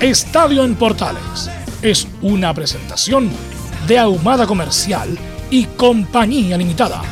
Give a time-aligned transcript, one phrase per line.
[0.00, 1.50] Estadio en Portales
[1.82, 3.28] es una presentación
[3.86, 5.18] de Ahumada Comercial
[5.50, 7.02] y Compañía Limitada.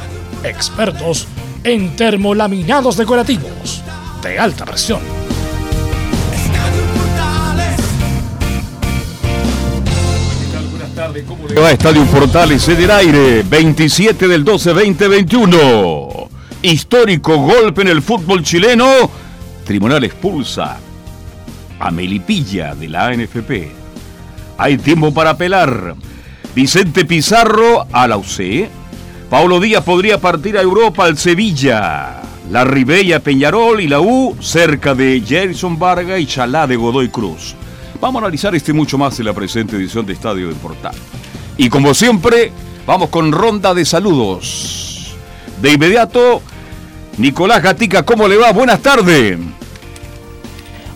[0.43, 1.29] Expertos
[1.65, 3.83] en termolaminados decorativos
[4.23, 5.01] de alta presión.
[10.71, 13.43] Buenas tardes, ¿cómo le va Estadio Portales en el aire?
[13.43, 16.09] 27 del 12 2021.
[16.63, 19.11] Histórico golpe en el fútbol chileno.
[19.67, 20.88] Tribunal expulsa
[21.79, 23.71] a de la ANFP.
[24.59, 25.95] Hay tiempo para apelar.
[26.55, 28.69] Vicente Pizarro a la UC.
[29.31, 32.23] Paulo Díaz podría partir a Europa al Sevilla.
[32.51, 37.55] La Ribella Peñarol y la U cerca de Jason Varga y Chalá de Godoy Cruz.
[38.01, 40.95] Vamos a analizar este mucho más en la presente edición de Estadio de Portal.
[41.57, 42.53] Y como siempre,
[42.87, 45.15] vamos con ronda de saludos.
[45.61, 46.41] De inmediato,
[47.19, 48.53] Nicolás Gatica, ¿cómo le va?
[48.53, 49.39] Buenas tardes.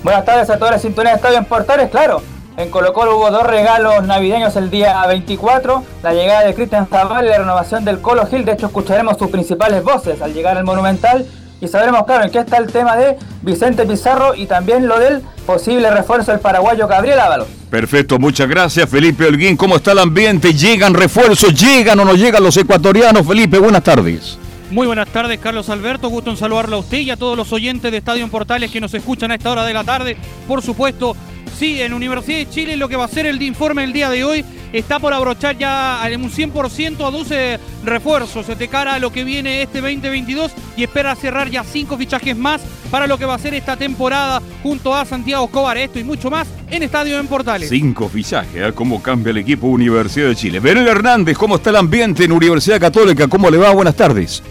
[0.03, 2.22] Buenas tardes a toda la sintonía de Estadio en Portales, claro.
[2.56, 7.25] En Colo Colo hubo dos regalos navideños el día 24, la llegada de Cristian Zaval
[7.25, 8.45] y la renovación del Colo Gil.
[8.45, 11.24] De hecho, escucharemos sus principales voces al llegar al Monumental
[11.61, 15.23] y sabremos, claro, en qué está el tema de Vicente Pizarro y también lo del
[15.46, 17.46] posible refuerzo del paraguayo Gabriel Ábalos.
[17.70, 19.57] Perfecto, muchas gracias Felipe Holguín.
[19.57, 20.52] ¿Cómo está el ambiente?
[20.52, 21.55] ¿Llegan refuerzos?
[21.55, 23.24] ¿Llegan o no llegan los ecuatorianos?
[23.24, 24.36] Felipe, buenas tardes.
[24.73, 26.09] Muy buenas tardes, Carlos Alberto.
[26.09, 28.81] Gusto en saludarlo a usted y a todos los oyentes de Estadio en Portales que
[28.81, 30.17] nos escuchan a esta hora de la tarde.
[30.49, 31.15] Por supuesto,
[31.58, 34.24] sí, en Universidad de Chile lo que va a ser el informe el día de
[34.24, 39.24] hoy está por abrochar ya en un 100% aduce refuerzos de cara a lo que
[39.24, 43.39] viene este 2022 y espera cerrar ya cinco fichajes más para lo que va a
[43.39, 45.77] ser esta temporada junto a Santiago Escobar.
[45.77, 47.68] Esto y mucho más en Estadio en Portales.
[47.68, 48.73] Cinco fichajes, ¿eh?
[48.74, 50.61] ¿cómo cambia el equipo Universidad de Chile?
[50.61, 53.29] Benel Hernández, ¿cómo está el ambiente en Universidad Católica?
[53.29, 53.70] ¿Cómo le va?
[53.73, 54.42] Buenas tardes.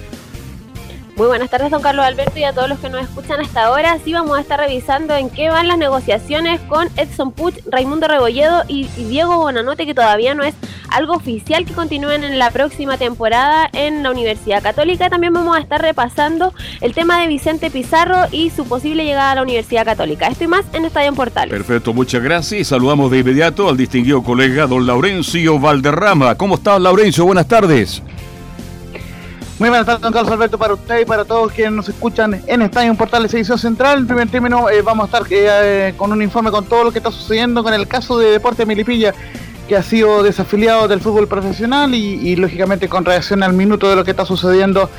[1.22, 3.96] Muy buenas tardes, don Carlos Alberto, y a todos los que nos escuchan hasta ahora.
[4.04, 8.64] Sí, vamos a estar revisando en qué van las negociaciones con Edson Puch, Raimundo Rebolledo
[8.68, 10.56] y, Diego Bonanote, que todavía no es
[10.90, 15.12] algo oficial que continúen en la próxima temporada en la Universidad Católica.
[15.12, 19.36] También vamos a estar repasando el tema de Vicente Pizarro y su posible llegada a
[19.36, 20.26] la Universidad Católica.
[20.26, 21.52] Esto y más en Estadio en Portales.
[21.52, 22.62] Perfecto, muchas gracias.
[22.62, 26.34] Y saludamos de inmediato al distinguido colega don Laurencio Valderrama.
[26.34, 27.26] ¿Cómo está, Laurencio?
[27.26, 28.02] Buenas tardes.
[29.62, 32.64] Muy buenas tardes, don Carlos Alberto, para usted y para todos quienes nos escuchan en
[32.64, 34.00] Estadio Portales Edición Central.
[34.00, 36.98] En primer término, eh, vamos a estar eh, con un informe con todo lo que
[36.98, 39.14] está sucediendo con el caso de Deporte Milipilla,
[39.68, 44.04] que ha sido desafiliado del fútbol profesional y, lógicamente con reacción al minuto de lo
[44.04, 44.90] que está sucediendo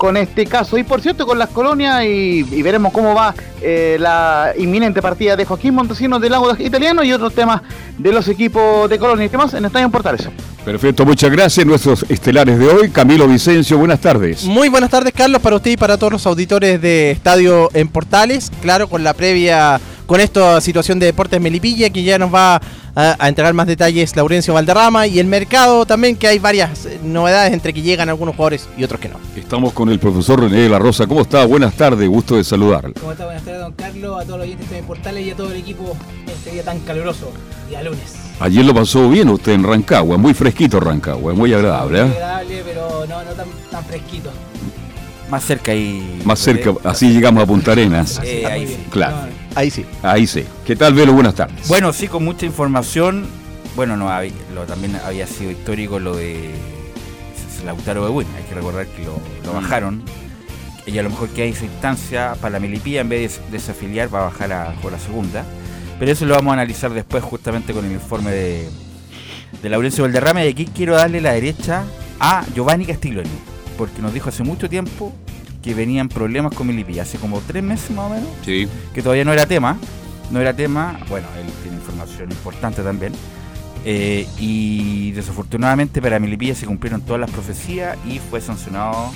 [0.00, 0.78] con este caso.
[0.78, 5.36] Y por cierto, con las colonias y, y veremos cómo va eh, la inminente partida
[5.36, 7.60] de Joaquín Montesinos del Lago Italiano y otros temas
[7.98, 10.26] de los equipos de Colonia y temas en Estadio Portales.
[10.64, 11.66] Perfecto, muchas gracias.
[11.66, 14.44] Nuestros estelares de hoy, Camilo Vicencio, buenas tardes.
[14.44, 18.50] Muy buenas tardes, Carlos, para usted y para todos los auditores de Estadio en Portales.
[18.62, 22.58] Claro, con la previa, con esta situación de Deportes Melipilla, que ya nos va
[22.94, 27.52] a, a entregar más detalles Laurencio Valderrama y el mercado también, que hay varias novedades
[27.52, 29.16] entre que llegan algunos jugadores y otros que no.
[29.36, 31.06] Estamos con el profesor René de la Rosa.
[31.06, 31.44] ¿Cómo está?
[31.44, 32.92] Buenas tardes, gusto de saludarlo.
[32.98, 33.24] ¿Cómo está?
[33.24, 35.96] Buenas tardes, don Carlos, a todos los oyentes de Portales y a todo el equipo
[36.24, 37.32] en este día tan caluroso,
[37.68, 38.16] día lunes.
[38.40, 42.00] Ayer lo pasó bien usted en Rancagua, muy fresquito Rancagua, muy agradable.
[42.00, 42.04] ¿eh?
[42.04, 44.30] Muy agradable, pero no, no tan, tan fresquito.
[45.30, 46.20] Más cerca y.
[46.24, 48.20] Más cerca, así llegamos a Punta Arenas.
[48.24, 48.76] Eh, ahí sí.
[48.90, 49.16] Claro.
[49.16, 49.84] No, Ahí sí.
[50.02, 50.44] Ahí sí.
[50.66, 51.12] ¿Qué tal, Velo?
[51.12, 51.68] Buenas tardes.
[51.68, 53.26] Bueno, sí, con mucha información.
[53.76, 56.50] Bueno, no había- lo, también había sido histórico lo de
[57.64, 59.62] Lautaro de Hay que recordar que lo, lo Mm.
[59.62, 60.02] bajaron.
[60.86, 64.12] Y a lo mejor que hay esa instancia para la Melipilla, en vez de desafiliar,
[64.12, 65.44] va a bajar a por la segunda.
[65.98, 68.68] Pero eso lo vamos a analizar después, justamente con el informe de,
[69.62, 70.44] de Laurencio Valderrama.
[70.44, 71.84] Y aquí quiero darle la derecha
[72.18, 73.28] a Giovanni Castiglioni,
[73.80, 75.10] porque nos dijo hace mucho tiempo
[75.62, 78.28] que venían problemas con Melipilla, hace como tres meses más o menos.
[78.44, 78.68] Sí.
[78.92, 79.78] que todavía no era tema,
[80.30, 81.00] no era tema.
[81.08, 83.14] Bueno, él tiene información importante también.
[83.86, 89.12] Eh, y desafortunadamente para Melipilla se cumplieron todas las profecías y fue sancionado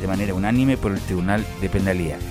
[0.00, 2.24] de manera unánime por el Tribunal de Penalidades.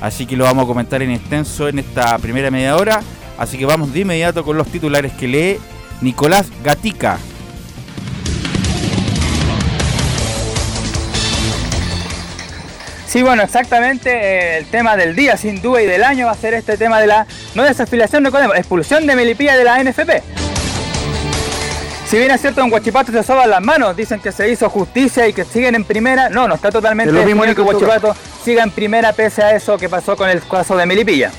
[0.00, 3.00] Así que lo vamos a comentar en extenso en esta primera media hora.
[3.36, 5.56] Así que vamos de inmediato con los titulares que lee
[6.02, 7.18] Nicolás Gatica.
[13.16, 16.34] Sí, bueno, exactamente eh, el tema del día, sin duda, y del año va a
[16.34, 20.22] ser este tema de la, no desafiliación, recordemos, expulsión de Melipilla de la NFP.
[22.06, 25.26] Si bien es cierto, en Guachipato se soban las manos, dicen que se hizo justicia
[25.26, 27.62] y que siguen en primera, no, no está totalmente Es lo mismo que.
[27.62, 28.14] Guachipato
[28.44, 31.30] siga en primera pese a eso que pasó con el caso de Melipilla.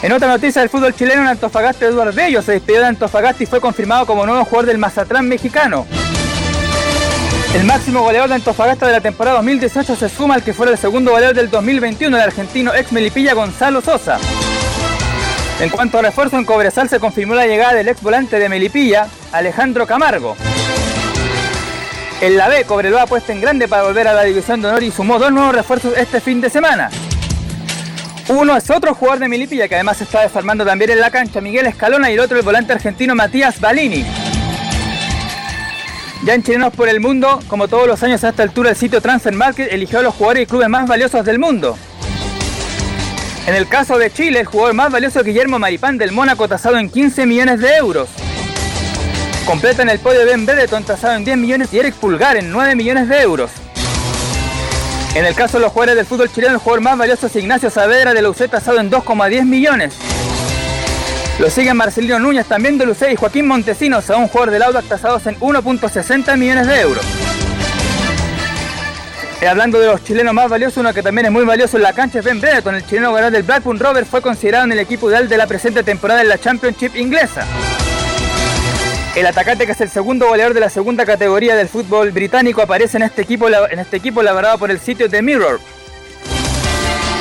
[0.00, 3.46] En otra noticia del fútbol chileno, en Antofagasta, Eduardo Bello se despidió de Antofagasta y
[3.46, 5.86] fue confirmado como nuevo jugador del Mazatlán mexicano.
[7.54, 10.78] El máximo goleador de Antofagasta de la temporada 2018 se suma al que fuera el
[10.78, 14.18] segundo goleador del 2021, el argentino ex Melipilla Gonzalo Sosa.
[15.60, 19.06] En cuanto a refuerzo en Cobresal se confirmó la llegada del ex volante de Melipilla,
[19.32, 20.34] Alejandro Camargo.
[22.22, 24.90] En la B, Cobreloa apuesta en grande para volver a la división de honor y
[24.90, 26.88] sumó dos nuevos refuerzos este fin de semana.
[28.28, 31.66] Uno es otro jugador de Melipilla que además está desarmando también en la cancha, Miguel
[31.66, 34.21] Escalona, y el otro el volante argentino Matías Balini.
[36.24, 39.00] Ya en Chilenos por el Mundo, como todos los años a esta altura, el sitio
[39.00, 41.76] Transfer Market eligió a los jugadores y clubes más valiosos del mundo.
[43.48, 46.78] En el caso de Chile, el jugador más valioso es Guillermo Maripán del Mónaco, tasado
[46.78, 48.08] en 15 millones de euros.
[49.46, 53.08] Completan el podio Ben Bredeton, tasado en 10 millones, y Eric Pulgar en 9 millones
[53.08, 53.50] de euros.
[55.16, 57.68] En el caso de los jugadores del fútbol chileno, el jugador más valioso es Ignacio
[57.68, 59.94] Saavedra de la UC, tasado en 2,10 millones.
[61.38, 64.88] Lo siguen Marcelino Núñez, también de Lucé, y Joaquín Montesinos, a un jugador del Audax
[64.88, 67.04] tasados en 1.60 millones de euros.
[69.40, 71.92] Eh, hablando de los chilenos más valiosos, uno que también es muy valioso en la
[71.92, 72.76] cancha es Ben Brereton.
[72.76, 75.82] El chileno ganador del Blackburn Rovers fue considerado en el equipo ideal de la presente
[75.82, 77.44] temporada en la Championship inglesa.
[79.16, 82.98] El atacante, que es el segundo goleador de la segunda categoría del fútbol británico, aparece
[82.98, 85.58] en este equipo, en este equipo elaborado por el sitio The Mirror.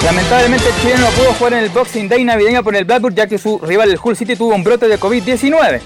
[0.03, 3.27] Lamentablemente el chileno no pudo jugar en el Boxing Day navideño por el Blackburn ya
[3.27, 5.80] que su rival el Hull City tuvo un brote de COVID-19.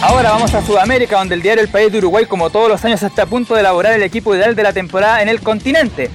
[0.00, 3.02] Ahora vamos a Sudamérica donde el diario El País de Uruguay como todos los años
[3.02, 6.08] está a punto de elaborar el equipo ideal de la temporada en el continente.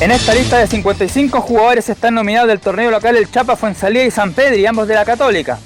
[0.00, 4.10] En esta lista de 55 jugadores están nominados del torneo local el Chapa Fuensalía y
[4.10, 5.58] San Pedri, ambos de la Católica.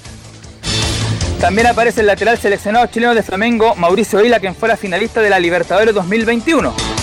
[1.39, 5.39] También aparece el lateral seleccionado chileno de Flamengo, Mauricio Vila, quien fuera finalista de la
[5.39, 6.96] Libertadores 2021.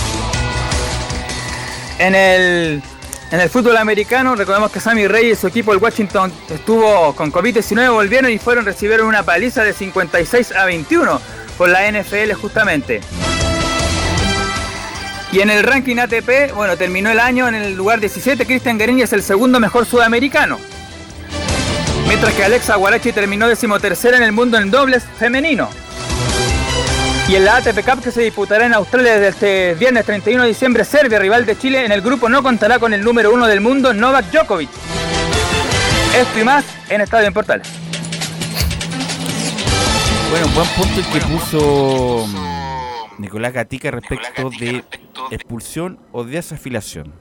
[1.99, 2.83] En el,
[3.31, 7.33] en el fútbol americano, recordemos que Sammy Rey y su equipo, el Washington, estuvo con
[7.33, 11.21] COVID-19, volvieron y fueron, recibieron una paliza de 56 a 21
[11.57, 13.01] por la NFL justamente.
[15.33, 19.03] Y en el ranking ATP, bueno, terminó el año en el lugar 17, Cristian Guerini
[19.03, 20.59] es el segundo mejor sudamericano.
[22.07, 25.71] Mientras que Alexa Guarachi terminó decimotercera en el mundo en dobles femenino.
[27.27, 30.49] Y en la ATP Cup que se disputará en Australia desde este viernes 31 de
[30.49, 33.63] diciembre, Serbia, rival de Chile, en el grupo no contará con el número uno del
[33.63, 34.69] mundo, Novak Djokovic.
[36.15, 37.67] Esto y más en Estadio en Portales.
[40.31, 42.27] Bueno, buen punto el que puso
[43.19, 44.85] Nicolás Gatica respecto de
[45.31, 47.15] expulsión o desafilación.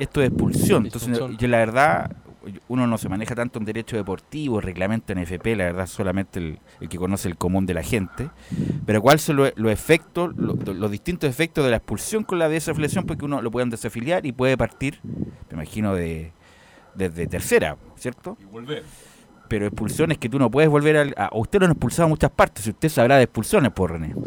[0.00, 0.86] Esto de expulsión.
[0.86, 2.10] Entonces, yo la verdad,
[2.68, 6.58] uno no se maneja tanto en derecho deportivo, reglamento en FP, la verdad solamente el,
[6.80, 8.30] el que conoce el común de la gente.
[8.86, 12.48] Pero cuáles son los, los efectos, lo- los, distintos efectos de la expulsión con la
[12.48, 16.32] desafiliación, porque uno lo pueden desafiliar y puede partir, me imagino, de
[16.94, 18.36] desde tercera, ¿cierto?
[18.40, 18.84] Y volver.
[19.48, 21.30] pero expulsiones que tú no puedes volver al- a...
[21.32, 24.14] Usted lo han expulsado en muchas partes, si usted sabrá de expulsiones, por René.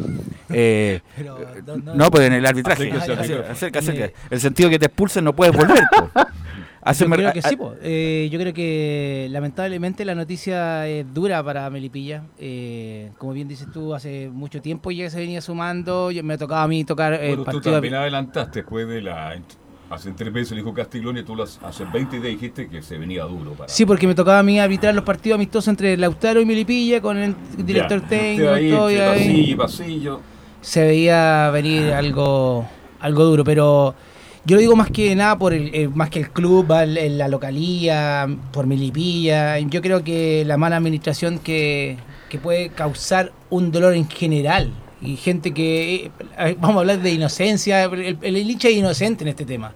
[0.58, 2.92] Eh, Pero, eh, no- no- no, pues en el arbitraje.
[2.92, 3.52] Acerca, micrófono.
[3.52, 4.12] acerca, acerca.
[4.30, 5.84] El sentido que te expulsen no puedes volver.
[6.94, 7.74] Yo creo que sí, po.
[7.82, 12.24] Eh, yo creo que lamentablemente la noticia es dura para Melipilla.
[12.38, 16.12] Eh, como bien dices tú, hace mucho tiempo ya se venía sumando.
[16.24, 17.74] Me ha tocado a mí tocar el Bueno, tú partido.
[17.74, 19.40] también adelantaste después de la.
[19.88, 23.24] Hace tres meses le dijo Castiglione, tú las, hace 20 días dijiste que se venía
[23.24, 23.70] duro para.
[23.70, 27.18] Sí, porque me tocaba a mí arbitrar los partidos amistosos entre Lautaro y Melipilla con
[27.18, 28.52] el director Ya, técnico.
[28.52, 30.22] ahí, todo, y entre ahí pasillo y pasillo.
[30.62, 32.68] se veía venir algo,
[33.00, 33.94] algo duro, pero
[34.46, 38.28] yo lo digo más que nada por el, eh, más que el club, la localía,
[38.52, 39.58] por Melipilla.
[39.60, 41.98] Yo creo que la mala administración que,
[42.30, 44.72] que puede causar un dolor en general.
[45.02, 49.24] Y gente que, eh, vamos a hablar de inocencia, el, el, el hincha es inocente
[49.24, 49.74] en este tema.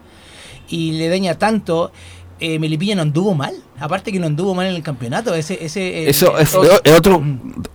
[0.69, 1.91] Y le daña tanto.
[2.39, 3.53] Eh, Melipilla no anduvo mal.
[3.79, 5.34] Aparte que no anduvo mal en el campeonato.
[5.34, 7.24] Ese, ese, eh, Eso es, todo- es otro,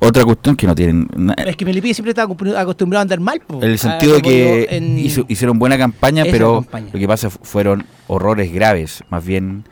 [0.01, 1.09] otra cuestión que no tienen.
[1.39, 3.41] Es que Melipilla siempre está acostum- acostumbrado a andar mal.
[3.41, 3.59] po.
[3.63, 6.89] En el Ah, sentido de que en- hizo- hicieron buena campaña, pero campaña.
[6.93, 9.03] lo que pasa fu- fueron horrores graves.
[9.11, 9.65] Más bien,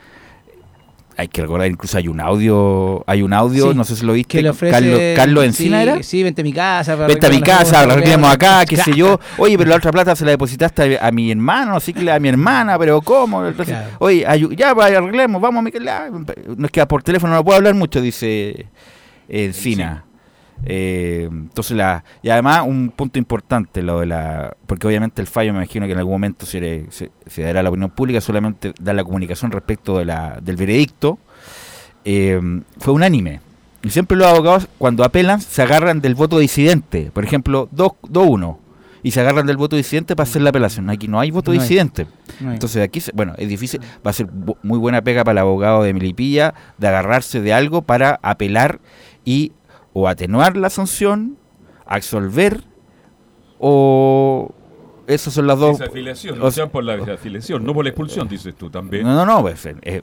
[1.16, 4.12] hay que recordar, incluso hay un audio, hay un audio, Sí, no sé si lo
[4.14, 4.72] viste, que le ofrece.
[4.72, 6.02] Carlos, Carlos Encina sí, era.
[6.02, 6.94] Sí, vente a mi casa.
[6.94, 9.20] para Vente a mi casa, arreglemos arreglar- acá, qué sé yo.
[9.38, 12.18] Oye, pero la otra plata se la depositaste a, a mi hermano, así que a
[12.18, 13.46] mi hermana, pero ¿cómo?
[13.46, 13.90] Entonces, Claro.
[13.98, 14.26] Oye,
[14.56, 16.08] ya pues, arreglemos, vamos a mi casa.
[16.56, 18.66] No es que por teléfono no puedo hablar mucho, dice
[19.28, 20.04] eh, Encina.
[20.64, 25.52] Eh, entonces la y además un punto importante lo de la porque obviamente el fallo
[25.52, 28.20] me imagino que en algún momento se, le- se, se dará a la opinión pública
[28.20, 31.18] solamente dar la comunicación respecto de la, del veredicto.
[32.04, 32.40] Eh,
[32.78, 33.40] fue unánime.
[33.82, 37.10] Y siempre los abogados cuando apelan se agarran del voto disidente.
[37.12, 38.58] Por ejemplo 2 2-1
[39.04, 40.88] y se agarran del voto disidente para hacer la apelación.
[40.90, 41.58] Aquí no hay voto No hay.
[41.60, 42.06] disidente.
[42.38, 42.54] No hay.
[42.54, 44.28] entonces aquí, bueno, es difícil, va a ser
[44.62, 48.78] muy buena pega para el abogado de Milipilla de agarrarse de algo para apelar
[49.24, 49.50] y
[49.92, 51.36] o atenuar la sanción,
[51.86, 52.64] absolver
[53.58, 54.50] o
[55.06, 55.78] esas son las dos.
[55.78, 59.02] Desafiliación, o luchar por la desafiliación, no por la expulsión, dices tú también.
[59.02, 60.02] No, no, no, pues, eh, eh,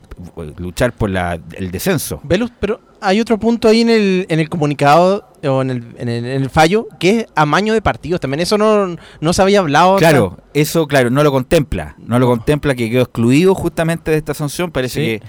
[0.58, 2.20] luchar por la, el descenso.
[2.24, 6.10] Velus, pero hay otro punto ahí en el, en el comunicado o en el, en,
[6.10, 8.20] el, en el fallo que es amaño de partidos.
[8.20, 9.96] También eso no, no se había hablado.
[9.96, 11.96] Claro, eso, claro, no lo contempla.
[11.98, 14.70] No lo contempla que quedó excluido justamente de esta sanción.
[14.70, 15.20] Parece Sí.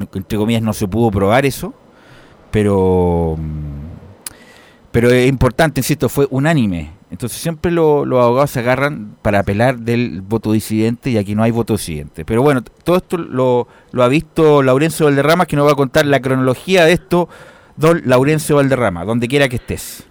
[0.00, 1.74] que, entre comillas, no se pudo probar eso.
[2.50, 3.36] Pero.
[4.92, 6.90] Pero es importante, insisto, fue unánime.
[7.10, 11.42] Entonces siempre lo- los abogados se agarran para apelar del voto disidente y aquí no
[11.42, 12.24] hay voto disidente.
[12.24, 16.06] Pero bueno, todo esto lo, lo ha visto Laurencio Valderrama, que nos va a contar
[16.06, 17.28] la cronología de esto.
[17.76, 20.04] Don Laurencio Valderrama, donde quiera que estés.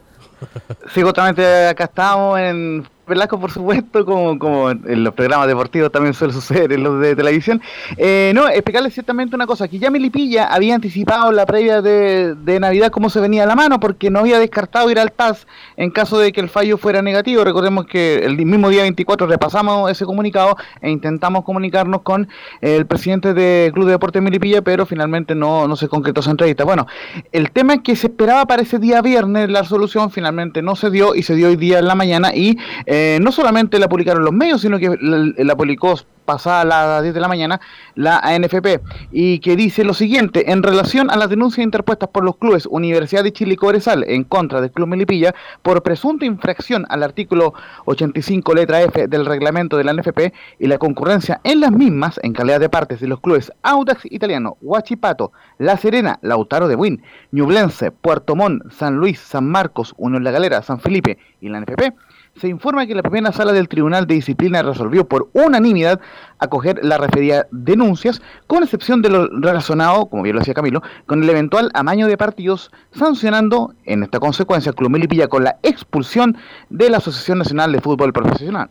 [0.94, 6.14] Sí, justamente acá estamos en Velasco, por supuesto, como, como en los programas deportivos también
[6.14, 7.62] suele suceder en los de televisión.
[7.98, 12.60] Eh, no, explicarles ciertamente una cosa, que ya Melipilla había anticipado la previa de, de
[12.60, 15.92] Navidad cómo se venía a la mano, porque no había descartado ir al TAS en
[15.92, 17.44] caso de que el fallo fuera negativo.
[17.44, 22.28] Recordemos que el mismo día 24 repasamos ese comunicado e intentamos comunicarnos con
[22.62, 26.64] el presidente del Club de Deportes Melipilla, pero finalmente no, no se concretó esa entrevista.
[26.64, 26.88] Bueno,
[27.32, 30.90] el tema es que se esperaba para ese día viernes la resolución, finalmente no se
[30.90, 34.24] dio y se dio hoy día en la mañana y eh, no solamente la publicaron
[34.24, 35.96] los medios, sino que la, la publicó
[36.30, 37.60] pasada las 10 de la mañana
[37.96, 42.38] la ANFP y que dice lo siguiente, en relación a las denuncias interpuestas por los
[42.38, 47.02] clubes Universidad de Chile y Cobresal en contra del Club Melipilla por presunta infracción al
[47.02, 52.20] artículo 85 letra F del reglamento de la ANFP y la concurrencia en las mismas
[52.22, 57.02] en calidad de partes de los clubes Audax Italiano, Huachipato, La Serena, Lautaro de Buin,
[57.32, 61.92] Ñublense, Puerto Montt, San Luis, San Marcos, Unión La Galera, San Felipe y la ANFP
[62.40, 66.00] se informa que la primera sala del Tribunal de Disciplina resolvió por unanimidad
[66.40, 71.22] acoger la referida denuncias, con excepción de lo relacionado, como bien lo decía Camilo, con
[71.22, 74.90] el eventual amaño de partidos, sancionando en esta consecuencia al Club
[75.30, 76.38] con la expulsión
[76.70, 78.70] de la Asociación Nacional de Fútbol Profesional.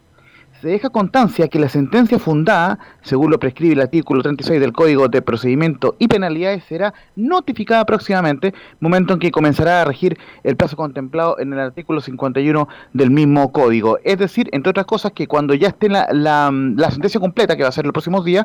[0.60, 5.06] Se deja constancia que la sentencia fundada, según lo prescribe el artículo 36 del Código
[5.06, 10.74] de Procedimiento y Penalidades, será notificada próximamente, momento en que comenzará a regir el plazo
[10.76, 14.00] contemplado en el artículo 51 del mismo código.
[14.02, 17.68] Es decir, entre otras cosas, que cuando ya esté la, la, sentencia completa, que va
[17.68, 18.44] a ser los próximos días,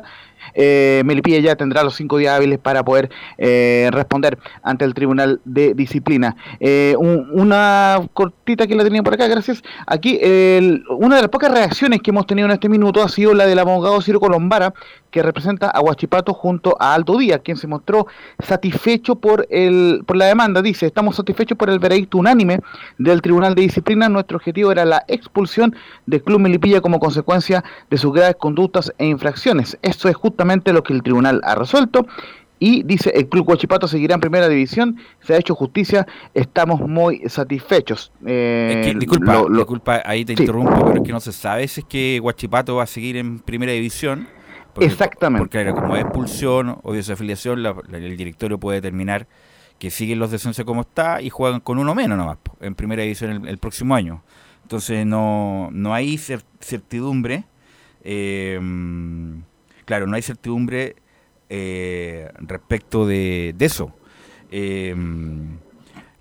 [0.54, 5.40] eh, Melipilla ya tendrá los cinco días hábiles para poder eh, responder ante el Tribunal
[5.44, 6.36] de Disciplina.
[6.60, 9.62] Eh, un- una cortita que la tenía por acá, gracias.
[9.86, 13.34] Aquí, el- una de las pocas reacciones que hemos tenido en este minuto ha sido
[13.34, 14.74] la del abogado Ciro Colombara,
[15.10, 18.08] que representa a Huachipato junto a Aldo Díaz, quien se mostró
[18.40, 20.60] satisfecho por, el, por la demanda.
[20.60, 22.60] Dice, estamos satisfechos por el veredicto unánime
[22.98, 24.08] del Tribunal de Disciplina.
[24.08, 25.74] Nuestro objetivo era la expulsión
[26.06, 29.78] del Club Melipilla como consecuencia de sus graves conductas e infracciones.
[29.82, 32.06] Eso es justamente lo que el tribunal ha resuelto.
[32.58, 37.22] Y dice, el Club Huachipato seguirá en primera división, se ha hecho justicia, estamos muy
[37.28, 38.10] satisfechos.
[38.24, 40.42] Eh, Es que, disculpa, lo- lo- disculpa, ahí te Sí.
[40.44, 43.38] interrumpo, pero es que no se sabe si es que Guachipato va a seguir en
[43.40, 44.26] primera división.
[44.80, 45.40] Exactamente.
[45.40, 49.26] Porque claro, como es expulsión o desafiliación, la- la- el directorio puede determinar
[49.78, 53.30] que siguen los descensos como está y juegan con uno menos nomás en primera división
[53.30, 54.22] el, el próximo año.
[54.62, 57.44] Entonces no, no hay cer- certidumbre.
[58.06, 58.60] eh,
[59.84, 60.96] claro, no hay certidumbre
[61.48, 63.94] eh, respecto de, de eso.
[64.50, 64.94] Eh,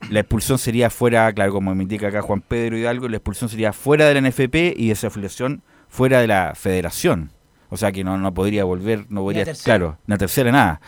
[0.10, 3.74] la expulsión sería fuera, claro, como me indica acá Juan Pedro Hidalgo, la expulsión sería
[3.74, 7.32] fuera de la NFP y desafiliación fuera de la federación.
[7.70, 10.82] O sea que no, no podría volver, no podría, claro, una tercera nada.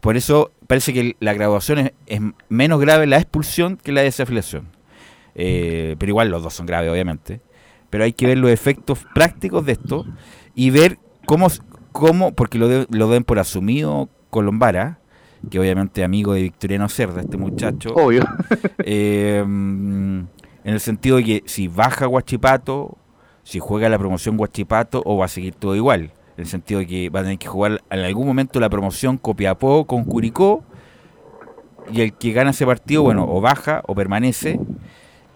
[0.00, 4.68] Por eso parece que la graduación es, es menos grave la expulsión que la desafiliación.
[5.34, 7.40] Eh, pero igual los dos son graves, obviamente.
[7.90, 10.06] Pero hay que ver los efectos prácticos de esto
[10.54, 11.48] y ver cómo,
[11.92, 14.98] cómo porque lo, de- lo den por asumido Colombara,
[15.50, 17.90] que obviamente es amigo de Victoriano Cerda, este muchacho.
[17.94, 18.22] Obvio.
[18.84, 20.28] Eh, en
[20.64, 22.96] el sentido de que si baja Guachipato,
[23.42, 26.12] si juega la promoción Guachipato, o va a seguir todo igual.
[26.36, 29.16] En el sentido de que va a tener que jugar en algún momento la promoción
[29.18, 30.62] Copiapó con Curicó,
[31.92, 34.60] y el que gana ese partido, bueno, o baja o permanece,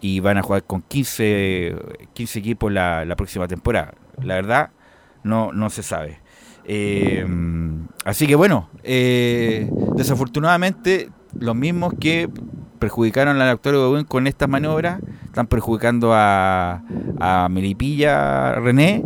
[0.00, 1.76] y van a jugar con 15,
[2.12, 3.94] 15 equipos la, la próxima temporada.
[4.22, 4.70] La verdad,
[5.22, 6.20] no, no se sabe.
[6.66, 7.26] Eh,
[8.04, 12.28] así que bueno, eh, desafortunadamente los mismos que
[12.78, 16.82] perjudicaron al actor Godwin con estas maniobras están perjudicando a,
[17.18, 19.02] a Melipilla René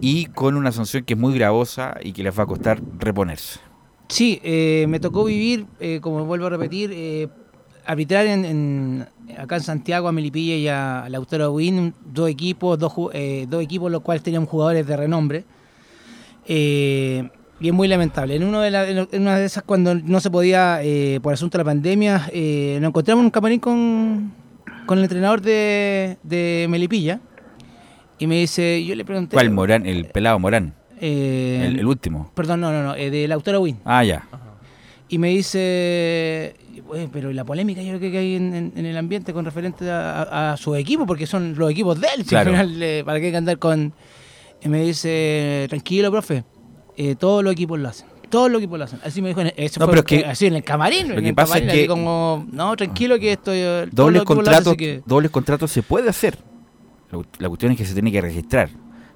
[0.00, 3.60] y con una sanción que es muy gravosa y que les va a costar reponerse.
[4.08, 7.28] Sí, eh, me tocó vivir, eh, como vuelvo a repetir, eh,
[7.86, 9.06] arbitrar en,
[9.38, 14.02] acá en Santiago a Melipilla y a Lautaro Win, dos equipos, dos, dos equipos los
[14.02, 15.44] cuales tenían jugadores de renombre.
[16.46, 17.28] Eh,
[17.60, 18.36] y es muy lamentable.
[18.36, 21.58] En, uno de la- en una de esas, cuando no se podía, eh, por asunto
[21.58, 24.32] de la pandemia, eh, nos encontramos en un camarín con,
[24.86, 27.20] con el entrenador de, de Melipilla.
[28.18, 29.34] Y me dice, yo le pregunté...
[29.34, 29.86] ¿Cuál Morán?
[29.86, 32.30] El pelado Morán, eh, el, el último.
[32.34, 33.78] Perdón, no, no, no, eh, de Lautaro Win.
[33.84, 34.26] Ah, ya.
[35.08, 36.54] Y me dice,
[36.88, 39.90] "Oye, pero la polémica yo creo que hay en, en- en el ambiente con referente
[39.90, 42.50] a, a- a su equipo, porque son los equipos de él, si Claro.
[42.50, 43.92] al final, eh, ¿para qué hay que andar con...?
[44.62, 46.44] Y me dice, tranquilo, profe,
[46.96, 48.06] eh, todos los equipos lo hacen.
[48.28, 49.00] Todos los equipos lo hacen.
[49.04, 51.08] Así me dijo, en- eso No, fue pero es que- así en el camarín.
[51.08, 53.52] lo en que el pasa es camarín, que- así como, no, tranquilo que esto...
[53.54, 56.38] eh, Dobles contratos, que- dobles contratos se puede hacer.
[57.10, 58.68] La, la cuestión es que se tiene que registrar.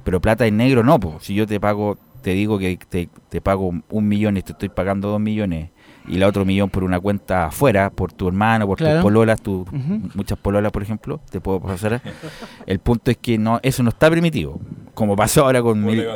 [0.02, 1.18] Pero plata en negro no, po.
[1.20, 4.68] si yo te pago, te digo que te, te pago un millón y te estoy
[4.68, 5.70] pagando dos millones
[6.06, 8.96] y la otro millón por una cuenta afuera, por tu hermano, por Claro.
[8.96, 9.66] tus pololas, tu,
[10.14, 12.02] muchas pololas por ejemplo, te puedo pasar.
[12.66, 14.58] El punto es que no eso no está permitido,
[14.94, 16.06] como pasó ahora con, Mil-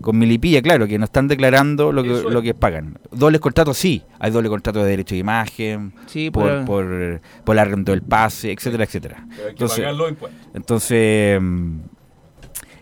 [0.00, 2.22] con Milipilla, claro, que no están declarando lo que, es.
[2.24, 2.98] lo que pagan.
[3.10, 7.54] Dobles contratos sí, hay doble contrato de derecho de imagen, Sí, por, pero- por, por
[7.54, 9.16] el arrendo del pase, etcétera, etcétera.
[9.28, 10.40] Pero hay que Entonces- pagar los impuestos.
[10.54, 11.78] Entonces, mm,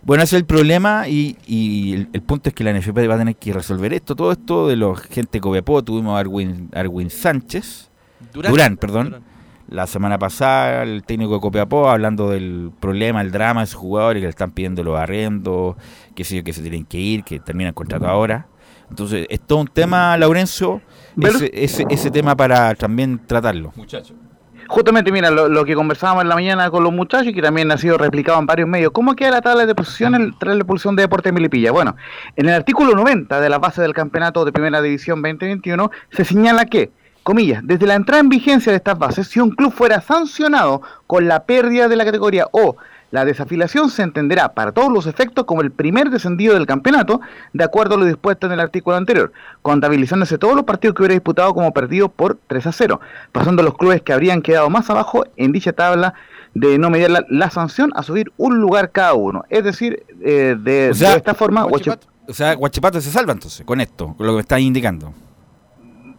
[0.05, 3.15] bueno, ese es el problema y, y el, el punto es que la NFP va
[3.15, 4.15] a tener que resolver esto.
[4.15, 7.91] Todo esto de los gente de Copiapó, tuvimos a Arwin, Arwin Sánchez,
[8.33, 9.23] Durán, perdón,
[9.69, 14.21] la semana pasada, el técnico de Copiapó hablando del problema, el drama de sus jugadores
[14.21, 15.77] que le están pidiendo los arrendos,
[16.15, 18.47] que sé yo, que se tienen que ir, que terminan el contrato ahora.
[18.91, 20.83] Entonces, es todo un tema, Laurencio,
[21.21, 23.73] ese, ese, ese tema para también tratarlo.
[23.77, 24.17] Muchachos.
[24.69, 27.71] Justamente, mira, lo, lo que conversábamos en la mañana con los muchachos y que también
[27.71, 28.93] ha sido replicado en varios medios.
[28.93, 31.73] ¿Cómo queda la tabla de posiciones tras la expulsión de Deportes Milipilla?
[31.73, 31.97] Bueno,
[32.37, 36.65] en el artículo 90 de la base del campeonato de Primera División 2021 se señala
[36.67, 36.91] que,
[37.23, 41.29] comillas, desde la entrada en vigencia de estas bases, si un club fuera sancionado con
[41.29, 42.77] la pérdida de la categoría o
[43.15, 47.21] la desafiliación se entenderá para todos los efectos como el primer descendido del campeonato,
[47.53, 49.31] de acuerdo a lo dispuesto en el artículo anterior,
[49.63, 53.01] contabilizándose todos los partidos que hubiera disputado como perdidos por 3 a 0,
[53.31, 56.15] pasando los clubes que habrían quedado más abajo en dicha tabla
[56.55, 59.45] de no mediar la, la sanción a subir un lugar cada uno.
[59.49, 63.33] Es decir, eh, de, O sea, de esta forma, Guachipato, o sea, Guachipato se salva
[63.33, 65.15] entonces con esto, con lo que me estás indicando.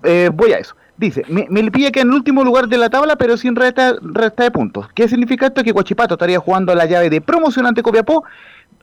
[0.01, 0.77] Eh, voy a eso.
[0.97, 4.51] Dice, Me- Melipilla queda en el último lugar de la tabla, pero sin resta, de
[4.51, 4.87] puntos.
[4.95, 5.63] ¿Qué significa esto?
[5.63, 8.23] Que Guachipato estaría jugando la llave de promoción ante Copiapó,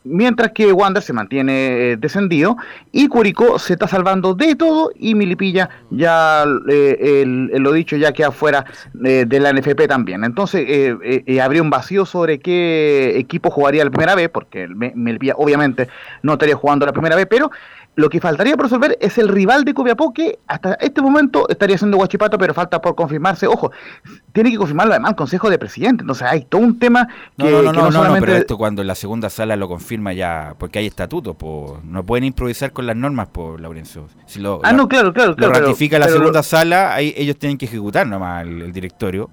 [0.05, 2.55] mientras que Wander se mantiene eh, descendido,
[2.91, 8.31] y Curicó se está salvando de todo, y Milipilla ya, eh, lo dicho, ya queda
[8.31, 8.63] fuera
[9.03, 10.23] eh, de la NFP también.
[10.23, 15.33] Entonces, eh, habría un vacío sobre qué equipo jugaría la primera vez, porque el Melipilla
[15.37, 15.87] obviamente
[16.21, 17.49] no estaría jugando la primera vez, pero
[17.95, 21.77] lo que faltaría por resolver es el rival de Copiapó que hasta este momento estaría
[21.77, 23.45] siendo Guachipato, pero falta por confirmarse.
[23.45, 23.71] Ojo,
[24.31, 26.01] tiene que confirmarlo además el Consejo de Presidente.
[26.01, 28.37] Entonces hay todo un tema que No, no, no, que no, no, no, solamente- pero
[28.39, 32.71] esto cuando la segunda sala lo confirma ya, porque hay estatutos, po, no pueden improvisar
[32.71, 34.07] con las normas, por Laurencio.
[34.25, 35.29] Si lo, Ah, lo- no, claro, claro.
[35.31, 38.43] lo claro, pero- ratifica la pero segunda lo- sala, ahí ellos tienen que ejecutar nomás
[38.45, 39.29] el, el directorio.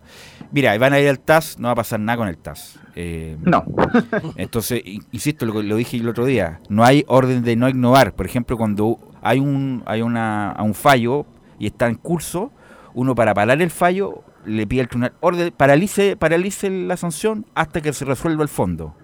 [0.52, 2.78] Mira, van a ir al TAS, no va a pasar nada con el TAS.
[2.96, 3.64] Eh, No.
[4.36, 8.14] Entonces, in- insisto, lo, dije el otro día, no hay orden de no innovar.
[8.14, 11.24] Por ejemplo, cuando hay un hay una, un fallo
[11.58, 12.50] y está en curso,
[12.94, 17.80] uno para parar el fallo le pide al tribunal orden, paralice, paralice la sanción hasta
[17.80, 18.94] que se resuelva el fondo.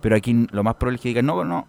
[0.00, 1.66] Pero aquí lo más probable es que digan, no, no,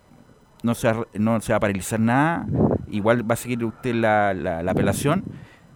[0.62, 2.46] no se, va- no se va a paralizar nada,
[2.92, 5.24] igual va a seguir usted la, la- la apelación,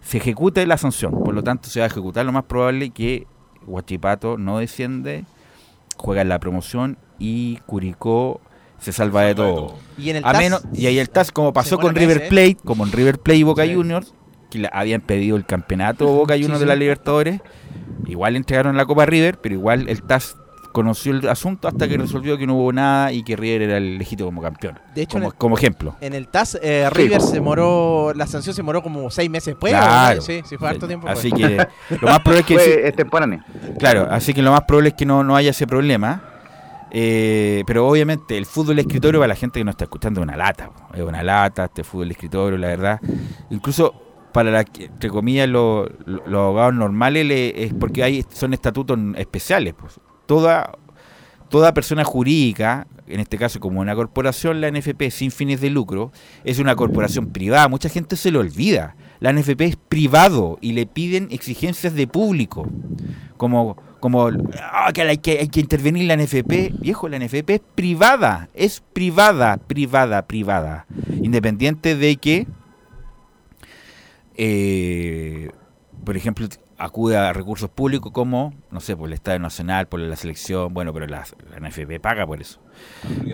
[0.04, 3.26] se ejecute la sanción, por lo tanto se va a ejecutar lo más probable que
[3.66, 5.24] Huachipato no desciende,
[5.96, 8.40] juega en la promoción y Curicó
[8.78, 9.76] se salva de todo.
[9.96, 12.28] Y en el A TAS, menos, y ahí el TAS, como pasó con River.
[12.28, 13.74] Plate, como en River Plate y Boca Sí.
[13.74, 14.12] Juniors,
[14.50, 16.60] que habían pedido el campeonato Boca Juniors sí.
[16.60, 17.40] de la Libertadores,
[18.06, 20.36] igual entregaron la Copa River, pero igual el TAS
[20.74, 23.96] desconoció el asunto hasta que resolvió que no hubo nada y que River era el
[23.96, 24.76] legítimo como campeón.
[24.92, 25.94] De hecho, como, en el- como ejemplo.
[26.00, 29.72] En el TAS, eh, River se moró, la sanción se moró como seis meses después.
[29.72, 30.16] Claro.
[30.16, 30.20] ¿no?
[30.22, 31.06] Sí, sí, fue harto tiempo.
[31.08, 31.42] Así pues.
[31.42, 33.44] que lo más probable es que sí- extemporáneo.
[33.78, 36.22] Claro, así que lo más probable es que no, no haya ese problema.
[36.90, 40.24] Eh, pero obviamente el fútbol de escritorio para la gente que no está escuchando es
[40.26, 40.70] una lata.
[40.92, 43.00] Es una lata este fútbol de escritorio, la verdad.
[43.50, 43.94] Incluso
[44.32, 48.54] para la, que- entre comillas lo- lo- los abogados normales le- es porque hay son
[48.54, 49.74] estatutos especiales.
[49.78, 50.00] Pues.
[50.26, 50.72] Toda,
[51.50, 56.10] toda persona jurídica, en este caso como una corporación, la NFP sin fines de lucro,
[56.44, 57.68] es una corporación privada.
[57.68, 58.96] Mucha gente se lo olvida.
[59.20, 62.66] La NFP es privado y le piden exigencias de público.
[63.36, 64.28] Como, como
[64.72, 66.72] "Ah, que hay, que hay que intervenir la NFP.
[66.80, 68.48] Viejo, la NFP es privada.
[68.54, 70.86] Es privada, privada, privada.
[71.22, 72.46] Independiente de que,
[74.36, 75.50] eh,
[76.04, 76.46] por ejemplo,
[76.78, 80.92] acude a recursos públicos como, no sé, por el Estado Nacional, por la selección, bueno,
[80.92, 82.60] pero la, la NFP paga por eso.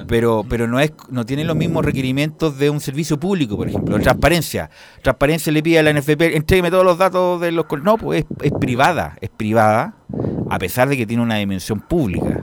[0.06, 3.98] Pero, pero no es, no tiene los mismos requerimientos de un servicio público, por ejemplo,
[3.98, 4.70] transparencia.
[5.02, 7.66] Transparencia le pide a la NFP, entrégueme todos los datos de los...
[7.66, 7.82] col-".
[7.82, 9.94] No, pues es, es privada, es privada,
[10.48, 12.40] a pesar de que tiene una dimensión pública.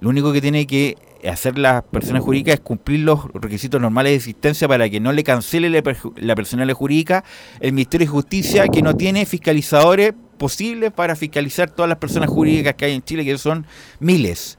[0.00, 0.96] Lo único que tiene que
[1.28, 5.24] hacer las personas jurídicas es cumplir los requisitos normales de existencia para que no le
[5.24, 5.82] cancele la,
[6.16, 7.24] la personalidad jurídica
[7.58, 12.74] el Ministerio de Justicia que no tiene fiscalizadores posibles para fiscalizar todas las personas jurídicas
[12.74, 13.66] que hay en Chile, que son
[14.00, 14.58] miles.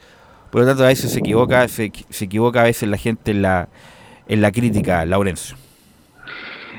[0.51, 3.41] Por lo tanto, a veces se equivoca, se, se equivoca a veces la gente en
[3.41, 3.69] la,
[4.27, 5.55] en la crítica, Laurencio.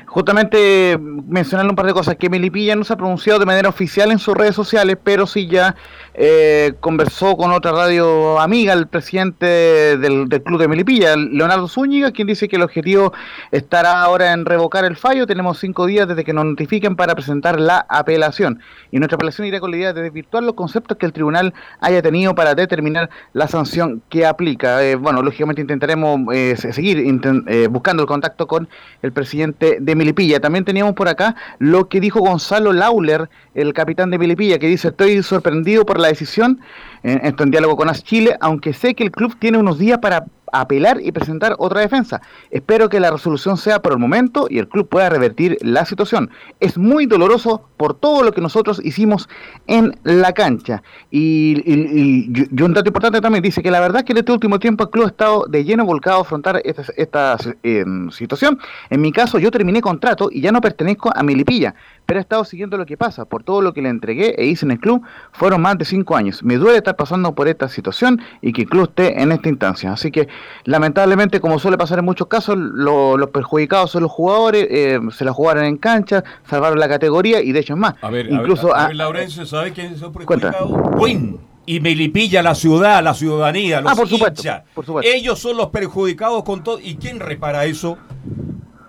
[0.05, 4.11] Justamente mencionarle un par de cosas, que Melipilla no se ha pronunciado de manera oficial
[4.11, 5.75] en sus redes sociales, pero sí ya
[6.13, 12.11] eh, conversó con otra radio amiga, el presidente del, del club de Melipilla, Leonardo Zúñiga,
[12.11, 13.13] quien dice que el objetivo
[13.51, 15.25] estará ahora en revocar el fallo.
[15.25, 18.59] Tenemos cinco días desde que nos notifiquen para presentar la apelación.
[18.91, 22.01] Y nuestra apelación irá con la idea de desvirtuar los conceptos que el tribunal haya
[22.01, 24.83] tenido para determinar la sanción que aplica.
[24.83, 28.67] Eh, bueno, lógicamente intentaremos eh, se- seguir eh, buscando el contacto con
[29.01, 30.39] el presidente de Milipilla.
[30.41, 34.89] También teníamos por acá lo que dijo Gonzalo Lauler, el capitán de Milipilla, que dice,
[34.89, 36.59] estoy sorprendido por la decisión,
[37.03, 40.25] esto en diálogo con AS Chile, aunque sé que el club tiene unos días para
[40.53, 42.21] apelar y presentar otra defensa.
[42.49, 46.29] Espero que la resolución sea por el momento y el club pueda revertir la situación.
[46.59, 49.29] Es muy doloroso por todo lo que nosotros hicimos
[49.67, 50.83] en la cancha.
[51.09, 54.59] Y, y- un dato importante también dice que la verdad es que en este último
[54.59, 58.59] tiempo el club ha estado de lleno volcado a afrontar esta, esta eh, situación.
[58.89, 62.43] En mi caso yo terminé contrato y ya no pertenezco a Milipilla, pero he estado
[62.43, 63.23] siguiendo lo que pasa.
[63.23, 66.17] Por todo lo que le entregué e hice en el club fueron más de cinco
[66.17, 66.43] años.
[66.43, 69.91] Me duele estar pasando por esta situación y que club esté en esta instancia.
[69.93, 70.27] Así que
[70.65, 75.25] lamentablemente, como suele pasar en muchos casos, lo- los perjudicados son los jugadores, eh, se
[75.25, 77.95] la jugaron en cancha, salvaron la categoría y de hecho es más.
[78.01, 80.51] A ver, incluso a ver, a a- ver, Laurencio, ¿sabe quién es el Cuenta.
[80.51, 80.97] perjudicado?
[80.99, 81.39] Win.
[81.65, 84.41] Y Melipilla, la ciudad, la ciudadanía, los Ah, por supuesto,
[84.73, 85.09] por supuesto.
[85.13, 86.79] Ellos son los perjudicados con todo.
[86.81, 87.97] ¿Y quién repara eso?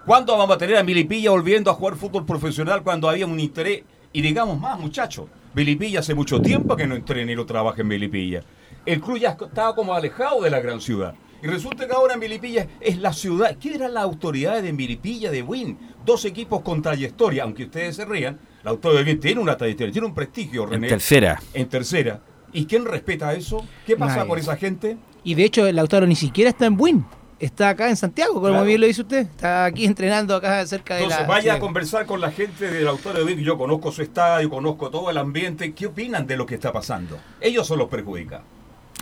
[0.06, 3.82] ¿Cuándo vamos a tener a Melipilla volviendo a jugar fútbol profesional cuando había un interés?
[4.12, 7.88] Y digamos más, muchachos, Melipilla hace mucho tiempo que no entrena y no trabaja en
[7.88, 8.42] Melipilla.
[8.86, 11.14] El club ya estaba como alejado de la gran ciudad.
[11.42, 13.56] Y resulta que ahora Melipilla es la ciudad.
[13.58, 15.76] ¿Qué eran las autoridades de Melipilla, de Win?
[16.04, 18.38] Dos equipos con trayectoria, aunque ustedes se rían.
[18.62, 20.88] La autoridad de Win tiene una trayectoria, tiene un prestigio, En René.
[20.88, 21.40] tercera.
[21.52, 22.20] En tercera.
[22.52, 23.64] ¿Y quién respeta eso?
[23.86, 24.28] ¿Qué pasa Nadie.
[24.28, 24.96] por esa gente?
[25.24, 27.04] Y de hecho, el Lautaro ni siquiera está en Buin.
[27.44, 28.64] Está acá en Santiago, como Claro.
[28.64, 29.18] bien lo dice usted.
[29.22, 31.28] Está aquí entrenando acá cerca de Entonces la.
[31.28, 33.44] vaya a conversar con la gente del Autódromo de Win.
[33.44, 35.72] Yo conozco su estadio, conozco todo el ambiente.
[35.74, 37.18] ¿Qué opinan de lo que está pasando?
[37.40, 38.44] Ellos son los perjudicados.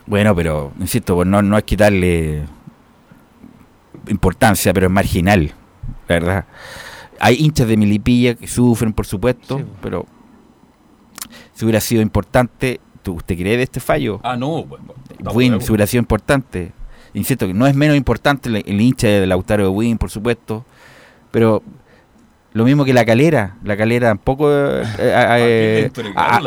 [0.06, 2.44] Bueno, pero, insisto, pues no, no es quitarle
[4.08, 5.52] importancia, pero es marginal,
[6.08, 6.44] la verdad.
[7.18, 9.64] Hay hinchas de Milipilla que sufren, por supuesto, Sí.
[9.82, 10.06] pero
[11.52, 14.20] si hubiera sido importante, ¿tú, ¿usted cree de este fallo?
[14.22, 14.64] Ah, no.
[14.64, 14.94] Bueno,
[15.34, 16.72] Win, si hubiera sido importante.
[17.14, 20.64] Insisto que no es menos importante el, el hincha de Lautaro de Win, por supuesto,
[21.30, 21.62] pero
[22.52, 23.56] lo mismo que la calera.
[23.64, 24.50] La calera tampoco.
[24.52, 26.40] eh, eh, ¿A quién le eh, entregaron a-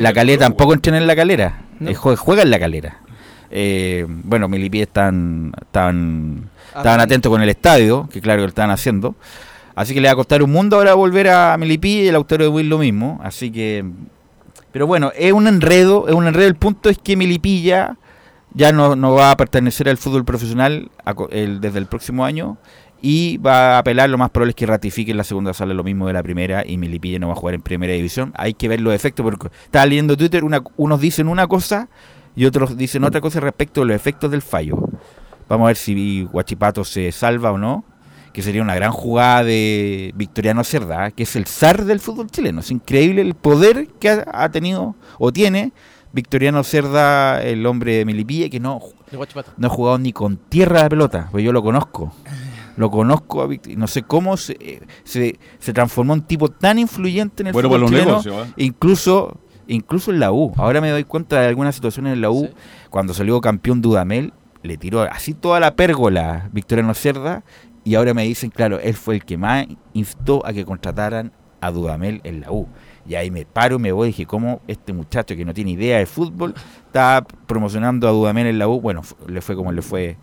[0.00, 1.62] la calera club, tampoco entrena en la calera.
[1.80, 1.90] No.
[1.90, 2.98] Eh, juega en la calera.
[3.50, 8.70] Eh, bueno, Milipí están, estaban, estaban atentos con el estadio, que claro que lo estaban
[8.72, 9.14] haciendo.
[9.76, 12.40] Así que le va a costar un mundo ahora volver a Milipí y el autor
[12.42, 13.20] de Will lo mismo.
[13.22, 13.84] Así que.
[14.72, 16.48] Pero bueno, es un enredo, es un enredo.
[16.48, 17.96] El punto es que Milipilla
[18.56, 22.56] ya no, va a pertenecer al fútbol profesional a el- desde el próximo año
[23.02, 24.08] y va a apelar.
[24.10, 26.78] Lo más probable es que ratifiquen la segunda sala lo mismo de la primera y
[26.78, 28.32] Milipilla no va a jugar en primera división.
[28.36, 31.88] Hay que ver los efectos porque estaba leyendo Twitter, una- unos dicen una cosa
[32.34, 34.76] y otros dicen otra cosa respecto de los efectos del fallo.
[35.48, 37.84] Vamos a ver si Guachipato se salva o no,
[38.32, 42.60] que sería una gran jugada de Victoriano Cerda, que es el zar del fútbol chileno.
[42.60, 45.72] Es increíble el poder que ha tenido o tiene
[46.16, 48.80] Victoriano Cerda, el hombre de Melipilla, que no,
[49.58, 52.10] no ha jugado ni con tierra de pelota, pues yo lo conozco.
[52.78, 57.42] Lo conozco, a no sé cómo se, se, se transformó en un tipo tan influyente
[57.42, 58.52] en el Bueno, fútbol para los chileno, negocios, ¿eh?
[58.64, 60.52] incluso incluso en la U.
[60.56, 62.48] Ahora me doy cuenta de algunas situaciones en la U,
[62.88, 67.44] cuando salió campeón Dudamel, le tiró así toda la pérgola Victoriano Cerda,
[67.84, 71.70] y ahora me dicen, claro, él fue el que más instó a que contrataran a
[71.70, 72.68] Dudamel en la U.
[73.08, 75.98] Y ahí me paro, me voy y dije, ¿cómo este muchacho que no tiene idea
[75.98, 76.54] de fútbol
[76.86, 78.80] está promocionando a Dudamel en la U?
[78.80, 80.16] Bueno, le fue como le fue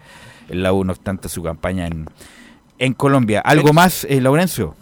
[0.50, 2.06] en la U, no obstante su campaña en,
[2.80, 3.40] en Colombia.
[3.40, 4.76] ¿Algo más, eh, Laurencio?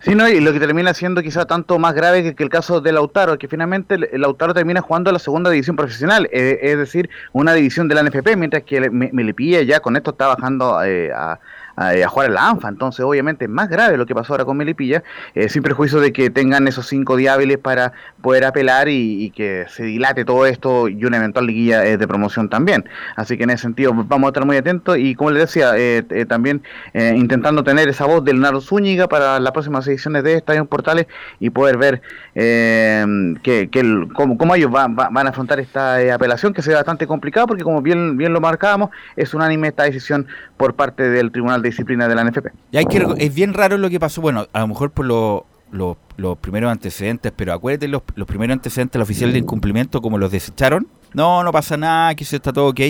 [0.00, 2.80] Sí, no, y lo que termina siendo quizá tanto más grave que, que el caso
[2.80, 7.52] de Lautaro, que finalmente Lautaro termina jugando la segunda división profesional, eh, es decir, una
[7.54, 11.38] división de la NFP, mientras que Me- Melipilla ya con esto está bajando eh, a,
[11.76, 14.44] a, a jugar en la ANFA, entonces obviamente es más grave lo que pasó ahora
[14.44, 15.02] con Melipilla,
[15.34, 17.32] eh, sin perjuicio de que tengan esos cinco días
[17.62, 22.06] para poder apelar y, que se dilate todo esto y una eventual liguilla eh, de
[22.06, 22.84] promoción también.
[23.16, 26.04] Así que en ese sentido vamos a estar muy atentos y como les decía, eh,
[26.10, 30.34] eh, también eh, intentando tener esa voz del Leonardo Zúñiga para las próximas ediciones de
[30.34, 31.06] Estadio Portales
[31.40, 32.02] y poder ver
[32.34, 36.70] eh, que, que el- cómo, cómo ellos van, a afrontar esta eh, apelación que se
[36.70, 41.08] ve bastante complicado porque como bien, bien lo marcábamos, es unánime esta decisión por parte
[41.08, 42.46] del Tribunal Disciplina de la NFP.
[42.72, 45.46] Y hay que, es bien raro lo que pasó, bueno, a lo mejor por lo-
[45.70, 50.30] lo- los primeros antecedentes, pero acuérdate los, primeros antecedentes del oficial de incumplimiento, como los
[50.30, 50.86] desecharon.
[51.14, 52.80] No, no pasa nada, que eso está todo ok,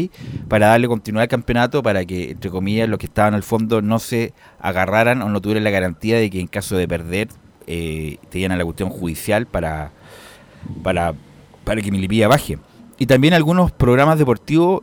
[0.49, 3.99] para darle continuidad al campeonato, para que, entre comillas, los que estaban al fondo no
[3.99, 7.29] se agarraran o no tuvieran la garantía de que en caso de perder,
[7.67, 9.91] eh, tenían la cuestión judicial para,
[10.83, 11.15] para,
[11.65, 12.59] para que Milipilla baje.
[12.99, 14.83] Y también algunos programas deportivos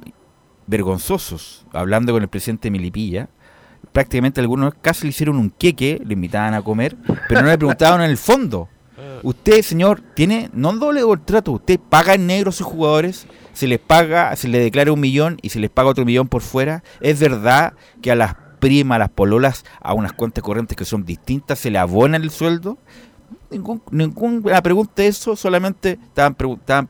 [0.68, 3.30] vergonzosos, hablando con el presidente Milipilla,
[3.92, 6.96] prácticamente algunos casi le hicieron un queque, le invitaban a comer,
[7.28, 8.70] pero no le preguntaban en el fondo.
[9.24, 13.80] Usted, señor, tiene no doble contrato, usted paga en negro a sus jugadores, se les
[13.80, 16.84] paga, se les declara un millón y se les paga otro millón por fuera.
[17.02, 21.06] Es verdad que a las primas, a las pololas, a unas cuentas corrientes que son
[21.06, 22.78] distintas, se le abona el sueldo.
[23.52, 26.90] Ningún, ninguna pregunta eso, solamente estaban, estaban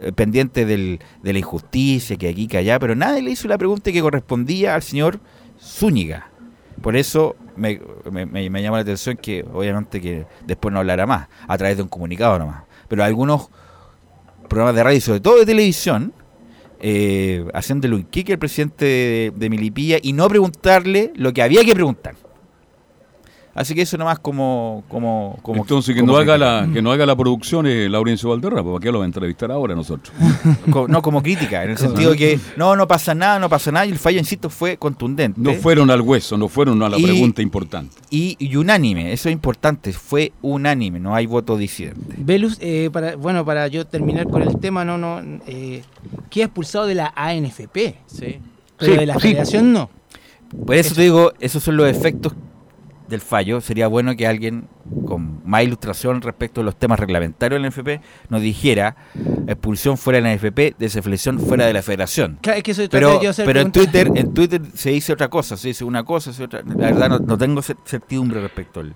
[0.00, 3.58] eh, pendientes del- de la injusticia, que aquí, que allá, pero nadie le hizo la
[3.58, 5.20] pregunta que correspondía al señor
[5.62, 6.28] Zúñiga.
[6.80, 11.28] Por eso me, me, me- llama la atención que obviamente que después no hablará más,
[11.46, 12.64] a través de un comunicado nomás.
[12.88, 13.48] Pero algunos
[14.48, 16.12] programas de radio, sobre todo de televisión,
[16.80, 21.64] eh, haciéndole un kick al presidente de, de Milipilla y no preguntarle lo que había
[21.64, 22.16] que preguntar.
[23.54, 24.82] Así que eso nomás como...
[24.88, 28.30] como, como Entonces, que como no, haga la, que no haga la producción eh, Laurencio
[28.30, 30.14] Valderrama, ¿para qué lo va a entrevistar ahora nosotros?
[30.88, 33.90] No como crítica, en el sentido que no, no pasa nada, no pasa nada, y
[33.90, 35.38] el fallo, insisto, fue contundente.
[35.40, 37.94] No fueron al hueso, no fueron a la Y- pregunta importante.
[38.10, 42.14] y, y unánime, eso es importante, fue unánime, no hay voto disidente.
[42.16, 45.82] Velus, eh, para, bueno, para yo terminar con el tema, no, no, eh,
[46.30, 48.38] queda expulsado de la ANFP, Sí.
[48.78, 49.20] pero Sí, de la sí.
[49.20, 49.90] federación no.
[50.66, 52.32] Por eso te digo, esos son los efectos
[53.08, 53.60] del fallo.
[53.60, 54.68] Sería bueno que alguien
[55.06, 58.96] con más ilustración respecto a los temas reglamentarios del NFP nos dijera
[59.46, 62.38] expulsión fuera de la NFP, desafiliación fuera de la federación.
[62.40, 63.72] Claro, es que eso Pero, yo pero en.
[63.72, 66.62] Twitter, en Twitter se dice otra cosa, se dice una cosa, se dice otra.
[66.76, 68.94] La verdad no, no tengo cer- certidumbre respecto al,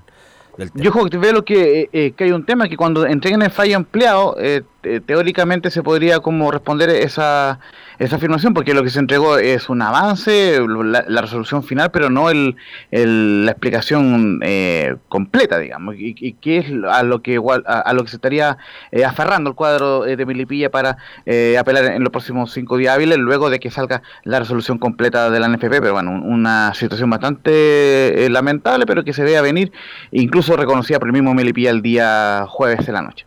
[0.56, 0.84] del tema.
[0.84, 3.50] Yo creo que veo que, eh, eh, que hay un tema que cuando entreguen el
[3.50, 7.60] fallo empleado, eh, te- teóricamente se podría como responder esa,
[7.98, 12.10] esa afirmación, porque lo que se entregó es un avance, la, la resolución final, pero
[12.10, 12.56] no el,
[12.90, 18.02] la explicación eh, completa, digamos, y, y que es a lo que igual, a, lo
[18.04, 18.58] que se estaría
[18.92, 22.94] eh, aferrando el cuadro eh, de Milipilla para eh, apelar en los próximos cinco días
[22.94, 26.74] hábiles, luego de que salga la resolución completa de la NFP, pero bueno, un- una
[26.74, 29.72] situación bastante eh, lamentable, pero que se ve a venir,
[30.10, 33.26] incluso reconocida por el mismo Melipilla el día jueves de la noche.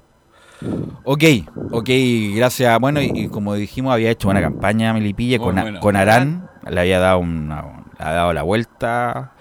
[1.04, 1.24] Ok,
[1.72, 1.90] ok,
[2.36, 2.80] gracias.
[2.80, 6.80] Bueno, y, y como dijimos, había hecho una campaña Melipilla con, a- con Arán, le
[6.82, 7.62] había dado una,
[7.98, 9.32] le ha dado la vuelta,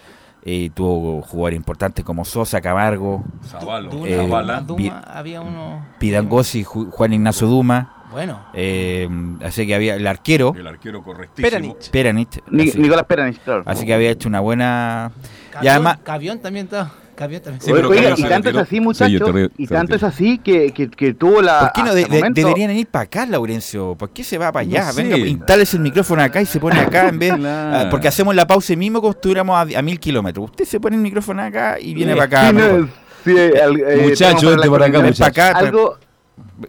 [0.44, 4.62] y tuvo jugadores importantes como Sosa, Camargo, Zavalo, Duma, Eh.
[4.64, 5.85] Duma, había uno.
[5.98, 9.09] Pidangosi, Ju- Juan Ignacio Duma, Bueno, eh,
[9.44, 11.50] así que había el arquero, el arquero correctísimo.
[11.50, 11.90] Peranich.
[11.90, 12.40] Peranich,
[12.76, 13.62] Nicolás Peranich, claro.
[13.66, 15.11] así que había hecho una buena...
[15.48, 16.92] Y Cavión, además, Cavión también está.
[17.18, 17.61] Cavión también.
[17.61, 20.72] Sí, pero Oiga, y tanto es así, Sí, muchachos, re- y tanto es así que,
[20.72, 21.59] que, que tuvo la...
[21.61, 23.96] ¿por qué no de- momento- deberían ir para acá, Laurencio?
[23.96, 24.85] ¿Por qué se va para allá?
[24.87, 25.02] No sé.
[25.02, 27.35] Venga, instálese el micrófono acá y se pone acá en vez...
[27.38, 27.90] Claro.
[27.90, 30.44] porque hacemos la pausa mismo como si estuviéramos a, a mil kilómetros.
[30.50, 32.48] Usted se pone el micrófono acá y viene para acá.
[32.48, 32.88] Sí, no, mejor.
[33.24, 33.31] sí,
[33.62, 35.98] al- eh, Muchacho, tenemos vente para acá, Ven para acá, Algo,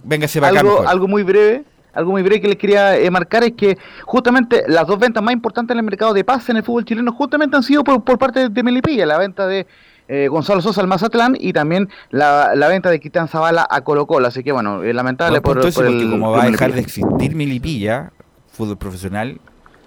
[0.04, 0.88] véngase para acá algo, mejor.
[0.88, 4.86] algo muy breve algo muy breve que les quería eh, marcar es que justamente las
[4.86, 7.64] dos ventas más importantes en el mercado de pase en el fútbol chileno justamente han
[7.64, 9.66] sido por, por parte de Melipilla, la venta de
[10.10, 14.06] eh, Gonzalo Sosa al Mazatlán y también la, la venta de Quitán Zavala a Colo
[14.06, 14.28] Colo.
[14.28, 17.36] Así que bueno, eh, lamentable por, por porque el como va a dejar de existir
[17.36, 18.12] Milipilla,
[18.52, 19.39] fútbol profesional,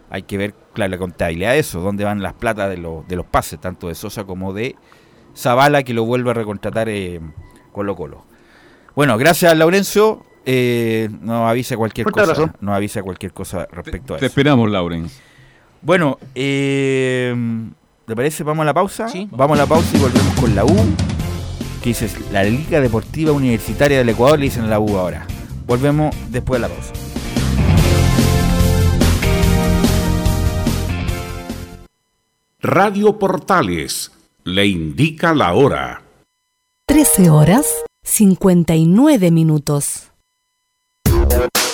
[0.09, 3.17] hay que ver, claro, la contabilidad de eso, dónde van las platas de los, de
[3.17, 4.77] los pases, tanto de Sosa como de
[5.37, 7.21] Zavala, que lo vuelve a recontratar eh,
[7.73, 8.25] Colo Colo.
[8.95, 10.25] Bueno, gracias Laurencio.
[10.45, 12.33] Eh, nos avisa cualquier Fuerte cosa.
[12.33, 12.59] abrazo.
[12.61, 14.33] Nos avisa cualquier cosa respecto a Te eso.
[14.33, 15.07] esperamos, Lauren.
[15.81, 17.35] Bueno, eh,
[18.07, 18.43] ¿te parece?
[18.43, 19.09] Vamos a la pausa.
[19.09, 19.29] Sí.
[19.31, 20.77] Vamos a la pausa y volvemos con la U.
[21.83, 25.27] Que dice la Liga Deportiva Universitaria del Ecuador, le dicen a la U ahora.
[25.67, 26.93] Volvemos después de la pausa.
[32.61, 34.13] Radio Portales
[34.45, 36.03] le indica la hora.
[36.87, 37.67] 13 horas
[38.05, 40.13] 59 minutos.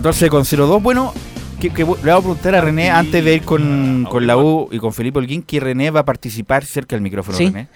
[0.00, 0.82] 14,02.
[0.82, 1.12] Bueno,
[1.60, 4.68] que, que le voy a preguntar a René antes de ir con, con la U
[4.70, 7.46] y con Felipe Holguín que René va a participar cerca del micrófono, Sí.
[7.46, 7.68] René.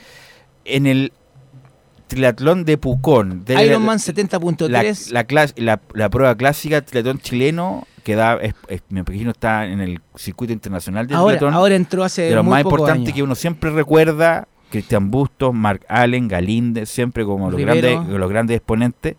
[0.64, 1.12] En el
[2.06, 3.44] triatlón de Pucón.
[3.44, 5.10] de la- Ironman la, 70.3.
[5.12, 9.66] la, clas- la- la prueba clásica, triatlón chileno, que da, es- es- me imagino está
[9.66, 11.54] en el circuito internacional de ahora, triatlón.
[11.54, 13.12] ahora entró hace de muy más años.
[13.14, 18.56] que uno siempre recuerda, Cristian Bustos, Mark Allen, Galíndez, siempre como los grandes, los grandes
[18.56, 19.16] exponentes.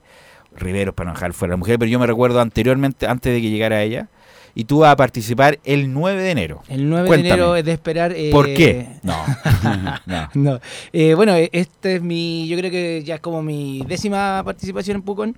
[0.56, 3.42] Riveros para no dejar fuera a la mujer, pero yo me recuerdo anteriormente, antes de
[3.42, 4.08] que llegara ella,
[4.54, 6.62] y tú vas a participar el 9 de enero.
[6.68, 7.28] El 9 Cuéntame.
[7.30, 8.12] de enero es de esperar.
[8.14, 8.88] eh, ¿Por qué?
[9.02, 9.16] No.
[10.06, 10.30] no.
[10.34, 10.60] No.
[10.92, 14.98] Eh, bueno, eh, este es mi, yo creo que ya es como mi décima participación
[14.98, 15.38] en Pucón.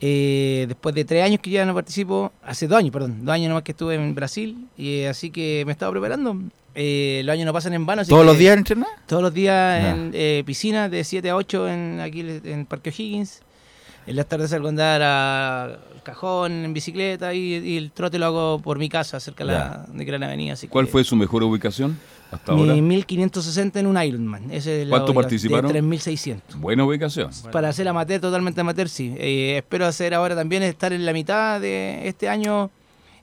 [0.00, 3.48] Eh, después de tres años que ya no participo, hace dos años, perdón, dos años
[3.48, 6.34] nomás que estuve en Brasil, y así que me he estado preparando.
[6.74, 8.02] Los años no pasan en vano.
[8.02, 8.88] así ¿Todos que- los días entrenar?
[9.06, 9.84] Todos los días
[10.14, 13.42] en piscina de 7 a 8 en, aquí en Parque O'Higgins.
[14.08, 18.24] En las tardes salgo a andar al cajón en bicicleta y, y el trote lo
[18.24, 20.54] hago por mi casa, cerca de la, de Gran Avenida.
[20.54, 21.98] Así ¿Cuál que fue su mejor ubicación
[22.30, 22.74] hasta mi ahora?
[22.74, 24.50] 1560 en un Ironman.
[24.50, 25.66] Ese es ¿Cuánto participaron?
[25.66, 26.58] De 3600.
[26.58, 27.30] Buena ubicación.
[27.52, 29.14] Para hacer amateur, totalmente amateur, sí.
[29.18, 32.70] Eh, espero hacer ahora también estar en la mitad de este año,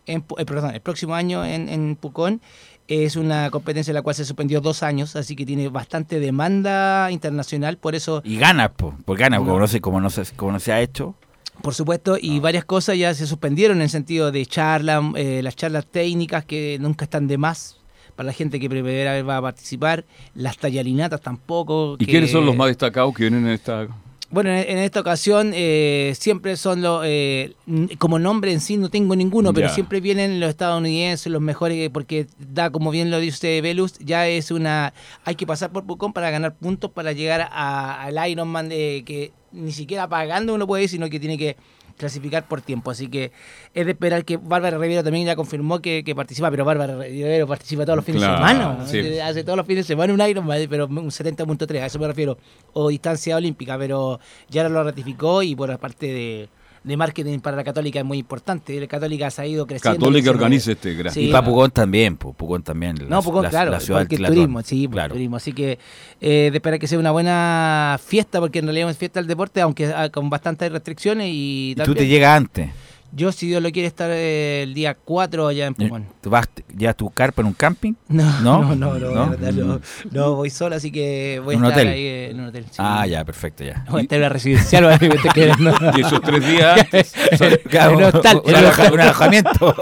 [0.06, 2.42] en, eh, perdón, el próximo año en, en Pucón.
[2.88, 7.10] Es una competencia en la cual se suspendió dos años, así que tiene bastante demanda
[7.12, 9.46] internacional, por eso, Y ganas, po, por ganas, No.
[9.48, 11.16] como no, se, como, no se, como no se ha hecho.
[11.64, 15.56] por supuesto, y varias cosas ya se suspendieron en el sentido de charlas, eh, las
[15.56, 17.78] charlas técnicas que nunca están de más,
[18.16, 20.06] para la gente que primera vez va a participar.
[20.36, 21.96] Las tallarinatas tampoco.
[22.00, 23.88] ¿Y que- quiénes son los más destacados que vienen en esta...?
[24.32, 27.54] Bueno, en, esta ocasión eh, siempre son los, eh,
[28.00, 31.90] como nombre en sí no tengo ninguno, pero siempre vienen los estadounidenses, los mejores, eh,
[31.90, 36.12] porque da, como bien lo dice Velus, ya es una, hay que pasar por Pucón
[36.12, 40.84] para ganar puntos para llegar a- al Ironman de que ni siquiera pagando uno puede
[40.84, 41.56] ir, sino que tiene que
[41.98, 42.92] clasificar por tiempo.
[42.92, 43.32] Así que
[43.74, 47.48] es de esperar que Bárbara Rivero también ya confirmó que, que participa, pero Bárbara Rivero
[47.48, 48.88] participa todos los fines Claro, de semana.
[48.88, 49.20] sí.
[49.20, 52.38] Hace todos los fines de semana un Ironman, pero un 70.3, a eso me refiero.
[52.74, 54.20] O distancia olímpica, pero
[54.50, 56.50] ya lo ratificó y por la parte de,
[56.86, 58.80] de marketing para la Católica es muy importante.
[58.80, 60.00] La Católica se ha ido creciendo.
[60.00, 61.12] Católica organiza este gran...
[61.14, 61.30] Sí.
[61.30, 62.96] y para Pucón también, Pucón también.
[63.10, 65.14] No, Pucón, claro, porque el turismo, sí, pues, claro.
[65.16, 65.38] turismo.
[65.38, 65.80] Así que
[66.22, 69.62] eh, de esperar que sea una buena fiesta, porque en realidad es fiesta del deporte,
[69.62, 71.28] aunque ah, con bastantes restricciones.
[71.30, 72.70] Y, Y tú también- te llegas antes.
[73.18, 76.06] Yo, si Dios lo quiere, estar eh, el día 4 allá en Pucón.
[76.20, 77.94] ¿Tú vas, ya tu carpa en un camping?
[78.10, 78.62] No, ¿No?
[78.62, 79.30] no, no, no, ¿No?
[79.30, 79.80] verdad, no,
[80.12, 81.94] no, voy sola, así que voy a ¿En un estar hotel?
[81.94, 82.66] ahí en un hotel.
[82.66, 82.76] sí.
[82.78, 83.86] Ah, ya, perfecto, ya.
[83.90, 85.72] Voy a estar en una residencial, a.
[85.96, 88.50] Y esos tres días antes Son- claro, un hostal, un,
[88.94, 89.76] un alojamiento.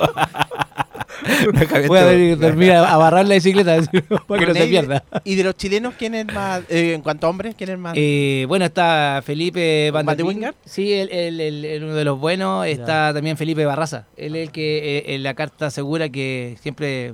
[1.26, 1.88] Alojamiento.
[1.88, 3.78] Voy a ver- dormir a, a barrar la bicicleta
[4.28, 5.04] para que no se pierda.
[5.24, 7.94] ¿Y de los chilenos quién es más, eh, en cuanto a hombres, quién es más?
[7.96, 10.26] Eh, bueno, está Felipe Van ¿Van der.
[10.26, 10.58] Wingert?
[10.66, 12.66] Sí, el, el- el- el uno de los buenos.
[12.68, 14.06] Está también Felipe Barraza.
[14.18, 17.14] Él es el que eh, en la carta asegura que siempre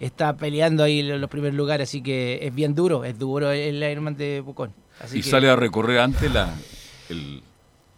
[0.00, 1.88] está peleando ahí en los primeros lugares.
[1.88, 4.72] Así que es bien duro, es duro el Ironman de Pucón.
[5.00, 6.54] Así y que- sale a recorrer antes la...
[7.08, 7.42] El,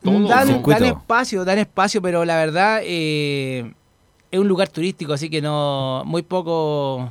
[0.02, 0.62] todo, dan, ¿no?
[0.66, 3.72] dan espacio, dan espacio, pero la verdad eh,
[4.31, 7.11] es un lugar turístico, así que no muy poco,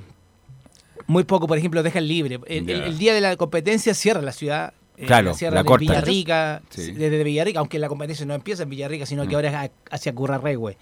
[1.07, 2.39] muy poco, por ejemplo, dejan libre.
[2.47, 2.76] El, Ya.
[2.76, 4.74] el- el día de la competencia cierra la ciudad.
[4.97, 5.78] eh, Claro, cierra la de.
[5.78, 6.91] Villarrica, Sí.
[6.91, 9.36] desde Villarrica, aunque la competencia no empieza en Villarrica, sino que Mm.
[9.36, 10.76] ahora es hacia Currarregüe.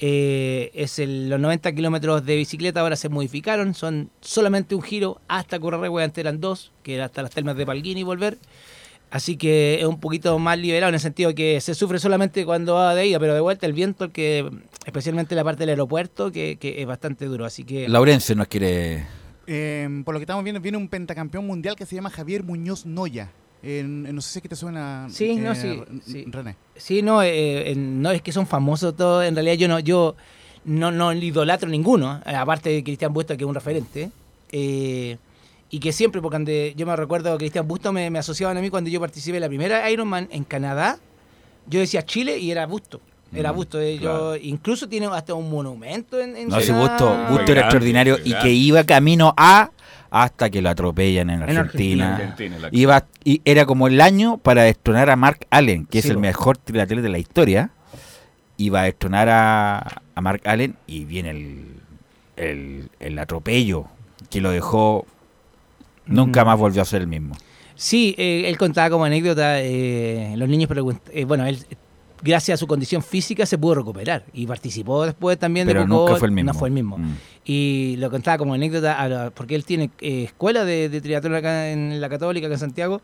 [0.00, 5.20] Eh, es el- los 90 kilómetros de bicicleta ahora se modificaron, son solamente un giro
[5.28, 8.38] hasta Currarregüe, antes eran dos, que era hasta las termas de Palguín y volver.
[9.10, 12.74] Así que es un poquito más liberado en el sentido que se sufre solamente cuando
[12.74, 14.50] va de ida, pero de vuelta el viento, que
[14.86, 17.44] especialmente la parte del aeropuerto, que, que es bastante duro.
[17.44, 19.04] Así que Laurencio nos quiere.
[19.46, 22.86] Eh, por lo que estamos viendo, viene un pentacampeón mundial que se llama Javier Muñoz
[22.86, 23.30] Noya.
[23.62, 25.06] No sé si es que te suena.
[25.10, 26.24] Sí, no, eh, sí, R- sí.
[26.26, 26.56] René.
[26.76, 29.24] sí, no, eh, no es que son famosos todos.
[29.24, 30.16] En realidad yo no, yo
[30.64, 34.10] no, no idolatro ninguno, aparte de Cristian Busto, que es un referente.
[34.50, 35.16] eh,
[35.74, 38.70] y que siempre, porque ande- yo me recuerdo Cristian Busto me, me asociaban a mí
[38.70, 40.98] cuando yo participé en la primera Ironman en Canadá.
[41.66, 43.00] Yo decía Chile y era Busto.
[43.34, 43.80] Era Mm, Busto.
[43.80, 48.18] eh, yo- incluso tiene hasta un monumento en, en No, gusto, gusto Grande, era extraordinario
[48.24, 49.70] y que iba camino a
[50.10, 52.36] hasta que lo atropellan en En Argentina.
[52.70, 56.56] Iba, y era como el año para destronar a Mark Allen, que es el mejor
[56.56, 57.70] triatleta de la historia.
[58.58, 61.64] Iba a destronar a, a Mark Allen y viene el,
[62.36, 63.86] el, el atropello
[64.30, 65.04] que lo dejó.
[66.06, 67.34] Nunca más volvió a ser el mismo.
[67.74, 71.74] Sí, eh, él contaba como anécdota, eh, los niños preguntaban, bueno, él eh,
[72.22, 76.04] gracias a su condición física se pudo recuperar y participó después también Pero de nunca
[76.04, 76.52] Pucón, fue el mismo.
[76.52, 76.98] No fue el mismo.
[76.98, 77.14] Mm.
[77.44, 82.00] Y lo contaba como anécdota, porque él tiene eh, escuela de, de triatlón acá en
[82.00, 83.02] la Católica, acá en Santiago,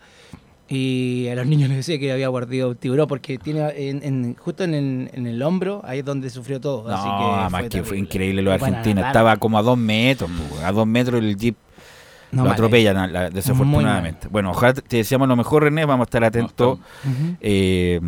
[0.69, 4.37] y a los niños les decía que había mordido un tiburón, porque tiene en, en-
[4.37, 6.89] justo en el, en el hombro, ahí es donde sufrió todo.
[6.89, 7.99] No, así que además fue que fue terrible.
[7.99, 9.07] increíble lo nadar.
[9.09, 10.31] Estaba como a dos metros,
[10.63, 11.57] a dos metros el jeep
[12.33, 14.28] No, lo atropellan, a la- desafortunadamente.
[14.31, 15.85] Bueno, ojalá te deseamos lo mejor, René.
[15.85, 16.78] Vamos a estar atentos.
[17.05, 17.37] Ujú.
[17.41, 18.01] Eh,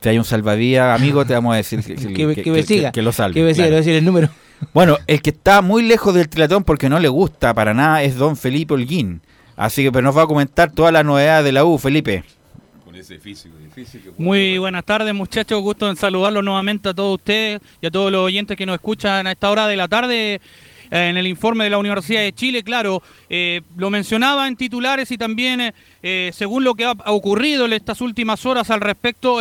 [0.00, 1.94] si hay un salvavidas, amigo, te vamos a decir que,
[2.34, 3.34] Que, que siga, que lo salve.
[3.34, 3.76] que me siga, claro.
[3.76, 4.28] decir el número.
[4.72, 8.16] Bueno, el que está muy lejos del triatlón porque no le gusta para nada es
[8.16, 9.20] don Felipe Holguín.
[9.56, 12.24] Así que pero nos va a comentar todas las novedades de la U, Felipe.
[12.84, 15.60] Con ese físico difícil que Muy buenas tardes, muchachos.
[15.62, 19.26] Gusto en saludarlos nuevamente a todos ustedes y a todos los oyentes que nos escuchan
[19.26, 20.40] a esta hora de la tarde.
[20.90, 25.10] Eh, En el informe de la Universidad de Chile, claro, eh, lo mencionaba en titulares
[25.10, 25.72] y también,
[26.02, 29.40] eh, según lo que ha, ocurrido en estas últimas horas al respecto,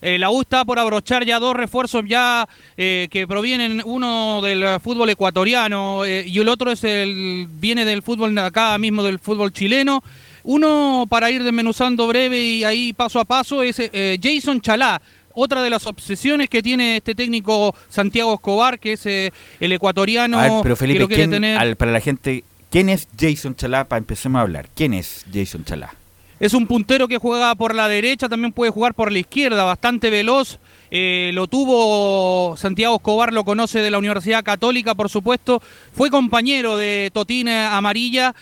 [0.00, 6.04] la U está por abrochar ya dos refuerzos ya que provienen, uno del fútbol ecuatoriano
[6.04, 10.02] y el otro es el viene del fútbol acá mismo del fútbol chileno.
[10.44, 13.76] Uno para ir desmenuzando breve y ahí paso a paso es
[14.20, 15.00] Jason Chalá.
[15.34, 20.38] Otra de las obsesiones que tiene este técnico Santiago Escobar, que es eh, el ecuatoriano
[20.38, 21.58] a ver, pero que Felipe, lo quiere ¿quién- tener.
[21.58, 23.84] al- para la gente, ¿quién es Jason Chalá?
[23.84, 24.68] Para empecemos a hablar.
[24.74, 25.94] ¿Quién es Jason Chalá?
[26.40, 30.10] Es un puntero que juega por la derecha, también puede jugar por la izquierda, bastante
[30.10, 30.58] veloz.
[30.94, 35.62] Eh, lo tuvo Santiago Escobar, lo conoce de la Universidad Católica, por supuesto.
[35.94, 38.34] Fue compañero de Totín Amarilla,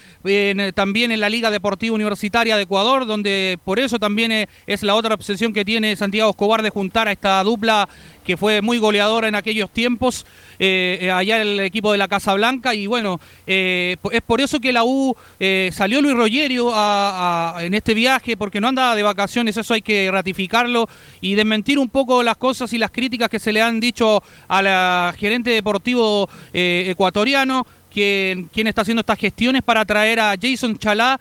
[0.75, 4.97] también en la Liga Deportiva Universitaria de Ecuador, donde por eso también eh, es la
[4.97, 7.89] otra obsesión que tiene Santiago Escobar de juntar a esta dupla
[8.31, 10.25] que fue muy goleador en aquellos tiempos,
[10.61, 14.61] eh, eh, allá el equipo de la Casa Blanca, y bueno, eh, es por eso
[14.61, 15.17] que la U
[15.73, 16.73] salió Luis Rogerio
[17.59, 20.89] en este viaje, porque no andaba de vacaciones, eso hay que ratificarlo,
[21.21, 24.63] y desmentir un poco las cosas y las críticas que se le han dicho a
[24.63, 31.19] la gerente deportivo ecuatoriano, quien, quien está haciendo estas gestiones para traer a Jason Chalá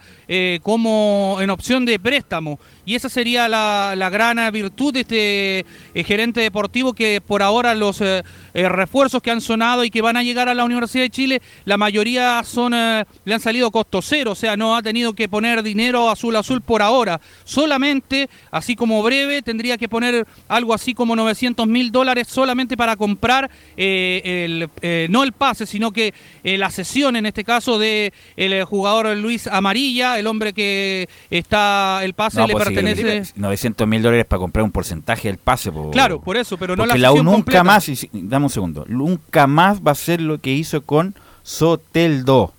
[0.62, 2.60] como en opción de préstamo.
[2.86, 5.60] Y esa sería la, la gran virtud de este
[5.94, 8.24] eh, gerente deportivo que por ahora los eh,
[8.54, 11.42] eh, refuerzos que han sonado y que van a llegar a la Universidad de Chile,
[11.66, 15.64] la mayoría son le han salido costo cero, o sea, no ha tenido que poner
[15.64, 17.20] dinero azul azul por ahora.
[17.44, 22.96] Solamente, así como breve, tendría que poner algo así como 900 mil dólares solamente para
[22.96, 24.70] comprar el,
[25.10, 26.14] no el pase, sino que
[26.44, 32.14] la sesión en este caso de el jugador Luis Amarilla, el hombre que está el
[32.14, 33.34] pase No, le pues, pertenece.
[33.36, 35.72] 900 mil dólares para comprar un porcentaje del pase.
[35.72, 35.92] po.
[35.92, 37.64] Claro, por eso, pero no Porque la la U nunca completa.
[37.64, 42.54] más, y dame un segundo, nunca más va a ser lo que hizo con Soteldo,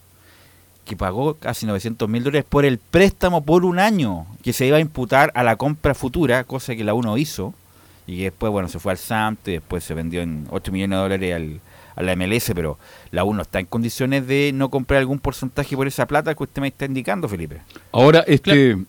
[0.85, 4.77] que pagó casi 900 mil dólares por el préstamo por un año, que se iba
[4.77, 7.55] a imputar a la compra futura, cosa que la U no hizo,
[8.07, 10.97] y que después, bueno, se fue al SAMT, y después se vendió en 8 millones
[10.97, 11.61] de dólares al,
[11.95, 12.79] a la MLS, pero
[13.13, 16.43] la U no está en condiciones de no comprar algún porcentaje por esa plata que
[16.43, 17.61] usted me está indicando, Felipe.
[17.93, 18.85] Ahora, este, claro,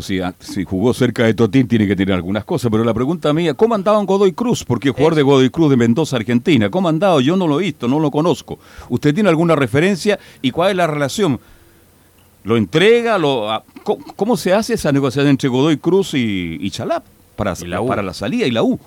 [0.00, 3.32] si, ah, si jugó cerca de Totín tiene que tener algunas cosas, pero la pregunta
[3.32, 4.64] mía, ¿cómo andaba en Godoy Cruz?
[4.64, 6.68] Porque es jugador de Godoy Cruz de Mendoza, Argentina.
[6.68, 7.20] ¿Cómo andado?
[7.20, 8.58] Yo no lo he visto, no lo conozco.
[8.88, 11.38] ¿Usted tiene alguna referencia y cuál es la relación?
[12.42, 13.18] ¿Lo entrega?
[13.18, 17.04] Lo, ah, ¿cómo, cómo se hace esa negociación entre Godoy Cruz y, y Chalap
[17.36, 17.54] para,
[17.86, 18.80] para la salida y la U?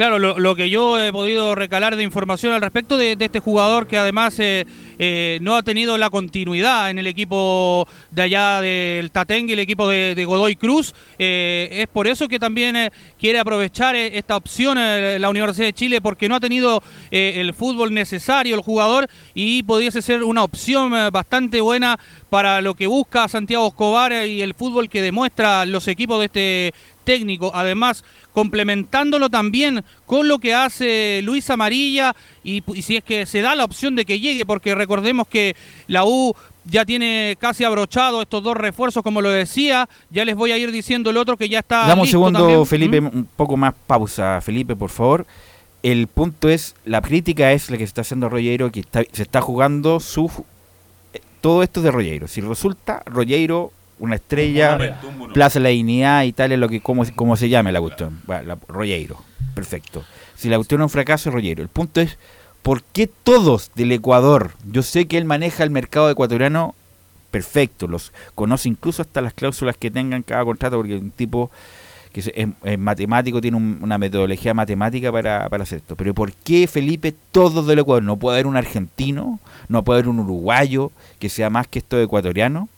[0.00, 3.98] Claro, lo, que yo he podido recalar de información al respecto de, este jugador que
[3.98, 4.64] además eh,
[4.98, 9.86] eh, no ha tenido la continuidad en el equipo de allá del Tatengue, el equipo
[9.86, 15.66] de, Godoy Cruz, eh, es por eso que también quiere aprovechar esta opción la Universidad
[15.66, 20.44] de Chile porque no ha tenido el fútbol necesario el jugador y pudiese ser una
[20.44, 25.88] opción bastante buena para lo que busca Santiago Escobar y el fútbol que demuestra los
[25.88, 26.74] equipos de este
[27.10, 27.50] técnico.
[27.54, 33.40] Además, complementándolo también con lo que hace Luis Amarilla y, y si es que se
[33.40, 35.56] da la opción de que llegue, porque recordemos que
[35.88, 36.34] la U
[36.64, 39.88] ya tiene casi abrochado estos dos refuerzos, como lo decía.
[40.10, 41.86] Ya les voy a ir diciendo el otro que ya está.
[41.88, 42.66] Dame un segundo, también.
[42.66, 43.06] Felipe, ¿Mm?
[43.12, 45.26] un poco más pausa, Felipe, por favor.
[45.82, 49.22] El punto es, la crítica es la que se está haciendo Rollero, que está- se
[49.22, 50.30] está jugando su
[51.14, 52.28] eh, todo esto es de Rollero.
[52.28, 54.76] Si resulta Rollero una estrella,
[55.32, 58.20] Plaza de la Dignidad y tal es lo que como, como se llame la cuestión,
[58.26, 59.22] Bueno, la- Rollero,
[59.54, 60.02] perfecto.
[60.36, 61.62] Si la cuestión es un fracaso, es Rollero.
[61.62, 62.18] El punto es,
[62.62, 64.52] ¿por qué todos del Ecuador?
[64.70, 66.74] Yo sé que él maneja el mercado ecuatoriano
[67.30, 71.50] perfecto, los conoce incluso hasta las cláusulas que tengan cada contrato, porque es un tipo
[72.12, 72.20] que
[72.64, 75.94] es matemático, tiene un- una metodología matemática para, para hacer esto.
[75.94, 78.02] Pero ¿por qué, Felipe, todos del Ecuador?
[78.02, 79.38] ¿No puede haber un argentino?
[79.68, 80.90] ¿No puede haber un uruguayo
[81.20, 82.68] que sea más que esto ecuatoriano?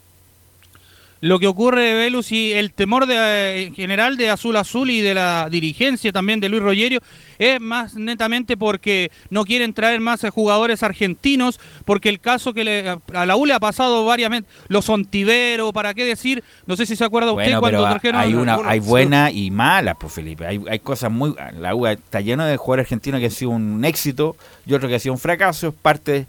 [1.23, 5.01] Lo que ocurre, Velus, y el temor de, eh, en general de Azul Azul y
[5.01, 6.99] de la dirigencia también de Luis Rogerio
[7.39, 12.65] es más netamente porque no quieren traer más eh, jugadores argentinos, porque el caso que
[12.65, 16.43] le- a la U le ha pasado varias veces, los Ontivero, ¿para qué decir?
[16.67, 19.53] No sé si se acuerda usted Bueno, cuando pero trajeron hay, una, hay buenas y
[19.53, 20.45] malas, pues Felipe.
[20.45, 21.37] Hay, hay cosas muy...
[21.57, 24.97] La U está lleno de jugadores argentinos que han sido un éxito y otro que
[24.97, 25.69] ha sido un fracaso.
[25.69, 26.27] Es parte...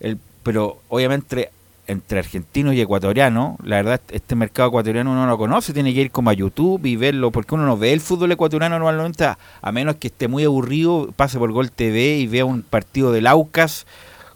[0.00, 1.48] El, pero obviamente
[1.86, 6.00] entre argentinos y ecuatorianos, la verdad este mercado ecuatoriano uno no lo conoce, tiene que
[6.00, 9.72] ir como a YouTube y verlo, porque uno no ve el fútbol ecuatoriano normalmente, a,
[9.72, 13.86] menos que esté muy aburrido, pase por Gol TV y vea un partido del Aucas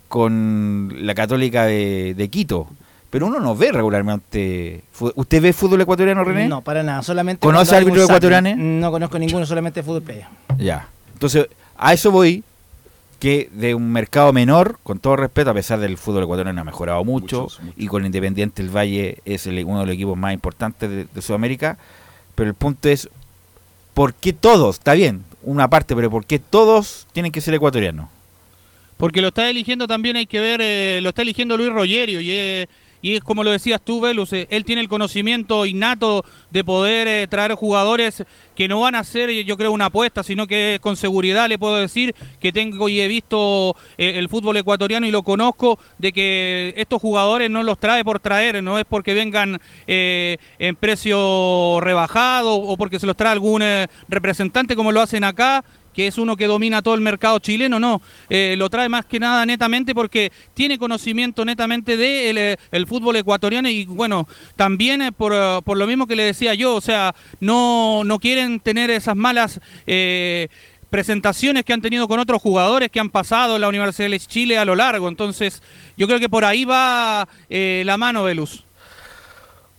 [0.09, 2.69] con la Católica de, de Quito.
[3.11, 4.83] Pero uno no ve regularmente.
[5.01, 6.47] ¿Usted ve fútbol ecuatoriano, René?
[6.47, 7.03] No, para nada.
[7.03, 8.59] Solamente ¿Conoce árbitros ecuatorianos?
[8.59, 10.29] No conozco ninguno, solamente fútbol playa.
[10.59, 10.89] Ya.
[11.15, 12.45] Entonces, a eso voy,
[13.19, 17.05] que de un mercado menor, con todo respeto, a pesar del fútbol ecuatoriano ha mejorado
[17.05, 21.05] mucho, y con Independiente el Valle es el- uno de los equipos más importantes de,
[21.13, 21.79] de Sudamérica,
[22.35, 23.09] pero el punto es,
[23.95, 24.77] ¿por qué todos?
[24.77, 28.09] Está bien, una parte, pero ¿por qué todos tienen que ser ecuatorianos?
[28.97, 32.31] Porque lo está eligiendo también, hay que ver, eh, lo está eligiendo Luis Rogerio y
[32.33, 32.69] es,
[33.01, 37.07] y es como lo decías tú, Velus, eh, él tiene el conocimiento innato de poder
[37.07, 38.25] eh, traer jugadores
[38.57, 41.77] que no van a ser, yo creo, una apuesta, sino que con seguridad le puedo
[41.77, 46.75] decir que tengo y he visto eh, el fútbol ecuatoriano y lo conozco, de que
[46.77, 52.77] estos jugadores no los trae por traer, no es porque vengan en precio rebajado o
[52.77, 53.63] porque se los trae algún
[54.09, 55.65] representante como lo hacen acá,
[55.99, 59.19] que es uno que domina todo el mercado chileno, no, eh, lo trae más que
[59.19, 65.11] nada netamente porque tiene conocimiento netamente del de el fútbol ecuatoriano y bueno, también eh,
[65.11, 68.91] por, eh, por lo mismo que le decía yo, o sea, no, no quieren tener
[68.91, 69.61] esas malas...
[69.89, 70.47] eh,
[70.89, 74.57] presentaciones que han tenido con otros jugadores que han pasado en la Universidad de Chile
[74.57, 75.07] a lo largo.
[75.09, 75.63] Entonces,
[75.99, 78.65] yo creo que por ahí va eh, la mano, Velus.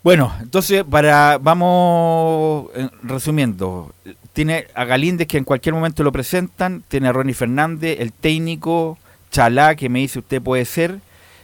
[0.01, 3.93] Bueno, entonces para vamos eh, resumiendo,
[4.39, 8.97] tiene a Galíndez que en cualquier momento lo presentan, tiene a Ronnie Fernández, el técnico,
[9.31, 10.99] Chalá que me dice usted puede ser.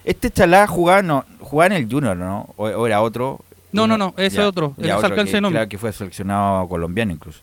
[0.06, 2.54] Este Chalá jugaba, no, jugaba en el Junior, ¿no?
[2.56, 3.42] O, o era otro.
[3.74, 7.12] No, no, Uno- no, ese ya, otro, el ya, otro que, claro, fue seleccionado colombiano
[7.12, 7.42] incluso.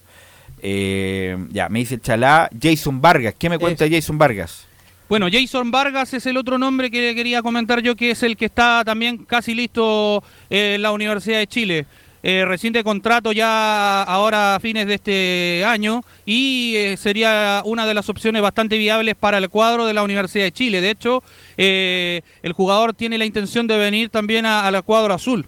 [0.63, 3.35] Eh, ya, me dice Chalá, Jason Vargas.
[3.39, 4.67] ¿Qué me cuenta Jason Vargas?
[5.07, 8.47] Bueno, Jason Vargas es el otro nombre que quería comentar yo, que es el que
[8.47, 11.87] está también casi listo en la Universidad de Chile.
[12.25, 17.95] Eh, reciente contrato ya ahora a fines de este año y eh, sería una de
[17.95, 20.81] las opciones bastante viables para el cuadro de la Universidad de Chile.
[20.81, 21.23] De hecho,
[21.57, 25.47] eh, el jugador tiene la intención de venir también a- al cuadro azul.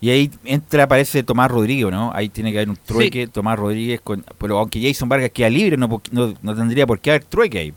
[0.00, 2.10] Y ahí entra, aparece Tomás Rodríguez, ¿no?
[2.12, 5.76] Ahí tiene que haber un trueque, Tomás Rodríguez, con, pero aunque Jason Vargas queda libre,
[5.76, 7.72] no, no tendría por qué haber trueque ahí.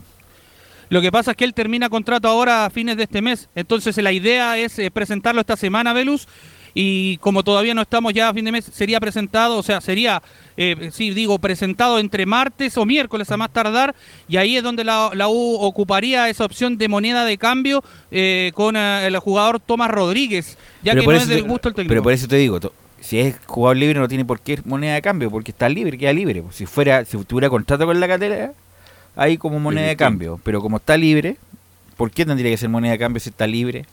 [0.89, 3.47] Lo que pasa es que él termina contrato ahora a fines de este mes.
[3.55, 6.27] Entonces la idea es eh, presentarlo esta semana, Velus.
[6.73, 10.21] Y como todavía no estamos ya a fin de mes, sería presentado, o sea, sería,
[10.57, 13.95] eh, sí, digo, presentado entre martes o miércoles a más tardar.
[14.27, 18.51] Y ahí es donde la, la U ocuparía esa opción de moneda de cambio eh,
[18.53, 21.89] con eh, el jugador Tomás Rodríguez, ya que no es del gusto el técnico.
[21.89, 22.59] Pero por eso te digo,
[22.99, 26.13] si es jugador libre no tiene por qué moneda de cambio, porque está libre, queda
[26.13, 26.43] libre.
[26.51, 28.53] Si fuera, si tuviera contrato con la catedral,
[29.15, 30.39] ahí como moneda de cambio.
[30.43, 31.37] Pero como está libre,
[31.95, 33.85] ¿por qué tendría que ser moneda de cambio si está libre?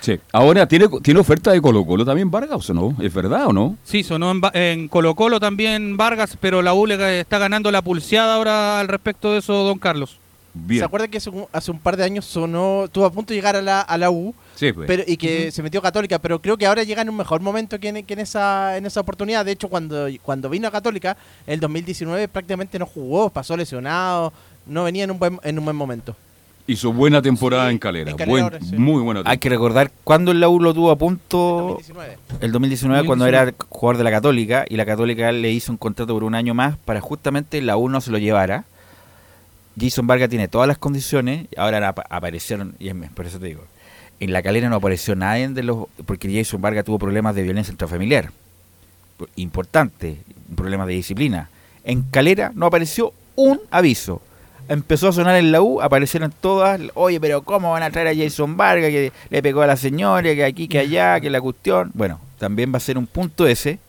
[0.00, 0.18] Sí.
[0.32, 2.96] Ahora, ¿tiene, ¿tiene oferta de Colo Colo también Vargas o no?
[3.00, 3.76] ¿Es verdad o no?
[3.84, 8.34] Sí, sonó en, Colo Colo también Vargas, pero la U le está ganando la pulseada
[8.34, 10.18] ahora al respecto de eso, don Carlos.
[10.68, 13.36] ¿Se acuerda que hace un, hace un par de años sonó, estuvo a punto de
[13.36, 14.86] llegar a la, a la U Sí, pues.
[14.88, 17.78] pero, y que se metió Católica, pero creo que ahora llega en un mejor momento
[17.78, 19.44] que en, que en esa, en esa oportunidad.
[19.44, 24.32] De hecho, cuando, cuando vino a Católica, el 2019 prácticamente no jugó, pasó lesionado,
[24.66, 26.16] no venía en un buen, en un buen momento.
[26.66, 28.12] Hizo buena temporada en Calera.
[28.12, 28.76] en Calera Buen- ahora, sí.
[28.76, 31.78] Muy buena Hay que recordar cuándo el U lo tuvo a punto.
[32.40, 36.14] El 2019, cuando era jugador de la Católica y la Católica le hizo un contrato
[36.14, 38.64] por un año más para justamente la U no se lo llevara.
[39.80, 43.62] Jason Vargas tiene todas las condiciones ahora ap- aparecieron, y es- por eso te digo,
[44.20, 45.86] en la calera no apareció nadie de los.
[46.06, 48.30] porque Jason Vargas tuvo problemas de violencia intrafamiliar.
[49.16, 50.18] Por- Importante,
[50.50, 51.48] un problema de disciplina.
[51.84, 54.20] En calera no apareció un aviso.
[54.70, 58.14] Empezó a sonar en la U, aparecieron todas, oye, pero ¿cómo van a traer a
[58.14, 61.90] Jason Vargas que le pegó a la señora, que aquí, que allá, que la cuestión?
[61.92, 63.80] Bueno, también va a ser un punto ese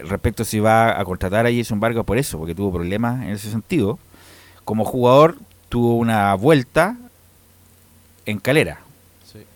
[0.00, 3.30] respecto a si va a contratar a Jason Vargas por eso, porque tuvo problemas en
[3.30, 4.00] ese sentido.
[4.64, 5.36] Como jugador
[5.68, 6.96] tuvo una vuelta
[8.26, 8.80] en calera.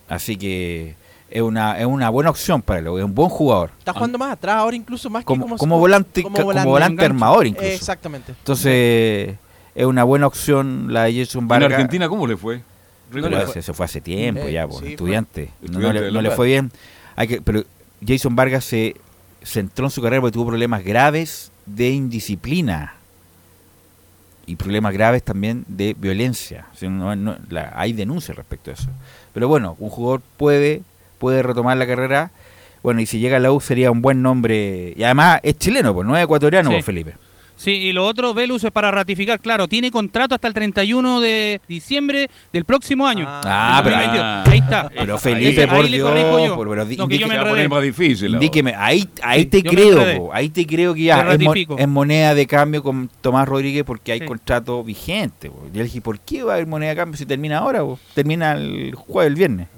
[0.08, 0.94] Así que
[1.30, 3.70] es una, es una buena opción para él, es un buen jugador.
[3.80, 7.04] Está jugando más atrás ahora incluso más Como, que como, como volante, como volante, enganche.
[7.06, 7.72] armador incluso.
[7.72, 8.32] Exactamente.
[8.38, 9.34] Entonces,
[9.74, 11.72] es una buena opción la de Jason ¿En Vargas.
[11.72, 12.62] Argentina cómo le fue?
[13.12, 13.62] No le fue.
[13.62, 15.50] Se fue hace tiempo Eh, ya, pues, sí, estudiante.
[15.60, 16.72] No, Estudiante no le, no le fue bien.
[17.16, 17.62] Hay que, pero
[18.06, 18.96] Jason Vargas se
[19.42, 22.94] centró en su carrera porque tuvo problemas graves de indisciplina
[24.46, 26.66] y problemas graves también de violencia.
[26.72, 28.88] O sea, no- no- la- hay denuncias respecto a eso.
[29.32, 30.82] Pero bueno, un jugador puede,
[31.18, 32.30] puede retomar la carrera.
[32.82, 34.92] Bueno, y si llega a la U sería un buen nombre.
[34.96, 36.82] Y además es chileno, pues no es ecuatoriano, Sí.
[36.82, 37.14] Felipe.
[37.56, 41.60] Sí, y lo otro, Velus, es para ratificar, claro, tiene contrato hasta el 31 de
[41.68, 43.24] diciembre del próximo año.
[43.28, 44.48] Ah, Del pero 2022.
[44.48, 44.88] ahí está.
[44.94, 46.56] Pero Felipe, ahí por Dios, yo.
[46.56, 47.68] por- pero di- No, que yo me indíqueme- enredé.
[47.68, 48.26] más difícil.
[48.26, 48.36] ahora.
[48.44, 51.78] Indíqueme, ahí, ahí Sí, te creo, ahí te creo que ya es, mo- ratifico.
[51.78, 54.26] es moneda de cambio con Tomás Rodríguez porque hay Sí.
[54.26, 55.48] contrato vigente.
[55.48, 55.62] po.
[55.66, 57.80] Y yo le dije, ¿por qué va a haber moneda de cambio si termina ahora?
[57.80, 57.98] po?
[58.14, 59.68] Termina el jueves, el viernes.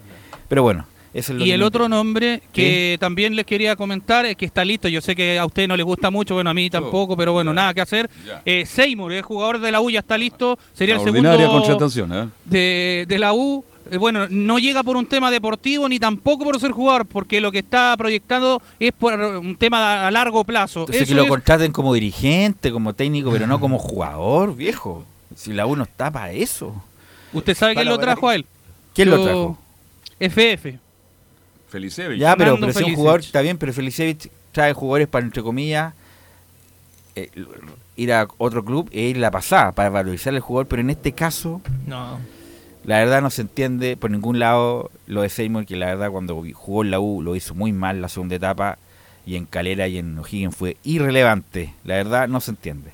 [0.49, 0.87] Pero bueno,
[1.19, 4.89] es lo Y el otro nombre que también les quería comentar es que está listo.
[4.89, 7.53] Yo sé que a usted no les gusta mucho, bueno, a mí tampoco, pero bueno,
[7.55, 8.11] nada que hacer.
[8.45, 10.59] Eh, Seymour, el jugador de la U, ya está listo.
[10.75, 12.29] Sería el segundo contratación, ¿eh?
[12.45, 13.65] de, de la U.
[13.91, 17.53] Eh, bueno, no llega por un tema deportivo ni tampoco por ser jugador, porque lo
[17.53, 20.81] que está proyectado es por un tema a largo plazo.
[20.81, 25.05] Entonces Eso que lo es- contraten como dirigente, como técnico, pero no como jugador, viejo.
[25.37, 26.75] Si la U no está para eso.
[27.33, 28.45] ¿Usted sabe quién lo trajo a él?
[28.95, 29.59] ¿Quién lo trajo?
[30.19, 30.79] FF.
[31.77, 32.19] Felicevich.
[32.19, 35.93] Ya, pero, pero si un jugador está bien, pero Felicevich trae jugadores para, entre comillas,
[37.15, 37.31] eh,
[37.97, 40.91] ir a otro club e ir a la pasada para valorizar al jugador, pero en
[40.91, 42.19] este caso, No.
[42.85, 46.43] la verdad no se entiende por ningún lado lo de Seymour, que la verdad cuando
[46.55, 48.79] jugó en la U lo hizo muy mal la segunda etapa
[49.27, 51.75] y en Calera y en O'Higgins fue irrelevante.
[51.85, 52.91] La verdad no se entiende.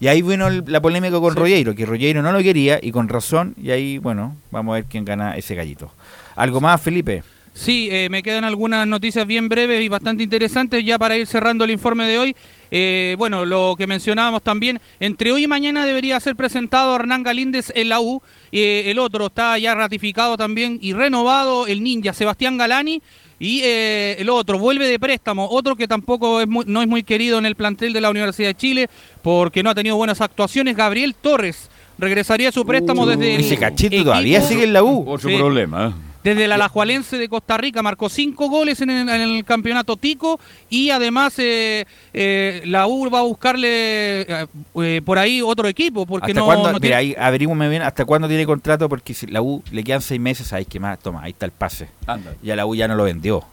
[0.00, 3.08] Y ahí vino el- la polémica con Rollero, que Rollero no lo quería y con
[3.08, 5.90] razón, y ahí, bueno, vamos a ver quién gana ese gallito.
[6.34, 7.22] ¿Algo más, Felipe?
[7.58, 11.64] Sí, eh, me quedan algunas noticias bien breves y bastante interesantes ya para ir cerrando
[11.64, 12.36] el informe de hoy.
[12.70, 17.72] Eh, bueno, lo que mencionábamos también, entre hoy y mañana debería ser presentado Hernán Galíndez
[17.74, 18.20] en la U.
[18.52, 23.00] Eh, el otro está ya ratificado también y renovado, el ninja Sebastián Galani.
[23.38, 27.04] Y eh, el otro vuelve de préstamo, otro que tampoco es muy- no es muy
[27.04, 28.88] querido en el plantel de la Universidad de Chile
[29.22, 31.70] porque no ha tenido buenas actuaciones, Gabriel Torres.
[31.98, 35.04] Regresaría a su préstamo desde el Ese cachito todavía sigue en la U.
[35.08, 35.36] Otro Sí.
[35.36, 35.94] problema.
[36.26, 40.40] Desde el Alajualense de Costa Rica, marcó cinco goles en el, en el campeonato Tico
[40.68, 46.32] y además eh, eh, la U va a buscarle eh, por ahí otro equipo porque
[46.32, 46.64] ¿Hasta no, cuándo?
[46.72, 49.84] no Mira, tiene- ahí averigüenme bien hasta cuándo tiene contrato porque si la U le
[49.84, 51.88] quedan seis meses, ahí que más, toma, ahí está el pase.
[52.06, 52.34] Anda.
[52.42, 53.44] Ya la U ya no lo vendió.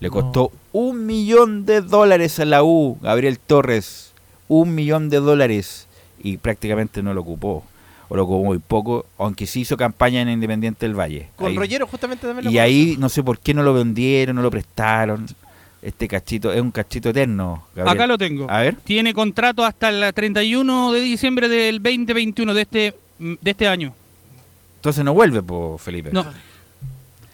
[0.00, 4.12] Le costó un millón de dólares a la U, Gabriel Torres.
[4.48, 5.86] Un millón de dólares.
[6.22, 7.64] Y prácticamente no lo ocupó.
[8.08, 11.28] O lo ocupó muy poco, aunque sí hizo campaña en Independiente del Valle.
[11.36, 14.36] Con Ahí- Rollero justamente también lo Y ahí no sé por qué no lo vendieron,
[14.36, 15.26] no lo prestaron.
[15.82, 17.66] Este cachito es un cachito eterno.
[17.74, 17.94] Gabriel.
[17.96, 18.50] Acá lo tengo.
[18.50, 18.76] A ver.
[18.84, 23.94] Tiene contrato hasta el 31 de diciembre del 2021 de este de este año.
[24.76, 26.10] Entonces no vuelve, po, Felipe.
[26.12, 26.24] No.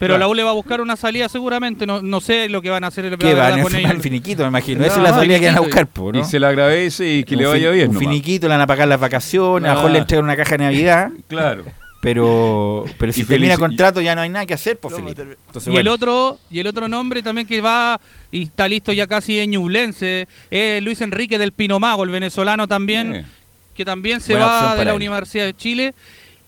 [0.01, 0.19] Pero Claro.
[0.21, 2.83] la U le va a buscar una salida seguramente, no, no sé lo que van
[2.83, 3.91] a hacer la Que verdad, van a con ellos.
[3.93, 4.81] el finiquito, me imagino.
[4.81, 6.19] No, Esa es la salida que van a buscar, po, ¿no?
[6.21, 7.89] Y se le agradece y que le vaya bien.
[7.91, 8.09] Un nomás.
[8.09, 10.01] finiquito, le van a pagar las vacaciones, a lo mejor le Ah.
[10.01, 11.11] entregan una caja de Navidad.
[11.29, 11.65] Claro.
[12.03, 15.37] Pero, pero si Y termina felici- contrato ya no hay nada que hacer, pues Felipe.
[15.47, 18.01] Entonces, y el otro y el otro nombre también que va
[18.33, 23.15] y está listo ya casi en Ñublense es Luis Enrique del Pinomago, el venezolano también,
[23.17, 23.25] Eh.
[23.75, 24.97] que también se Buena va de la él.
[24.97, 25.95] Universidad de Chile.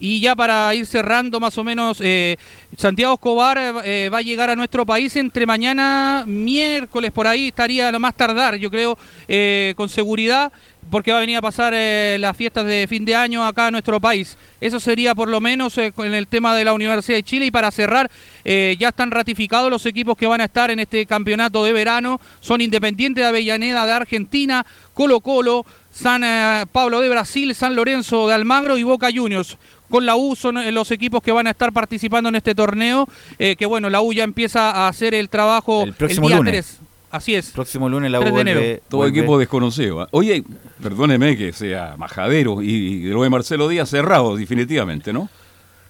[0.04, 2.36] Y ya para ir cerrando más o menos, eh,
[2.76, 7.92] Santiago Escobar eh, va a llegar a nuestro país entre mañana, miércoles, por ahí estaría
[7.92, 8.98] lo más tardar, yo creo,
[9.28, 10.50] eh, con seguridad,
[10.90, 13.70] porque va a venir a pasar eh, las fiestas de fin de año acá a
[13.70, 14.36] nuestro país.
[14.60, 17.46] Eso sería por lo menos eh, en el tema de la Universidad de Chile.
[17.46, 18.10] Y para cerrar,
[18.44, 22.20] eh, ya están ratificados los equipos que van a estar en este campeonato de verano.
[22.40, 28.28] Son Independiente de Avellaneda de Argentina, Colo Colo, San eh, Pablo de Brasil, San Lorenzo
[28.28, 29.58] de Almagro y Boca Juniors.
[29.92, 33.06] Con la U son eh, los equipos que van a estar participando en este torneo,
[33.38, 36.52] eh, que bueno, la U ya empieza a hacer el trabajo El próximo día lunes.
[36.78, 36.88] 3.
[37.10, 37.50] Así es.
[37.50, 38.60] Próximo lunes la U 3 de enero.
[38.60, 38.82] vuelve.
[38.88, 40.00] Todo vuelve- equipo desconocido.
[40.00, 40.08] ¿ah?
[40.12, 40.44] Oye,
[40.82, 45.28] perdóneme que sea majadero y, y lo de Marcelo Díaz cerrado, definitivamente, ¿no?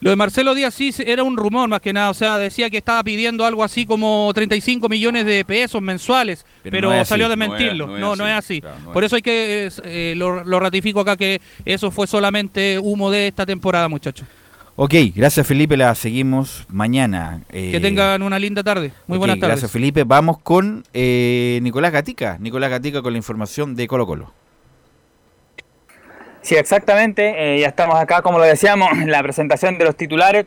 [0.03, 2.79] Lo de Marcelo Díaz sí era un rumor más que nada, o sea, decía que
[2.79, 7.09] estaba pidiendo algo así como 35 millones de pesos mensuales, Pero pero, no es así,
[7.11, 7.87] salió a no desmentirlo.
[7.87, 8.61] no No, es no es así, así.
[8.63, 9.09] claro, no Por es.
[9.09, 13.47] eso hay que, eh, lo, lo ratifico acá que eso fue solamente humo de esta
[13.47, 14.27] temporada, muchachos.
[14.75, 17.43] Ok, gracias Felipe, la seguimos mañana.
[17.51, 18.91] Eh, Que tengan una linda tarde.
[19.07, 19.53] Muy buenas tardes.
[19.57, 20.03] Gracias Felipe.
[20.05, 22.39] Vamos con eh, Nicolás Gatica.
[22.41, 24.33] Nicolás Gatica con la información de Colo Colo.
[26.43, 27.55] Sí, exactamente.
[27.57, 30.47] eh, ya estamos acá, como lo decíamos, en la presentación de los titulares.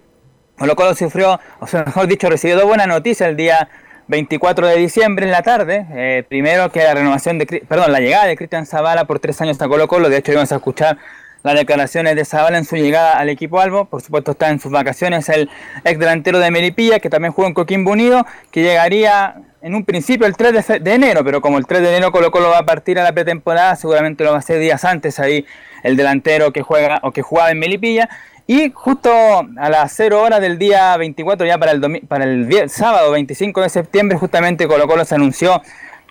[0.58, 3.68] Colo Colo sufrió, o sea, mejor dicho, recibió dos buenas noticias el día
[4.08, 5.86] 24 de diciembre en la tarde.
[5.92, 9.62] Eh, primero que la renovación de, perdón, la llegada de Cristian Zavala por tres años
[9.62, 10.10] a Colo Colo.
[10.10, 10.98] De hecho, íbamos a escuchar
[11.46, 13.86] las declaraciones de Zavala en su llegada al equipo Albo.
[13.86, 15.50] Por supuesto, está en sus vacaciones el
[15.84, 20.26] ex delantero de Melipilla, que también jugó en Coquimbo Unido, que llegaría en un principio
[20.26, 23.00] el 3 de, enero, pero como el 3 de enero Colo Colo va a partir
[23.00, 25.46] a la pretemporada, seguramente lo va a hacer días antes ahí
[25.84, 28.10] el delantero que juega o que jugaba en Melipilla.
[28.48, 33.12] Y justo a las 0 horas del día 24, ya para el, para el sábado
[33.12, 35.62] 25 de septiembre, justamente Colo Colo se anunció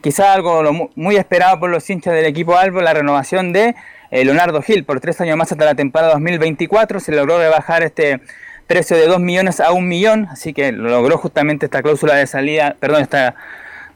[0.01, 3.75] quizá algo muy esperado por los hinchas del equipo Albo, la renovación de
[4.23, 7.01] Leonardo Gil por tres años más hasta la temporada 2024.
[7.01, 8.21] Se logró rebajar este
[8.67, 12.27] precio de 2 millones a 1 millón, así que lo logró justamente esta cláusula de
[12.27, 13.35] salida, perdón, esta,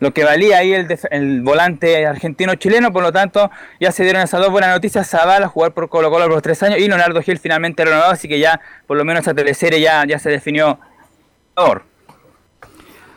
[0.00, 3.50] lo que valía ahí el, el volante argentino-chileno, por lo tanto
[3.80, 6.62] ya se dieron esas dos buenas noticias, Zavala jugar por Colo Colo por los tres
[6.62, 10.04] años y Leonardo Gil finalmente renovado, así que ya por lo menos esa teleserie ya,
[10.06, 10.78] ya se definió.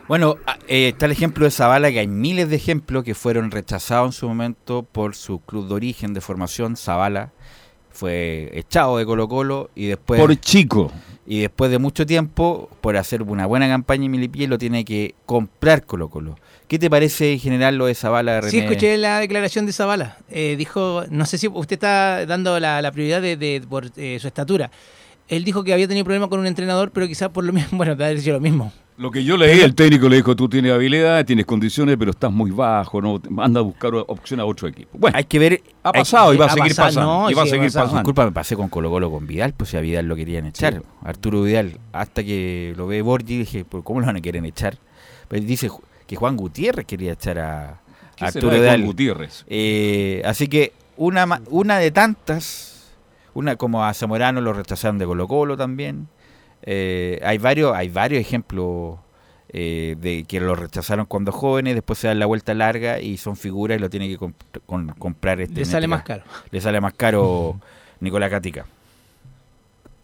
[0.08, 3.50] Bueno, ah, eh, está el ejemplo de Zavala, que hay miles de ejemplos que fueron
[3.50, 7.32] rechazados en su momento por su club de origen de formación, Zavala.
[7.90, 10.20] Fue echado de Colo Colo y después...
[10.20, 10.90] Por chico.
[11.26, 15.14] Y después de mucho tiempo, por hacer una buena campaña en Milipilla, lo tiene que
[15.24, 16.36] comprar Colo Colo.
[16.68, 18.50] ¿Qué te parece en general lo de Zavala, René?
[18.50, 20.16] Sí, escuché la declaración de Zavala.
[20.30, 24.18] Eh, dijo, no sé si usted está dando la, la prioridad de, de- por eh,
[24.20, 24.70] su estatura.
[25.28, 27.96] Él dijo que había tenido problemas con un entrenador, pero quizás por lo mismo, bueno,
[27.96, 28.72] te ha dicho lo mismo.
[28.98, 32.30] Lo que yo leí, el técnico le dijo, tú tienes habilidad, tienes condiciones, pero estás
[32.30, 34.98] muy bajo, no anda a buscar opción a otro equipo.
[34.98, 35.62] Bueno, hay que ver...
[35.82, 37.00] ha hay- pasado y va a seguir pasando.
[37.22, 37.94] no, y va a sí, seguir pasando.
[37.96, 40.74] Disculpa, me pasé con Colo Colo con Vidal, pues si a Vidal lo querían echar.
[40.74, 40.80] Sí.
[41.04, 44.76] Arturo Vidal, hasta que lo ve Borgi, dije, ¿por ¿cómo lo van a querer echar?
[45.26, 45.70] Pero él dice
[46.06, 47.80] que Juan Gutiérrez quería echar a,
[48.14, 48.82] ¿Qué a será Arturo Juan Vidal.
[48.84, 49.44] Gutiérrez?
[49.48, 52.92] Eh, así que una, ma- una de tantas,
[53.32, 56.08] una como a Zamorano lo rechazaron de Colo Colo también.
[56.62, 58.98] Eh, hay varios, hay varios ejemplos
[59.48, 63.36] eh, de que lo rechazaron cuando jóvenes, después se dan la vuelta larga y son
[63.36, 64.32] figuras y lo tiene que comp-
[64.66, 65.60] con- comprar este.
[65.60, 66.22] Le sale más caro.
[66.50, 67.60] Le sale más caro
[68.00, 68.66] Nicolás Catica.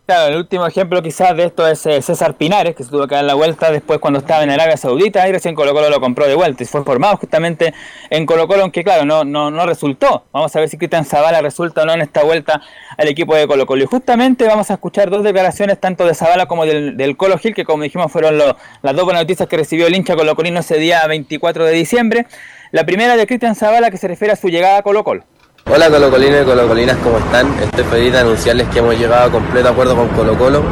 [0.09, 3.15] Claro, el último ejemplo quizás de esto es eh, César Pinares, que se tuvo que
[3.15, 6.27] dar la vuelta después cuando estaba en Arabia Saudita y recién Colo Colo lo compró
[6.27, 7.75] de vuelta y fue formado justamente
[8.09, 10.25] en Colo Colo, aunque claro, no, no, no resultó.
[10.33, 12.63] Vamos a ver si Cristian Zavala resulta o no en esta vuelta
[12.97, 13.83] al equipo de Colo Colo.
[13.83, 17.55] Y justamente vamos a escuchar dos declaraciones tanto de Zavala como del, del Colo Gil,
[17.55, 20.79] que como dijimos fueron lo- las dos buenas noticias que recibió el hincha colocolino ese
[20.79, 22.27] día 24 de diciembre.
[22.71, 25.25] La primera de Cristian Zavala que se refiere a su llegada a Colo Colo.
[25.71, 27.47] Hola colocolinos y colocolinas, ¿cómo están?
[27.63, 30.63] Estoy feliz de anunciarles que hemos llegado a completo acuerdo con Colo Colo.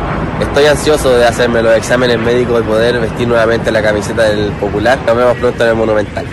[0.41, 4.99] Estoy ansioso de hacerme los exámenes médicos y poder vestir nuevamente la camiseta del Popular.
[5.07, 6.27] Nos vemos pronto en el Monumental.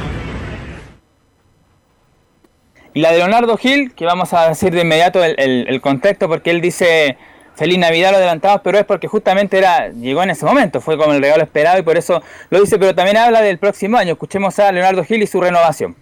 [2.93, 6.61] Y la de Leonardo Gil, que vamos a decir de inmediato el contexto, porque él
[6.61, 7.17] dice
[7.55, 11.11] Feliz Navidad lo adelantamos, pero es porque justamente era llegó en ese momento, fue como
[11.11, 14.13] el regalo esperado y por eso lo dice, pero también habla del próximo año.
[14.13, 15.95] Escuchemos a Leonardo Gil y su renovación.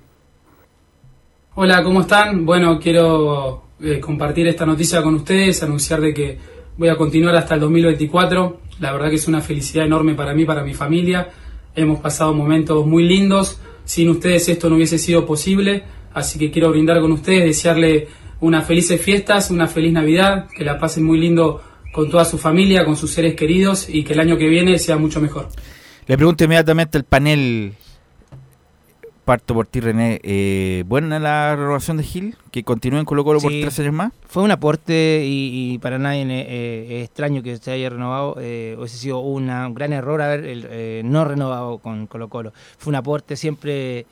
[1.64, 2.44] Hola, ¿cómo están?
[2.44, 6.40] Bueno, quiero eh, compartir esta noticia con ustedes, anunciar de que
[6.76, 8.62] voy a continuar hasta el 2024.
[8.80, 11.30] La verdad que es una felicidad enorme para mí, para mi familia.
[11.76, 13.60] Hemos pasado momentos muy lindos.
[13.86, 15.84] Sin ustedes esto no hubiese sido posible.
[16.16, 18.08] Así que quiero brindar con ustedes, desearle
[18.40, 21.62] unas felices fiestas, una feliz Navidad, que la pasen muy lindo
[21.94, 24.98] con toda su familia, con sus seres queridos y que el año que viene sea
[24.98, 25.50] mucho mejor.
[26.08, 27.76] Le pregunto inmediatamente al panel,
[29.32, 32.36] parto por ti René, eh, ¿buena la renovación de Gil?
[32.52, 34.12] ¿Que continúe en Colo Colo por tres años más?
[34.28, 38.36] Fue un aporte y, y para nadie eh, eh, es extraño que se haya renovado.
[38.42, 42.52] Eh, hubiese sido una- un gran error haber el, eh, no renovado con Colo Colo.
[42.78, 44.06] Fue un aporte siempre,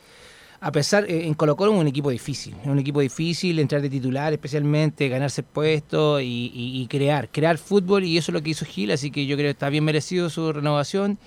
[0.61, 2.55] a pesar, en Colo Colo es un equipo difícil.
[2.61, 7.57] Es un equipo difícil, entrar de titular especialmente, ganarse puestos y, y- y crear, crear
[7.57, 9.83] fútbol y eso es lo que hizo Gil, así que yo creo que está bien
[9.83, 11.17] merecido su renovación.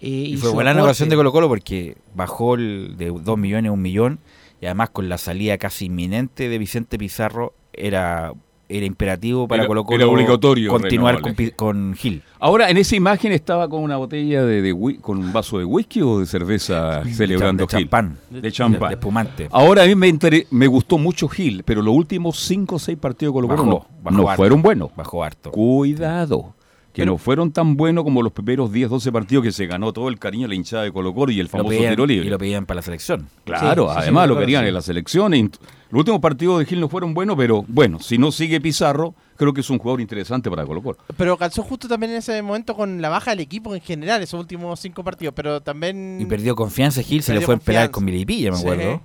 [0.00, 3.72] Y, y fue buena renovación de Colo Colo porque bajó el de 2 millones a
[3.72, 4.18] 1 millón
[4.60, 8.32] y además con la salida casi inminente de Vicente Pizarro era,
[8.68, 12.22] era imperativo para Era- Colo Colo era obligatorio continuar con, con Gil.
[12.40, 16.20] Ahora, en esa imagen estaba con una botella de, con un vaso de whisky o
[16.20, 17.80] de cerveza celebrando de Gil?
[17.88, 18.18] champán.
[18.30, 18.88] De champán.
[18.90, 19.48] De espumante.
[19.50, 20.16] Ahora a mí me,
[20.50, 23.70] me gustó mucho Gil, pero los últimos 5 o 6 partidos de Colo Colo Bajó,
[23.70, 24.36] no, bajó no harto.
[24.42, 24.90] fueron buenos.
[24.94, 25.50] Bajó harto.
[25.50, 26.54] Cuidado.
[26.98, 30.08] Que no fueron tan buenos como los primeros 10, 12 partidos que se ganó todo
[30.08, 32.26] el cariño de la hinchada de Colo Colo y el famoso pedían- tiro libre.
[32.26, 33.28] Y lo pedían para la selección.
[33.44, 34.68] Claro, Sí, sí, sí, además lo querían sí.
[34.68, 35.34] en la selección.
[35.34, 35.58] y int-
[35.90, 39.54] Los últimos partidos de Gil no fueron buenos, pero bueno, si no sigue Pizarro, creo
[39.54, 40.98] que es un jugador interesante para Colo Colo.
[41.16, 44.38] Pero calzó justo también en ese momento con la baja del equipo en general, esos
[44.38, 45.32] últimos cinco partidos.
[45.34, 46.18] Pero también.
[46.20, 48.62] Y perdió confianza Gil, se le fue a pelar con Milipilla, me Sí.
[48.64, 49.00] acuerdo.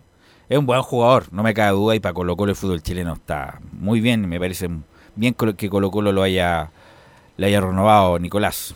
[0.50, 3.14] Es un buen jugador, no me cabe duda, y para Colo Colo el fútbol chileno
[3.14, 4.68] está muy bien, me parece
[5.16, 6.70] bien que Colo Colo lo haya,
[7.38, 8.76] le haya renovado Nicolás.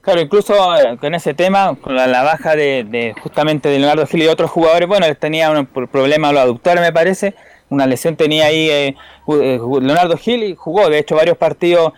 [0.00, 4.22] Claro, incluso eh, con ese tema, con la, la baja de, justamente de Leonardo Gil
[4.22, 7.34] y otros jugadores, bueno, él tenía un pro- problema a los aductores, me parece,
[7.70, 8.96] una lesión tenía ahí eh,
[9.28, 11.94] eh, Leonardo Gil y jugó, de hecho, varios partidos.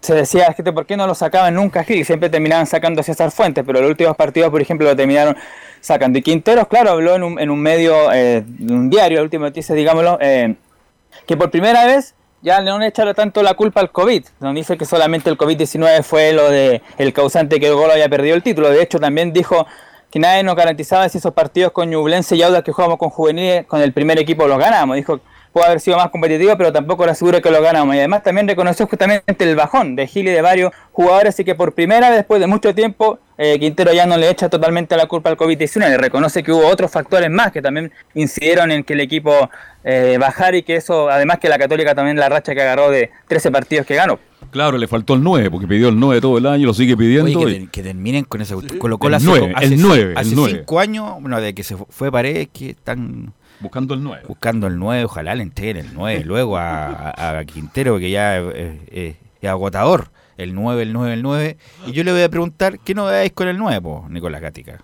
[0.00, 2.04] Se decía, gente, ¿por qué no lo sacaban nunca Gil?
[2.04, 5.36] Siempre terminaban sacando a César Fuentes, pero los últimos partidos, por ejemplo, lo terminaron
[5.80, 6.20] sacando.
[6.20, 9.74] Y Quinteros, claro, habló en un, en un medio, eh, un diario, la última noticia,
[9.74, 14.24] digámoslo, que por primera vez ya no le echaron tanto la culpa al COVID.
[14.40, 18.08] No dice que solamente el COVID-19 fue lo de el causante que el gol haya
[18.08, 18.70] perdido el título.
[18.70, 19.66] De hecho, también dijo
[20.10, 23.66] que nadie nos garantizaba si esos partidos con Ñublense y Audax que jugamos con juveniles,
[23.66, 24.96] con el primer equipo los ganamos.
[24.96, 25.20] Dijo
[25.52, 27.94] puede haber sido más competitivo, pero tampoco era seguro que lo ganamos.
[27.94, 31.54] Y además también reconoció justamente el bajón de Gil y de varios jugadores, así que
[31.54, 35.06] por primera vez después de mucho tiempo, eh, Quintero ya no le echa totalmente la
[35.06, 38.94] culpa al COVID-19, le reconoce que hubo otros factores más que también incidieron en que
[38.94, 39.48] el equipo
[39.84, 43.10] eh, bajara y que eso, además que la Católica también la racha que agarró de
[43.28, 44.18] 13 partidos que ganó.
[44.50, 47.38] Claro, le faltó el 9, porque pidió el 9 todo el año, lo sigue pidiendo.
[47.38, 49.82] Oye, y- que, te- que terminen con esa Colo El hace, nueve, hace el ci-
[49.82, 50.52] nueve, el hace nueve.
[50.58, 54.22] cinco años, bueno, de que se fu- fue Paredes, que están buscando el 9.
[54.28, 58.38] Buscando el 9, ojalá le entreguen el 9 luego a, a- a Quintero, que ya
[58.38, 60.10] eh, eh, es agotador.
[60.36, 61.56] El 9, el 9, el 9.
[61.86, 64.78] Y yo le voy a preguntar, ¿qué novedades con el 9, po, Nicolás Gatica?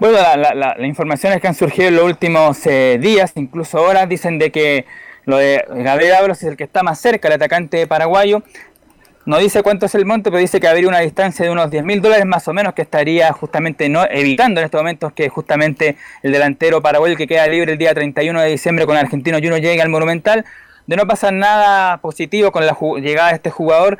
[0.00, 3.82] Bueno, la- la- la- las informaciones que han surgido en los últimos eh, días, incluso
[3.82, 4.86] horas, dicen de que
[5.24, 8.42] lo de Gabriel Ábalos es el que está más cerca, el atacante paraguayo.
[9.28, 11.84] No dice cuánto es el monto, pero dice que habría una distancia de unos 10
[11.84, 15.96] mil dólares más o menos que estaría justamente no evitando en estos momentos que justamente
[16.22, 19.82] el delantero paraguayo que queda libre el día 31 de diciembre con Argentino Junior llegue
[19.82, 20.46] al Monumental.
[20.86, 23.98] De no pasar nada positivo con la llegada de este jugador,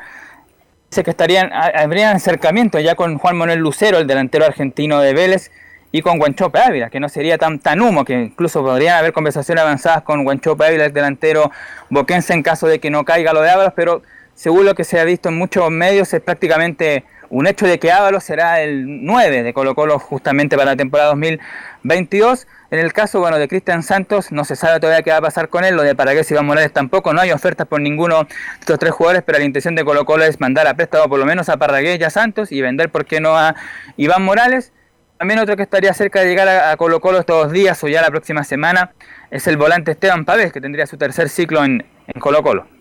[0.91, 5.13] dice que estarían ha- habrían acercamiento ya con Juan Manuel Lucero, el delantero argentino de
[5.13, 5.51] Vélez,
[5.93, 9.63] y con Guanchope Ávila, que no sería tan tan humo, que incluso podrían haber conversaciones
[9.63, 11.51] avanzadas con Guanchope Ávila, el delantero
[11.91, 14.03] boquense, en caso de que no caiga lo de Ábalos, pero
[14.39, 17.91] según lo que se ha visto en muchos medios, es prácticamente un hecho de que
[17.91, 22.47] Ábalos será el 9 de Colo Colo justamente para la temporada 2022.
[22.71, 25.49] En el caso bueno, de Cristian Santos, no se sabe todavía qué va a pasar
[25.49, 25.75] con él.
[25.75, 27.13] Lo de Paragués y Iván Morales tampoco.
[27.13, 28.31] No hay ofertas por ninguno de
[28.61, 31.27] estos tres jugadores, pero la intención de Colo Colo es mandar a préstamo por lo
[31.27, 33.57] menos a Parragués y a Santos y vender, ¿por qué no?, a
[33.97, 34.73] Iván Morales.
[35.19, 38.11] También otro que estaría cerca de llegar a, Colo Colo estos días o ya la
[38.13, 38.93] próxima semana
[39.33, 42.78] es el volante Esteban Pavés, que tendría su tercer ciclo en, en Colo Colo.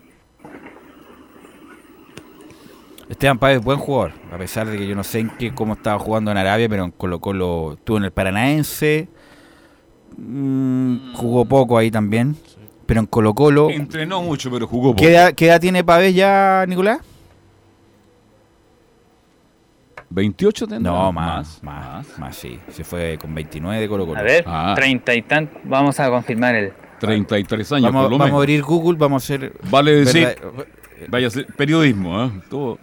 [3.08, 5.98] Esteban Páez, buen jugador, a pesar de que yo no sé en qué, cómo estaba
[5.98, 9.08] jugando en Arabia, pero en Colo Colo estuvo en el Paranaense,
[10.16, 12.36] mm, jugó poco ahí también,
[12.84, 13.70] pero en Colo Colo...
[13.70, 15.00] Entrenó mucho, pero jugó poco.
[15.02, 16.98] ¿Qué edad, qué edad tiene Pavés ya, Nicolás?
[20.10, 20.92] 28 tendrá.
[20.92, 22.58] No, más, más, más, sí.
[22.70, 24.18] Se fue con 29 de Colo Colo.
[24.20, 24.72] A ver, Ah.
[24.76, 26.72] treinta y tantos, vamos a confirmar el...
[27.00, 29.52] 33 años, Vamos, por lo vamos a abrir Google, vamos a hacer...
[29.70, 30.66] Vale decir, verdad-
[31.08, 32.30] vaya periodismo, ¿eh?
[32.50, 32.78] Todo.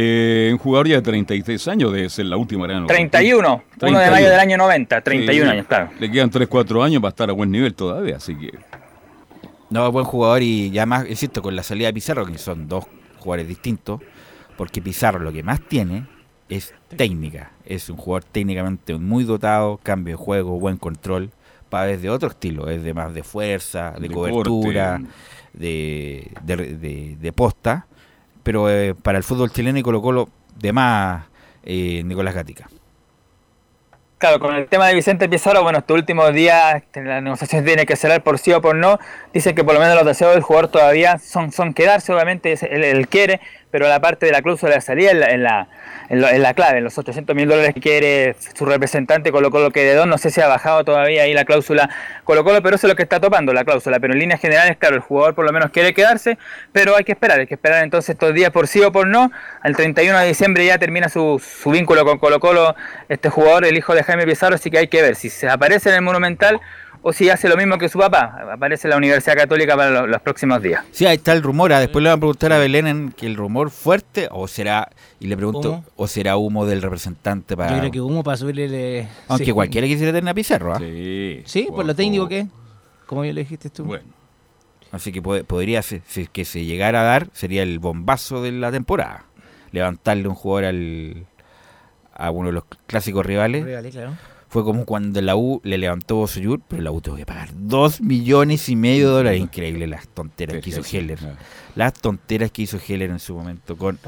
[0.00, 3.78] Eh, un jugador ya de 33 años debe ser la última gran 31, 1 de
[3.78, 4.10] 31.
[4.12, 5.90] mayo del año 90, 31 Sí, años, claro.
[5.98, 8.52] Le quedan 3, 4 años para estar a buen nivel todavía, así que.
[9.70, 12.84] No, buen jugador y ya más, insisto, con la salida de Pizarro, que son dos
[13.18, 14.00] jugadores distintos,
[14.56, 16.06] porque Pizarro lo que más tiene
[16.48, 17.50] es técnica.
[17.66, 21.30] Es un jugador técnicamente muy dotado, cambio de juego, buen control.
[21.70, 25.00] Pávez de otro estilo, es de más de fuerza, de, De cobertura,
[25.52, 27.86] de, de, de- de posta.
[28.48, 31.26] Pero eh, para el fútbol chileno y Colo Colo, de más
[31.64, 32.66] eh, Nicolás Gatica.
[34.16, 37.84] Claro, con el tema de Vicente Pizarro, bueno, estos últimos días este, la negociación tiene
[37.84, 38.98] que cerrar por sí o por no.
[39.34, 42.84] Dicen que por lo menos los deseos del jugador todavía son, son quedarse, obviamente él,
[42.84, 45.38] él quiere, pero la parte de la cláusula de salida es la, es
[46.18, 46.80] la, es la- clave.
[46.80, 50.30] Los 800 mil dólares que quiere su representante Colo Colo que de dos, no sé
[50.30, 51.90] si ha bajado todavía ahí la cláusula
[52.24, 54.00] Colo Colo, pero eso es lo que está topando la cláusula.
[54.00, 56.38] Pero en líneas generales, claro, el jugador por lo menos quiere quedarse,
[56.72, 59.30] pero hay que esperar, hay que esperar entonces estos días por sí o por no.
[59.62, 62.74] Al 31 de diciembre ya termina su, su vínculo con Colo Colo
[63.08, 65.90] este jugador, el hijo de Jaime Pizarro, así que hay que ver si se aparece
[65.90, 66.60] en el Monumental
[67.08, 70.06] o si hace lo mismo que su papá, aparece en la Universidad Católica para lo-
[70.06, 70.84] los próximos días.
[70.90, 71.72] Sí, ahí está el rumor.
[71.72, 74.90] ah, Después le van a preguntar a Belén en que el rumor fuerte o será,
[75.20, 75.84] y le pregunto, ¿Humo?
[75.96, 77.72] o será humo del representante para...
[77.72, 79.08] Yo creo que humo para subirle.
[79.28, 79.52] Aunque sí.
[79.52, 80.78] cualquiera quisiera tener a Pizarro, ¿ah?
[80.78, 81.42] Sí.
[81.46, 82.46] Sí, por lo técnico que.
[83.06, 83.84] Como yo le dijiste tú.
[83.84, 84.04] Bueno.
[84.92, 88.42] Así que puede- podría ser, si es que se llegara a dar, sería el bombazo
[88.42, 89.24] de la temporada.
[89.72, 91.26] Levantarle un jugador al,
[92.14, 93.64] a uno de los clásicos rivales.
[93.64, 94.12] Rivales, claro.
[94.48, 98.00] Fue como cuando la U le levantó Bosellur, pero la U tuvo que pagar dos
[98.00, 99.40] millones y medio de dólares.
[99.40, 101.18] Increíble las tonteras que hizo Heller.
[101.74, 103.98] Las tonteras que hizo Heller en su momento con,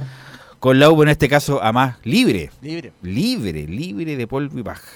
[0.58, 2.50] con la U, en este caso a más libre.
[2.62, 2.92] Libre.
[3.02, 4.88] Libre, libre de polvo y paja.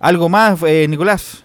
[0.00, 1.44] ¿Algo más, eh, Nicolás?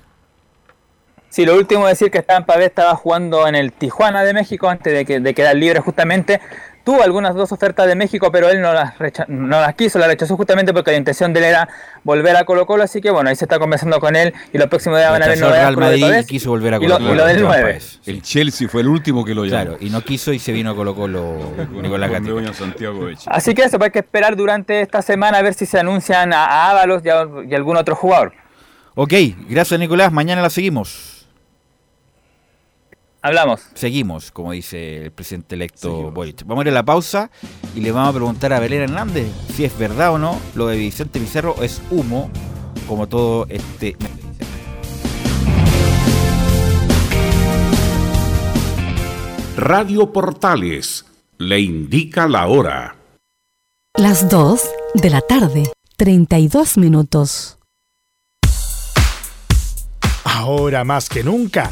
[1.29, 4.69] Sí, lo último es decir que Esteban Pavé estaba jugando en el Tijuana de México
[4.69, 6.39] antes de, que, de quedar libre justamente.
[6.83, 10.09] Tuvo algunas dos ofertas de México, pero él no las, recha- no las quiso, las
[10.09, 11.69] rechazó justamente porque la intención de él era
[12.03, 14.67] volver a Colo Colo, así que bueno, ahí se está conversando con él y los
[14.67, 17.13] próximos días van a el novedades Real y quiso volver a y lo, Colo-Colo.
[17.13, 17.71] y lo del Esteban 9.
[17.71, 17.99] Páez.
[18.05, 19.63] El Chelsea fue el último que lo llamó.
[19.63, 22.11] Claro, y no quiso y se vino a Colo Colo Nicolás.
[23.27, 26.33] Así que eso, pues hay que esperar durante esta semana a ver si se anuncian
[26.33, 28.33] a, Ábalos y, a- y algún otro jugador.
[28.95, 29.13] Ok,
[29.49, 31.12] gracias Nicolás, mañana la seguimos.
[33.25, 33.61] Hablamos.
[33.73, 36.43] Seguimos, como dice el presidente electo Boric.
[36.45, 37.31] Vamos a ir a la pausa
[37.73, 40.75] y le vamos a preguntar a Belén Hernández si es verdad o no lo de
[40.75, 42.29] Vicente Pizarro es humo,
[42.85, 43.95] como todo este...
[49.55, 51.05] Radio Portales
[51.37, 52.97] le indica la hora.
[53.95, 54.61] Las 2
[54.95, 57.57] de la tarde, 32 minutos.
[60.25, 61.71] Ahora más que nunca,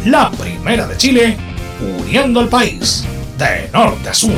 [0.07, 1.37] La primera de Chile,
[1.79, 3.05] uniendo al país
[3.37, 4.33] de norte a sur.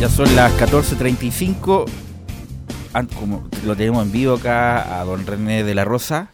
[0.00, 1.86] Ya son las 14.35.
[3.18, 6.28] Como lo tenemos en vivo acá a don René de la Rosa.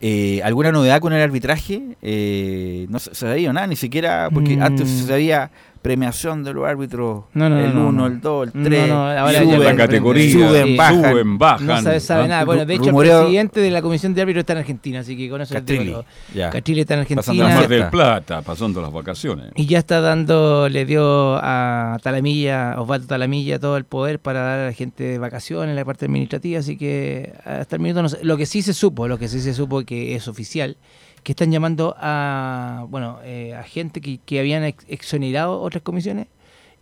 [0.00, 1.82] Eh, ¿Alguna novedad con el arbitraje?
[2.00, 4.62] Eh, no se se sabía nada, ni siquiera, porque Mm.
[4.62, 5.50] antes se sabía
[5.82, 8.06] premiación de los árbitros, No, no, el no, 1, no.
[8.06, 10.76] el 2, el No, 3, no, ahora ya suben, la categoría, suben, sí.
[10.76, 11.66] bajan, suben, bajan.
[11.66, 12.44] No se sabe Ah, nada.
[12.44, 15.16] Bueno, de hecho, rumoreo- el presidente de la comisión de árbitros está en Argentina, así
[15.16, 16.50] que con eso les digo Castrilli.
[16.52, 17.48] Castrilli está en Pasando Argentina.
[17.48, 19.52] la Mar del Plata, pasando las vacaciones.
[19.56, 24.58] Y ya está dando, le dio a Talamilla, Osvaldo Talamilla, todo el poder para dar
[24.60, 28.08] a la gente de vacaciones en la parte administrativa, así que hasta el minuto no
[28.08, 28.18] sé.
[28.22, 30.76] Lo que sí se supo, lo que sí se supo que es oficial,
[31.22, 36.26] que están llamando a, bueno, eh, a gente que, que habían ex- exonerado otras comisiones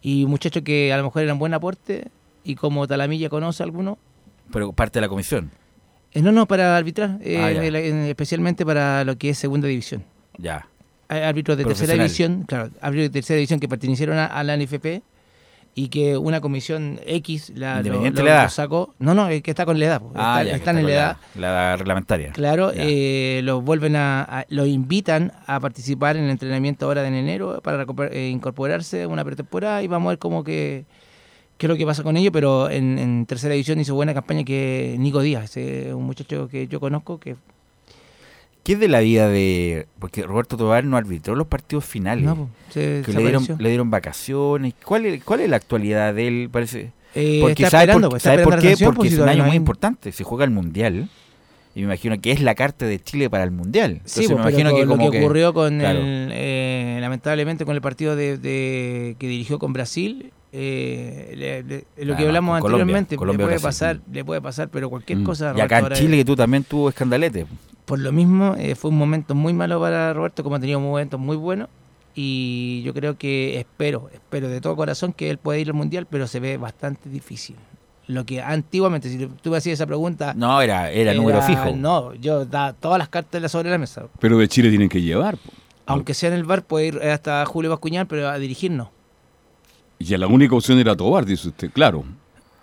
[0.02, 2.08] y muchachos que a lo mejor eran buen aporte
[2.44, 3.98] y como Talamilla conoce a algunos,
[4.52, 5.50] pero parte de la comisión.
[6.12, 9.68] eh, no, no, para arbitrar, eh, Ah, el- en- especialmente para lo que es segunda
[9.68, 10.04] división.
[10.38, 10.66] Ya.
[11.08, 14.54] Hay árbitros de tercera división, claro, árbitros de tercera división que pertenecieron a, a la
[14.56, 15.02] NFP
[15.78, 18.94] y que una comisión X la, lo, lo- de la lo sacó.
[18.98, 20.02] No, no, es que está con la edad.
[20.14, 21.16] Ah, está- ya, están está en la edad.
[21.36, 22.32] La reglamentaria.
[22.32, 27.14] Claro, eh, los vuelven a, a- los invitan a participar en el entrenamiento ahora en
[27.14, 30.84] enero para eh, incorporarse una pretemporada y vamos a ver cómo que
[31.56, 34.44] qué es lo que pasa con ellos, pero en, en tercera división hizo buena campaña
[34.44, 37.34] que Nico Díaz, eh, un muchacho que yo conozco que
[38.68, 39.86] ¿Qué es de la vida de.?
[39.98, 42.22] Porque Roberto Tobar no arbitró los partidos finales.
[42.22, 44.74] No, po, se que le dieron, le dieron vacaciones.
[44.84, 46.48] ¿Cuál es, ¿Cuál es la actualidad de él?
[46.52, 46.92] Parece.
[47.14, 48.68] Eh, Porque está ¿sabe esperando, por, pues, está ¿sabe por esperando qué?
[48.68, 50.12] la sanción, Porque pues, es un año muy importante.
[50.12, 51.08] Se juega el mundial.
[51.74, 54.02] Y me imagino que es la carta de Chile para el mundial.
[54.04, 56.00] Sí, pues, me imagino que lo como que ocurrió con claro.
[56.00, 62.04] el, eh, lamentablemente con el partido de, de- que dirigió con Brasil, eh, le- le-
[62.04, 63.66] lo que Ah, hablamos Colombia, anteriormente, Colombia, le puede Brasil.
[63.66, 65.24] pasar, le puede pasar, pero cualquier Mm.
[65.24, 65.54] cosa.
[65.56, 67.46] Y acá en Chile, que tú también tuvo escandalete.
[67.88, 71.18] Por lo mismo, eh, fue un momento muy malo para Roberto, como ha tenido momentos
[71.18, 71.70] muy buenos.
[72.14, 76.06] Y yo creo que espero, espero de todo corazón que él pueda ir al mundial,
[76.08, 77.56] pero se ve bastante difícil.
[78.06, 80.34] Lo que antiguamente, si tú me hacías esa pregunta.
[80.34, 81.74] No, era, era número fijo.
[81.74, 84.04] No, yo da todas las cartas sobre la mesa.
[84.20, 85.38] Pero de Chile tienen que llevar.
[85.38, 85.50] po.
[85.86, 88.88] Aunque sea en el bar, puede ir hasta Julio Bascuñán, pero a dirigirnos.
[89.98, 91.70] Y la única opción era Tobar, dice usted.
[91.70, 92.04] Claro.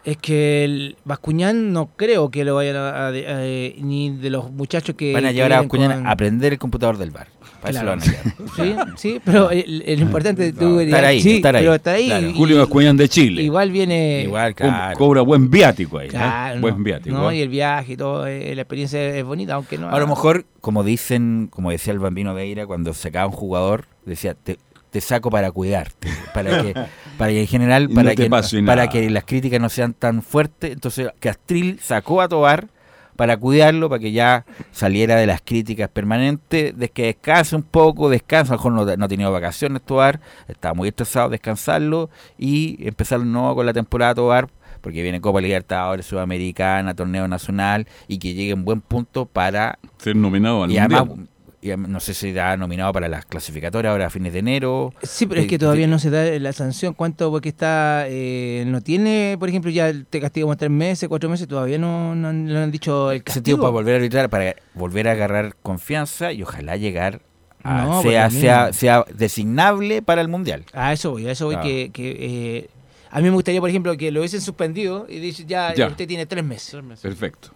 [0.06, 4.30] Es que el Bascuñán no creo que lo vayan a, a- a- eh, ni de
[4.30, 7.28] los muchachos que Van a llevar a Bascuñán con- a aprender el computador del bar.
[7.60, 8.24] Para eso lo van a llevar.
[8.56, 12.06] Sí, sí, pero el, el importante tú estar ahí, sí, estar ahí, pero estar ahí
[12.06, 12.30] claro.
[12.30, 13.42] y- Julio Bascuñán de Chile.
[13.42, 14.96] igual viene Igual, claro.
[14.96, 16.06] Cobra buen viático ahí.
[16.08, 16.12] ¿eh?
[16.12, 17.16] Claro, Buen no, viático.
[17.16, 17.38] no, ¿eh?
[17.38, 19.90] y el viaje y todo, eh, la experiencia es bonita, aunque no.
[19.90, 24.36] A lo mejor, como dicen, como decía el bambino Veira, cuando sacaba un jugador, decía,
[24.36, 24.60] te,
[24.92, 26.74] te saco para cuidarte, para que,
[27.18, 30.22] para que en general, no para, te que, para que las críticas no sean tan
[30.22, 30.72] fuertes.
[30.72, 32.68] Entonces, Castril sacó a Tobar
[33.16, 38.10] para cuidarlo, para que ya saliera de las críticas permanentes, de que descanse un poco,
[38.10, 42.10] descansa, a lo mejor no, no ha tenido vacaciones Tobar, estaba muy estresado, descansarlo.
[42.38, 44.50] Y empezar de nuevo con la temporada Tobar,
[44.82, 50.16] porque viene Copa Libertadores, Sudamericana, Torneo Nacional, y que llegue en buen punto para Ser
[50.16, 51.02] nominado al y Mundial.
[51.02, 51.35] además, y,
[51.78, 54.94] no sé si da nominado para las clasificatorias ahora a fines de enero.
[55.04, 56.94] Sí, pero es Eh, que todavía no se da la sanción.
[56.94, 57.32] ¿Cuánto?
[57.32, 58.06] Porque está.
[58.08, 62.32] eh, no tiene, por ejemplo, ya te castigamos tres meses, cuatro meses, todavía no, no,
[62.32, 63.44] no han dicho el ese castigo.
[63.44, 67.22] tiempo para volver a arbitrar, para volver a agarrar confianza y ojalá llegar
[67.64, 68.74] a No, sea, porque sea, mira.
[68.74, 70.66] sea designable para el mundial.
[70.74, 71.68] A eso voy, a eso voy Claro.
[71.70, 72.18] que, que,
[72.58, 72.70] eh,
[73.10, 75.88] a mí me gustaría, por ejemplo, que lo hubiesen suspendido y dice ya, Ya.
[75.88, 76.76] usted tiene tres meses.
[77.02, 77.50] Perfecto.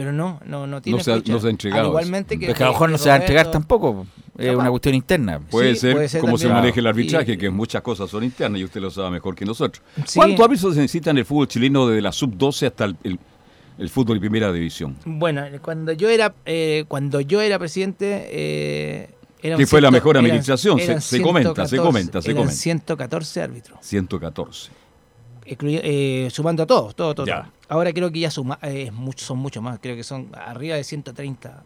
[0.00, 1.30] Pero no, no, no tiene No se fecha.
[1.30, 3.16] no se ha entregado Al igualmente que, Pero que a lo mejor no se va
[3.16, 4.06] a entregar tampoco.
[4.38, 4.60] Es Capaz.
[4.62, 5.40] una cuestión interna.
[5.40, 8.58] Puede, Sí, ser, puede ser como se maneja el arbitraje, que muchas cosas son internas
[8.62, 9.84] y usted lo sabe mejor que nosotros.
[10.06, 10.18] Sí.
[10.18, 13.18] ¿Cuántos árbitros se necesitan en el fútbol chileno desde la sub-12 hasta el, el-
[13.76, 14.96] el fútbol de primera división?
[15.04, 19.10] Bueno, cuando yo era eh, cuando yo era presidente eh,
[19.42, 22.42] Que fue la mejor eran- administración, se- eran se comenta, se 114, comenta, se eran
[22.44, 22.54] comenta.
[22.58, 24.70] 114 árbitros, 114.
[25.60, 27.26] Eh, sumando a todos, todo, todo.
[27.68, 30.84] Ahora creo que ya suma, eh, mucho, son mucho más, creo que son arriba de
[30.84, 31.62] 130.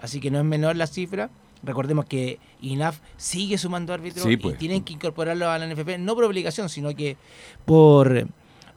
[0.00, 1.30] Así que no es menor la cifra.
[1.62, 4.58] Recordemos que INAF sigue sumando árbitros Sí, y pues.
[4.58, 7.16] tienen que incorporarlo a la NFP, no por obligación, sino que
[7.64, 8.26] por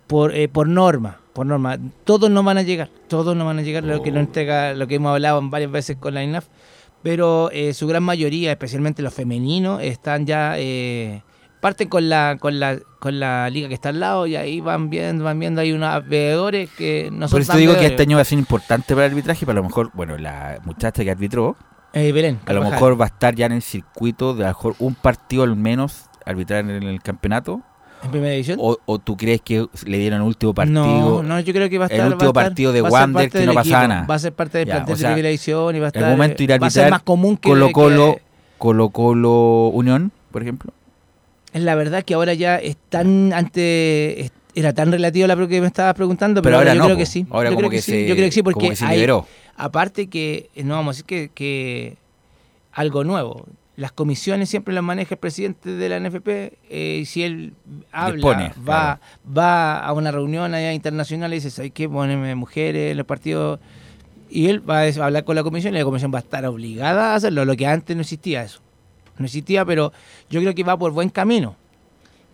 [0.07, 1.79] por, eh, por norma, por norma.
[2.03, 4.13] Todos no van a llegar, todos no van a llegar lo que Oh.
[4.13, 6.45] nos entrega, lo que hemos hablado varias veces con la INAF,
[7.01, 11.23] pero eh, su gran mayoría, especialmente los femeninos, están ya eh,
[11.65, 14.91] parten con la con la con la liga que está al lado y ahí van
[14.91, 18.03] viendo, van viendo hay unos veedores que no son Por eso tan digo que este
[18.03, 21.03] año va a ser importante para el arbitraje, pero a lo mejor, bueno, la muchacha
[21.03, 21.55] que arbitró,
[21.93, 24.53] Eh, Belén, a lo mejor va a estar ya en el circuito de a lo
[24.53, 27.61] mejor un partido al menos arbitrar en el campeonato.
[28.03, 28.59] ¿En primera división?
[28.61, 30.83] O, o tú crees que le dieron el último partido?
[30.83, 32.05] No, no, yo creo que va a estar.
[32.05, 34.05] El último estar- partido de Wander que no pasaba nada.
[34.05, 35.87] Va a ser parte del Ya, plantel o sea, de primera división y va a
[35.87, 36.03] En estar.
[36.03, 37.49] algún momento ir a va a ser arbitrar más común que.
[37.49, 38.21] Colo Colo, que-
[38.59, 40.71] Colo Colo Unión, por ejemplo.
[41.55, 45.61] Es la verdad que ahora ya es tan ante es- era tan relativo la que
[45.61, 47.25] me estabas preguntando, pero, Pero ahora yo no, creo que sí.
[47.29, 47.91] Ahora yo como creo que, que sí.
[47.91, 48.99] se- Yo creo que sí porque que se hay-
[49.55, 51.95] aparte que eh, no vamos a decir que, que
[52.73, 53.45] algo nuevo.
[53.77, 57.53] Las comisiones siempre las maneja el presidente de la NFP eh, y si él
[57.93, 58.99] habla, Dispone, va
[59.37, 61.87] va a una reunión allá internacional y dice, ¿sabes qué?
[61.87, 63.61] Poneme mujeres en los partidos
[64.29, 67.13] y él va a hablar con la comisión y la comisión va a estar obligada
[67.13, 68.59] a hacerlo, lo que antes no existía eso.
[69.17, 69.91] No existía, pero
[70.29, 71.55] yo creo que va por buen camino.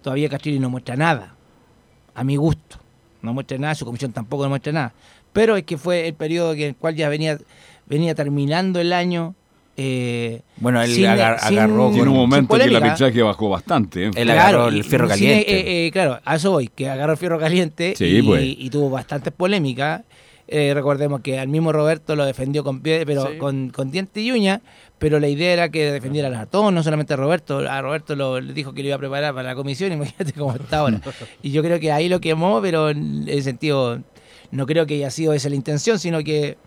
[0.02, 1.36] Todavía Castrilli no muestra nada,
[2.16, 2.78] a mi gusto.
[3.22, 4.94] No muestra nada, su comisión tampoco no muestra nada.
[5.32, 7.38] Pero es que fue el periodo en el cual ya venía,
[7.88, 9.36] venía terminando el año.
[9.78, 13.22] eh, Bueno, él sin- agar- sin- agarró Y en un sin momento que el arbitraje
[13.24, 14.08] bajó bastante.
[14.08, 14.12] ¿eh?
[14.16, 15.60] Él agarró el fierro sin- caliente.
[15.60, 18.44] eh, eh, claro, a eso voy, que agarró el fierro caliente Sí, y, pues.
[18.44, 20.02] y tuvo bastantes polémicas.
[20.48, 24.32] Eh, recordemos que al mismo Roberto lo defendió con pie, pero con, con diente y
[24.32, 24.62] uña,
[25.00, 27.60] pero la idea era que defendiera a todos, no solamente a Roberto.
[27.60, 30.54] A Roberto lo, le dijo que lo iba a preparar para la comisión, imagínate cómo
[30.54, 31.00] está ahora.
[31.42, 34.00] y yo creo que ahí lo quemó, pero en el sentido,
[34.52, 36.58] no creo que haya sido esa la intención, sino que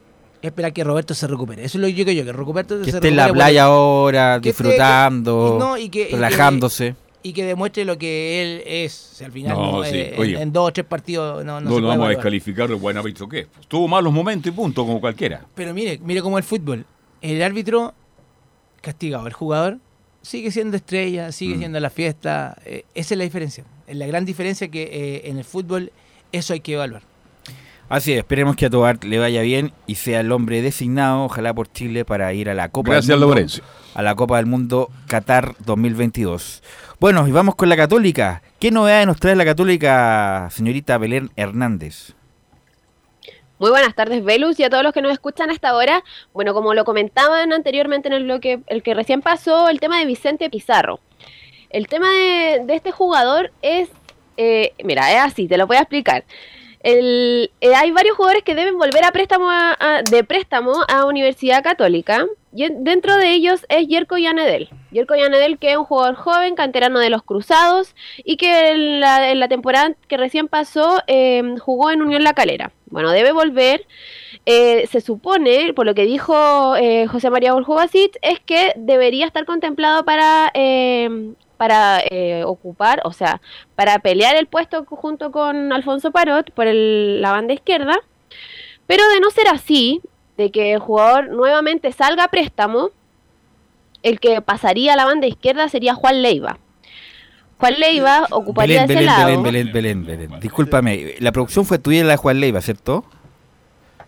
[0.40, 1.64] esperar que Roberto se recupere.
[1.64, 4.36] Eso es lo que yo creo, que Roberto Que se esté en la playa ahora,
[4.36, 6.94] esté- disfrutando, y no, y que- y que- relajándose.
[7.24, 8.92] Y que demuestre lo que él es.
[8.92, 10.36] Si al final, No, no, sí, eh, oye.
[10.36, 12.68] en, en dos o tres partidos no, no, No, se lo puede vamos a descalificar
[12.70, 13.46] el buen árbitro que es.
[13.66, 15.44] Tuvo malos momentos y punto, como cualquiera.
[15.56, 16.84] Pero mire, mire cómo el fútbol.
[17.22, 17.94] El árbitro
[18.82, 19.78] castigado, el jugador
[20.22, 21.58] sigue siendo estrella, sigue Mm.
[21.58, 22.56] siendo la fiesta.
[22.64, 23.64] eh, esa es la diferencia.
[23.86, 25.92] Es la gran diferencia que eh, en el fútbol
[26.32, 27.02] eso hay que evaluar.
[27.90, 31.52] Así es, esperemos que a Tobar le vaya bien y sea el hombre designado, ojalá
[31.52, 33.62] por Chile, para ir a la Copa Gracias, del Mundo, Laurencio.
[33.94, 36.62] a la Copa del Mundo Qatar 2022.
[37.04, 38.40] Bueno, y vamos con la Católica.
[38.58, 42.14] ¿Qué novedades nos trae la Católica, señorita Belén Hernández?
[43.58, 46.02] Muy buenas tardes, Velus, y a todos los que nos escuchan hasta ahora.
[46.32, 50.06] Bueno, como lo comentaban anteriormente en el bloque, el que recién pasó, el tema de
[50.06, 50.98] Vicente Pizarro.
[51.68, 53.90] El tema de, de este jugador es,
[54.38, 56.24] eh, mira, es así, te lo voy a explicar.
[56.84, 61.62] El- eh, hay varios jugadores que deben volver a préstamo a- de préstamo a Universidad
[61.64, 62.26] Católica.
[62.54, 64.68] Y en- dentro de ellos es Yerko Yanedel.
[64.92, 69.30] Yerko Yanedel, que es un jugador joven, canterano de los Cruzados, y que en la,
[69.32, 72.70] en la temporada que recién pasó eh, jugó en Unión La Calera.
[72.86, 73.86] Bueno, debe volver.
[74.46, 79.46] Eh, se supone, por lo que dijo eh, José María Borjovacit, es que debería estar
[79.46, 81.08] contemplado para, eh,
[81.56, 83.40] para eh, ocupar, o sea,
[83.74, 87.96] para pelear el puesto junto con Alfonso Parot por el- la banda izquierda.
[88.86, 90.00] Pero de no ser así,
[90.36, 92.90] de que el jugador nuevamente salga a préstamo,
[94.02, 96.58] el que pasaría a la banda izquierda sería Juan Leiva.
[97.58, 99.42] Juan Leiva ocuparía Belén, ese Belén, lado.
[99.42, 99.72] Belén, Belén,
[100.04, 100.40] Belén, Belén.
[100.40, 103.04] Discúlpame, la producción fue tuya y la de Juan Leiva, ¿cierto?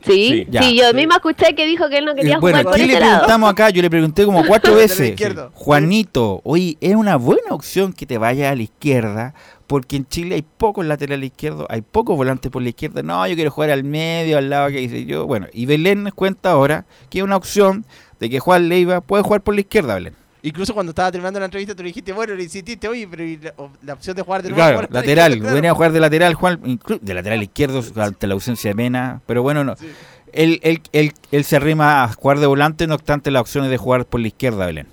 [0.07, 0.63] Sí, Sí, ya.
[0.63, 2.93] sí, yo misma escuché que dijo que él no quería bueno, jugar por ¿qué le
[2.95, 3.13] ese lado.
[3.15, 3.71] preguntamos acá?
[3.71, 5.15] Yo le pregunté como cuatro veces.
[5.55, 9.35] Juanito, oye, es una buena opción que te vayas a la izquierda
[9.67, 13.03] porque en Chile hay pocos laterales izquierdos, hay pocos volantes por la izquierda.
[13.03, 15.27] No, yo quiero jugar al medio, al lado que dice yo.
[15.27, 17.85] Bueno, y Belén nos cuenta ahora que hay una opción
[18.21, 20.15] de que Juan Leiva puede jugar por la izquierda, Belén.
[20.47, 23.41] Incluso cuando estaba terminando la entrevista, tú le dijiste, bueno, le insististe, oye, pero ¿y
[23.83, 24.65] la, opción de jugar de nuevo.
[24.65, 25.55] Claro, lateral, izquierda, claro.
[25.57, 29.43] venía a jugar de lateral, Juan, de lateral izquierdo ante la ausencia de Mena, pero
[29.43, 29.75] bueno, no.
[30.33, 33.77] Él, él, él, él se arrima a jugar de volante, no obstante las opciones de
[33.77, 34.87] jugar por la izquierda, Belén.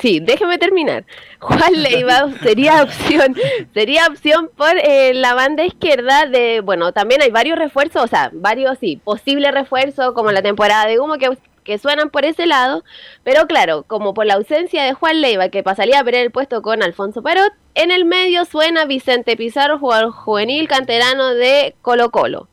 [0.00, 1.04] Sí, déjeme terminar.
[1.40, 3.36] Juan Leiva sería opción,
[3.74, 8.30] sería opción por eh, la banda izquierda de, bueno, también hay varios refuerzos, o sea,
[8.32, 11.28] varios, sí, posibles refuerzos como la temporada de humo que,
[11.64, 12.84] que suenan por ese lado,
[13.22, 16.62] pero claro, como por la ausencia de Juan Leiva que pasaría a perder el puesto
[16.62, 22.48] con Alfonso Parot, en el medio suena Vicente Pizarro, jugador juvenil canterano de Colo Colo.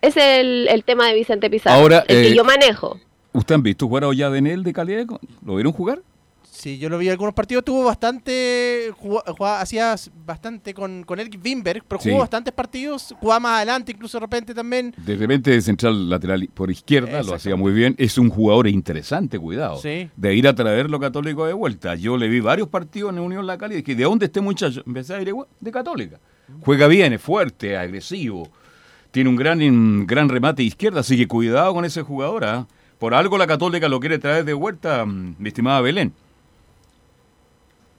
[0.00, 3.00] Ese es el, el tema de Vicente Pizarro, Ahora, el que eh, yo manejo.
[3.32, 5.06] ¿Usted han visto jugar a Olladenel de calidad?
[5.44, 6.00] ¿Lo vieron jugar?
[6.58, 9.94] Sí, yo lo vi en algunos partidos, tuvo bastante, jugó- jugaba- hacía
[10.26, 12.18] bastante con, con Eric Wimberg, pero jugó Sí.
[12.18, 14.92] bastantes partidos, jugaba más adelante, incluso de repente también.
[14.96, 17.94] De repente de central lateral por izquierda, lo hacía muy bien.
[17.96, 19.76] Es un jugador interesante, cuidado.
[19.78, 20.10] Sí.
[20.16, 21.94] De ir a traerlo católico de vuelta.
[21.94, 24.82] Yo le vi varios partidos en Unión La Cali y dije, ¿de dónde este muchacho?
[24.84, 26.18] Empecé a ir de católica.
[26.62, 28.48] Juega bien, es fuerte, agresivo.
[29.12, 32.44] Tiene un gran, un gran remate de izquierda, así que cuidado con ese jugador.
[32.44, 32.66] ¿ah?
[32.98, 36.12] Por algo la católica lo quiere traer de vuelta, mm, mi estimada Belén.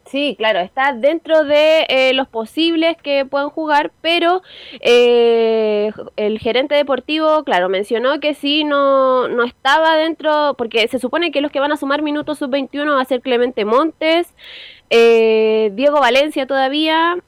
[0.09, 4.41] Sí, claro, está dentro de eh, los posibles que pueden jugar, pero
[4.79, 11.31] eh, el gerente deportivo, claro, mencionó que sí, no, no estaba dentro, porque se supone
[11.31, 14.33] que los que van a sumar minutos sub-21 va a ser Clemente Montes,
[14.89, 17.19] eh, Diego Valencia todavía,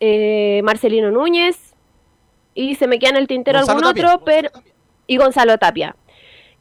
[0.00, 1.74] eh, Marcelino Núñez,
[2.54, 4.14] y se me queda en el tintero Gonzalo algún Tapia.
[4.14, 4.50] otro, pero
[5.06, 5.96] y Gonzalo Tapia.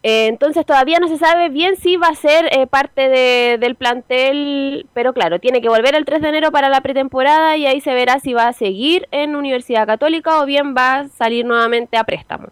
[0.05, 3.75] Eh, entonces todavía no se sabe bien si va a ser eh, parte de- del
[3.75, 7.79] plantel, pero claro, tiene que volver el 3 de enero para la pretemporada y ahí
[7.79, 11.95] se verá si va a seguir en Universidad Católica o bien va a salir nuevamente
[11.97, 12.47] a préstamo.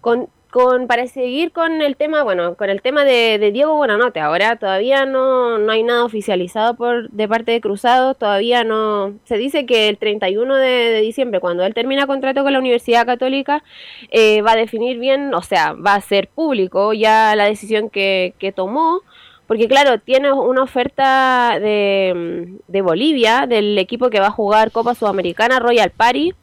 [0.00, 4.20] Con, con, para seguir con el tema, bueno, con el tema de, de Diego Buenanote,
[4.20, 9.38] ahora todavía no, no hay nada oficializado por de parte de Cruzados, todavía no, se
[9.38, 13.62] dice que el 31 de, de diciembre, cuando él termina contrato con la Universidad Católica,
[14.10, 18.34] eh, va a definir bien, o sea, va a ser público ya la decisión que,
[18.38, 19.02] que tomó,
[19.46, 24.94] porque claro, tiene una oferta de, de Bolivia, del equipo que va a jugar Copa
[24.94, 26.34] Sudamericana Royal Party,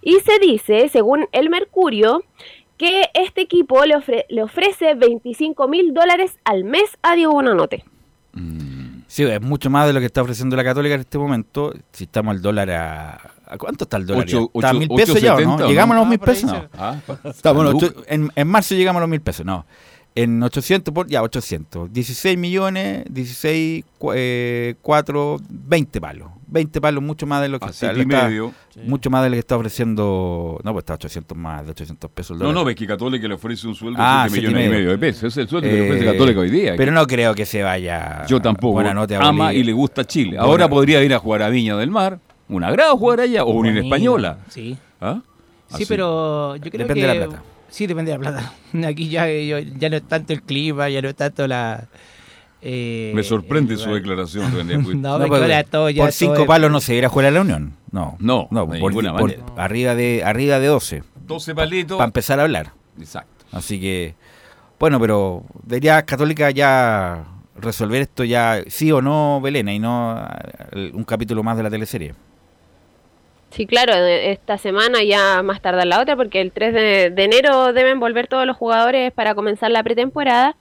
[0.00, 2.22] y se dice, según el Mercurio,
[2.76, 7.84] que este equipo le, ofre- le ofrece 25 mil dólares al mes a Diego Bonanote.
[9.06, 11.72] Sí, es mucho más de lo que está ofreciendo la Católica en este momento.
[11.92, 13.30] Si estamos al dólar a...
[13.46, 14.24] ¿A cuánto está el dólar?
[14.24, 15.58] Ocho- ¿Está a ocho- mil pesos ya o 8.70, no?
[15.58, 15.68] ¿no?
[15.68, 16.50] ¿Llegamos a los Ah, mil pesos?
[16.52, 16.64] No.
[16.76, 17.74] Ah, Estamos
[18.08, 19.66] en, en marzo llegamos a los mil pesos, no.
[20.16, 21.92] En 800, por, ya 800.
[21.92, 26.28] 16 millones, 16, cu- eh, 4, 20 palos.
[26.46, 28.52] 20 palos, mucho más de lo que A está, y lo está- medio.
[28.86, 30.60] Mucho más de lo que está ofreciendo.
[30.62, 32.60] No, pues está 800 más de 800 pesos el No, dólar.
[32.60, 34.90] no, ves que Católica le ofrece un sueldo Ah, de 7 siete millones y medio
[34.90, 35.24] de pesos.
[35.24, 36.74] Ese es el sueldo que le ofrece Eh, Católica hoy día.
[36.76, 38.24] Pero no creo que se vaya.
[38.28, 38.74] Yo tampoco.
[38.74, 40.30] Buenanote a Ama y le gusta Chile.
[40.36, 42.20] Buena- Ahora podría ir a jugar a Viña del Mar.
[42.48, 43.42] Un agrado jugar allá.
[43.44, 44.38] O Bonito, Española.
[44.48, 44.76] Sí.
[45.00, 45.20] ¿Ah?
[45.70, 45.86] Sí, Así.
[45.86, 47.06] pero yo creo Depende que...
[47.08, 47.42] de la plata.
[47.74, 48.52] Sí, depende de la plata.
[48.88, 51.88] Aquí ya, yo- ya no es tanto el clima, ya no es tanto la...
[52.62, 54.76] eh, Me sorprende su declaración, René.
[54.94, 57.26] No, No, porque todo ya por todo 5 es- palos no se irá a jugar
[57.26, 57.74] a la Unión.
[57.90, 58.16] No.
[58.20, 59.44] No, no de por, ninguna por manera.
[59.56, 61.02] arriba de arriba de 12.
[61.26, 61.96] 12 palitos.
[61.98, 62.70] Para empezar a hablar.
[62.98, 63.44] Exacto.
[63.50, 64.14] Así que,
[64.78, 67.24] bueno, pero debería Católica ya
[67.56, 70.24] resolver esto ya, sí o no, Belena, y no
[70.72, 72.14] eh, un capítulo más de la teleserie.
[73.54, 78.00] Sí, claro, esta semana ya más tarde la otra, porque el 3 de, enero deben
[78.00, 80.56] volver todos los jugadores para comenzar la pretemporada.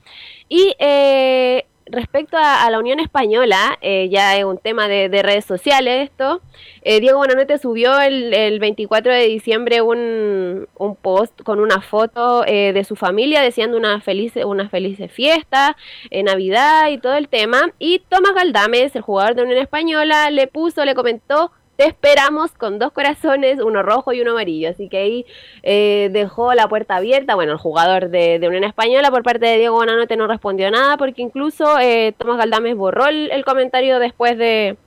[0.48, 5.24] Y eh, respecto a, a la Unión Española, eh, ya es un tema de, de
[5.24, 6.44] redes sociales esto.
[6.84, 12.46] Eh, Diego Bonanote subió el, el 24 de diciembre un, un post con una foto
[12.46, 15.78] eh, de su familia deseando una feliz, una feliz fiesta,
[16.12, 17.74] eh, Navidad y todo el tema.
[17.80, 22.80] Y Tomás Galdames, el jugador de Unión Española, le puso, le comentó te esperamos con
[22.80, 24.70] dos corazones, uno rojo y uno amarillo.
[24.70, 25.26] Así que ahí
[25.64, 27.36] eh, dejó la puerta abierta.
[27.36, 30.98] Bueno, el jugador de, de Unión Española por parte de Diego Bonanote no respondió nada
[30.98, 34.78] porque incluso eh, Tomás Galdames borró el, el comentario después de,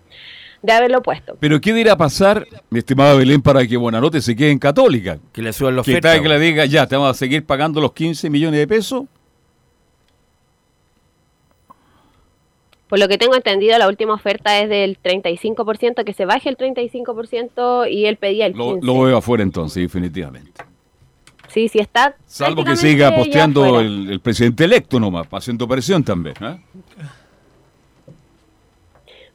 [0.62, 1.36] de haberlo puesto.
[1.40, 5.18] Pero ¿qué dirá pasar, mi estimada Belén, para que Buenanote se quede en Católica?
[5.32, 7.80] Que le suban los Que tal que le diga, ya, te vamos a seguir pagando
[7.80, 9.04] los 15 millones de pesos.
[12.88, 16.56] Por lo que tengo entendido, la última oferta es del 35%, que se baje el
[16.56, 18.80] 35% y él pedía el 15%.
[18.80, 20.62] Lo, lo veo afuera entonces, definitivamente.
[21.48, 22.16] Sí, sí está.
[22.26, 26.36] Salvo que siga posteando el, el presidente electo nomás, haciendo presión también.
[26.40, 26.60] ¿eh?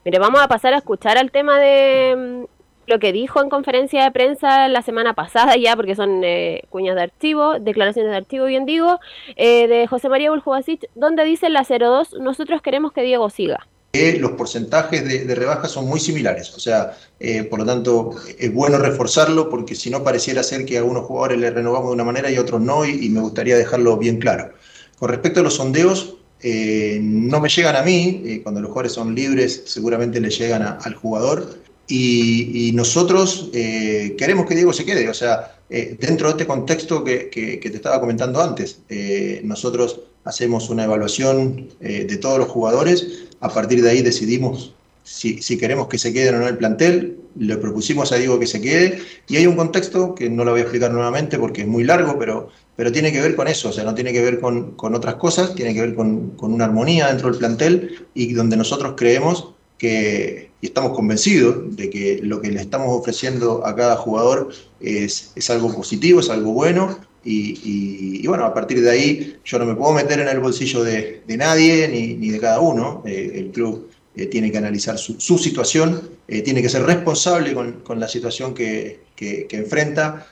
[0.06, 2.46] Mire, vamos a pasar a escuchar al tema de
[2.92, 6.96] lo que dijo en conferencia de prensa la semana pasada ya, porque son eh, cuñas
[6.96, 9.00] de archivo, declaraciones de archivo, bien digo,
[9.36, 13.68] eh, de José María Buljubasic, donde dice la 02, nosotros queremos que Diego siga.
[13.94, 16.54] que los porcentajes de, de rebaja son muy similares.
[16.56, 20.78] O sea, eh, por lo tanto, es bueno reforzarlo porque si no pareciera ser que
[20.78, 23.20] a algunos jugadores les renovamos de una manera y a otros no, y, y me
[23.20, 24.54] gustaría dejarlo bien claro.
[24.98, 28.94] Con respecto a los sondeos, eh, no me llegan a mí, eh, cuando los jugadores
[28.94, 31.61] son libres seguramente le llegan a- al jugador.
[31.94, 37.04] Y, nosotros eh, queremos que Diego se quede, o sea, eh, dentro de este contexto
[37.04, 42.48] que, que- que te estaba comentando antes, eh, nosotros hacemos una evaluación de todos los
[42.48, 46.58] jugadores, a partir de ahí decidimos si, si queremos que se queden o no el
[46.58, 50.52] plantel, le propusimos a Diego que se quede, y hay un contexto que no lo
[50.52, 53.70] voy a explicar nuevamente porque es muy largo, pero, pero tiene que ver con eso,
[53.70, 56.54] o sea, no tiene que ver con, con otras cosas, tiene que ver con, con
[56.54, 62.20] una armonía dentro del plantel y donde nosotros creemos que, y estamos convencidos de que
[62.24, 67.00] lo que le estamos ofreciendo a cada jugador es, es algo positivo, es algo bueno,
[67.24, 71.22] y, bueno, a partir de ahí yo no me puedo meter en el bolsillo de,
[71.28, 76.02] nadie ni, ni de cada uno, Eh, el club eh, tiene que analizar su, situación,
[76.28, 80.26] eh, tiene que ser responsable con, con la situación que- que enfrenta,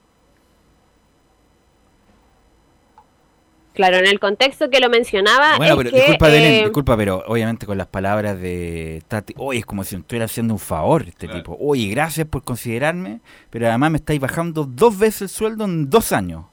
[3.73, 6.97] Claro, en el contexto que lo mencionaba Bueno, es pero que, disculpa, Belén, eh, disculpa,
[6.97, 10.59] pero obviamente con las palabras de Tati, oye, es como si me estuviera haciendo un
[10.59, 11.55] favor este tipo.
[11.59, 16.11] Oye, gracias por considerarme, pero además me estáis bajando dos veces el sueldo en dos
[16.11, 16.45] años.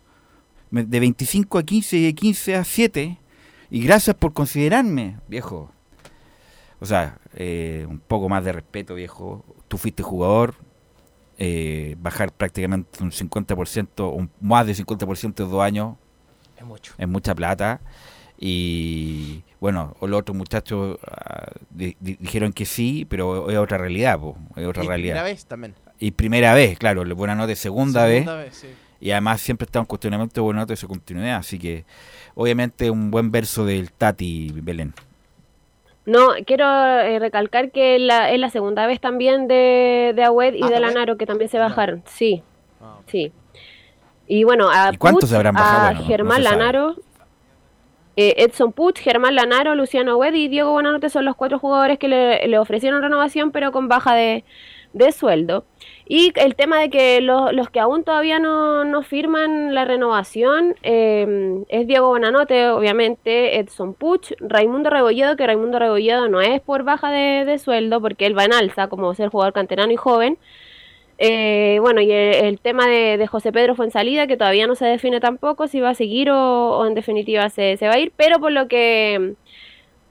[0.70, 3.18] De 25 a 15 y de 15 a 7.
[3.70, 5.70] Y gracias por considerarme, viejo.
[6.80, 9.44] O sea, eh, un poco más de respeto, viejo.
[9.68, 10.54] Tú fuiste jugador.
[11.38, 15.96] eh, bajar prácticamente un 50%, un, más de 50% en dos años.
[16.66, 16.92] Mucho.
[16.98, 17.80] Es mucha plata.
[18.38, 24.18] Y bueno, los otros muchachos ah, di- di- dijeron que sí, pero es otra realidad,
[24.18, 25.14] po, es otra Y realidad.
[25.14, 25.74] primera vez también.
[25.98, 28.44] Y primera vez, claro, la buena nota segunda, Segunda vez.
[28.44, 28.68] vez, sí.
[29.00, 31.36] Y además siempre está un cuestionamiento de buena nota y su continuidad.
[31.36, 31.84] Así que,
[32.34, 34.92] obviamente, un buen verso del Tati Belén.
[36.06, 36.64] No, quiero
[37.00, 41.16] eh, recalcar que la, es la segunda vez también de, de Agüed y de Lanaro
[41.16, 42.02] que también se bajaron.
[42.06, 42.42] Sí,
[43.06, 43.32] sí.
[44.26, 45.86] Y bueno, a ¿Y habrán bajado?
[45.86, 46.50] a Bueno, Germán no.
[46.50, 46.96] Lanaro,
[48.16, 52.08] eh, Edson Puch, Germán Lanaro, Luciano Agüed y Diego Buenanote son los cuatro jugadores que
[52.08, 54.44] le, le ofrecieron renovación pero con baja de,
[54.94, 55.66] de sueldo.
[56.08, 60.76] Y el tema de que los, los que aún todavía no, no firman la renovación
[60.82, 66.84] eh, es Diego Bonanote, obviamente, Edson Puch, Raimundo Rebolledo, que Raimundo Rebolledo no es por
[66.84, 70.38] baja de, de sueldo, porque él va en alza como ser jugador canterano y joven.
[71.18, 75.66] Eh, bueno, y el, tema de, José Pedro Fuensalida, que todavía no se define tampoco
[75.66, 78.68] si va a seguir o, en definitiva se, se va a ir, pero por lo
[78.68, 79.34] que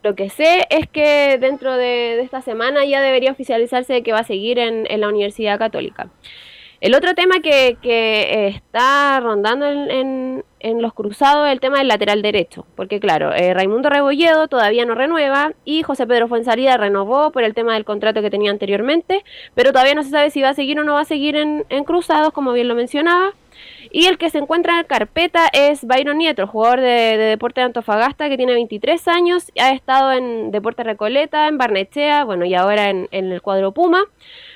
[0.03, 4.23] lo que sé es que dentro de, esta semana ya debería oficializarse que va a
[4.23, 6.11] seguir en, en la Universidad Católica.
[6.79, 11.87] El otro tema que, que está rondando en, en- en los cruzados el tema del
[11.87, 17.31] lateral derecho, porque claro, eh, Raimundo Rebolledo todavía no renueva y José Pedro Fuensalida renovó
[17.31, 19.23] por el tema del contrato que tenía anteriormente,
[19.53, 21.65] pero todavía no se sabe si va a seguir o no va a seguir en,
[21.69, 23.33] en cruzados, como bien lo mencionaba.
[23.91, 27.65] Y el que se encuentra en carpeta es Byron Nieto, jugador de, de Deporte de
[27.65, 32.89] Antofagasta, que tiene 23 años, ha estado en Deporte Recoleta, en Barnechea, bueno, y ahora
[32.89, 34.03] en, en el cuadro Puma.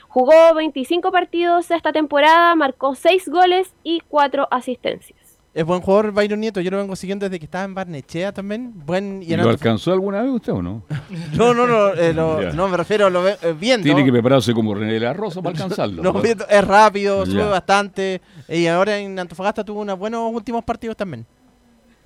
[0.07, 5.18] Jugó 25 partidos esta temporada, marcó 6 goles y 4 asistencias.
[5.51, 8.71] Es buen jugador Byron Nieto, yo lo vengo siguiendo desde que estaba en Barnechea también.
[8.85, 10.83] Buen y ¿Lo alcanzó alguna vez usted o no?
[11.33, 13.83] No, no, no, eh, lo- no me refiero a lo eh, viendo.
[13.83, 16.03] Tiene que prepararse como René de la Rosa para alcanzarlo.
[16.03, 17.31] No, es rápido, Ya.
[17.31, 18.21] sube bastante.
[18.47, 21.25] Y ahora en Antofagasta tuvo unos buenos últimos partidos también.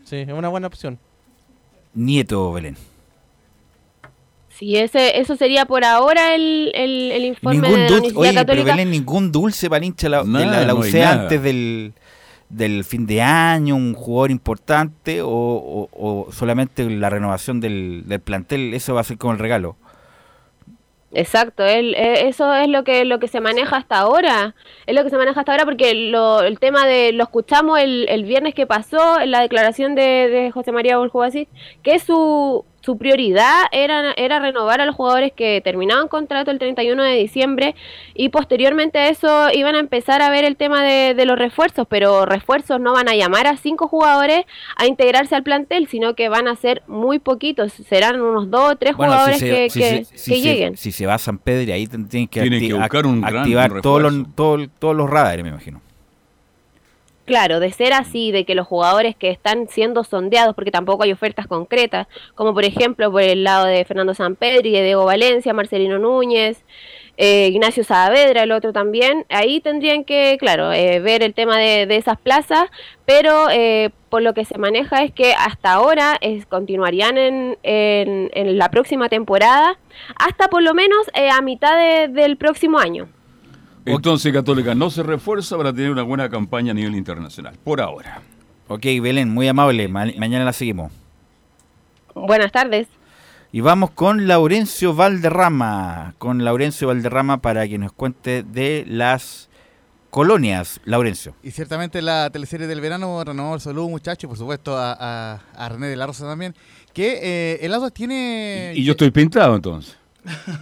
[0.06, 0.98] Sí, es una buena opción.
[1.94, 2.78] Nieto Belén.
[4.50, 8.44] Sí, ese, eso sería por ahora el, el, el informe Ningún de la dulce, Universidad
[8.44, 8.64] oye, pero.
[8.66, 10.96] Belén, ningún dulce para el hincha la, de la, Nada, de la no hay UC
[10.96, 11.22] nada.
[11.24, 11.94] antes del,
[12.56, 18.94] del fin de año, un jugador importante o, o- solamente la renovación del, plantel, eso
[18.94, 19.76] va a ser como el regalo.
[21.16, 24.56] Exacto, él, eh, eso es lo que lo que se maneja hasta ahora,
[24.88, 28.08] es lo que se maneja hasta ahora porque lo- el tema de lo escuchamos el,
[28.10, 31.48] el viernes que pasó en la declaración de, de José María Boljubasic,
[31.84, 37.02] que su, su prioridad era, era renovar a los jugadores que terminaban contrato el 31
[37.02, 37.76] de diciembre
[38.14, 41.88] y posteriormente a eso iban a empezar a ver el tema de, de los refuerzos,
[41.90, 44.46] pero refuerzos no van a llamar a cinco jugadores
[44.76, 48.76] a integrarse al plantel, sino que van a ser muy poquitos, serán unos dos o
[48.76, 50.78] tres Bueno, jugadores si se, que, si que- se- si que se- lleguen.
[50.78, 53.38] si se va a San Pedro, ahí tienen que, Tienen acti- que buscar un gran
[53.38, 55.82] activar todos los, todos los radares, me imagino.
[57.26, 61.14] Claro, de ser así, de que los jugadores que están siendo sondeados, porque tampoco hay
[61.14, 66.00] ofertas concretas, como por ejemplo por el lado de Fernando Sampedri, de Diego Valencia, Marcelino
[66.00, 66.66] Núñez,
[67.16, 71.86] eh, Ignacio Saavedra, el otro también, ahí tendrían que, claro, eh, ver el tema de,
[71.86, 72.66] de esas plazas,
[73.06, 78.32] pero eh, por lo que se maneja es que hasta ahora es, continuarían en, en,
[78.34, 79.78] en la próxima temporada,
[80.18, 83.08] hasta por lo menos eh, a mitad de- del próximo año.
[83.86, 88.22] Entonces Católica no se refuerza para tener una buena campaña a nivel internacional, por ahora.
[88.68, 89.88] Ok, Belén, muy amable.
[89.88, 90.92] Ma- mañana la seguimos.
[92.16, 92.88] Buenas tardes.
[93.52, 96.14] Y vamos con Laurencio Valderrama.
[96.18, 99.50] Con Laurencio Valderrama para que nos cuente de las
[100.10, 100.80] colonias.
[100.86, 101.36] Laurencio.
[101.44, 105.42] Y ciertamente la teleserie del verano renovó el saludo, muchachos, y por supuesto a, a-
[105.56, 106.56] a René de la Rosa también,
[106.94, 108.74] que eh, el auto tiene...
[108.76, 109.98] Y yo estoy pintado entonces.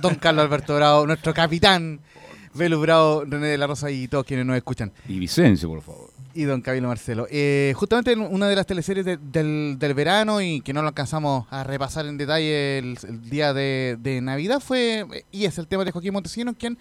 [0.02, 2.00] Don Carlos Alberto Bravo, nuestro capitán,
[2.54, 4.92] Velu Bravo, René de la Rosa y todos quienes nos escuchan.
[5.08, 6.10] Y Vicencio, por favor.
[6.34, 7.28] Y don Camilo Marcelo.
[7.30, 10.88] Eh, justamente en una de las teleseries de- del, del verano y que no lo
[10.90, 15.68] alcanzamos a repasar en detalle el, el día de, de Navidad fue, y es el
[15.68, 16.78] tema de Joaquín Montesinos, quien,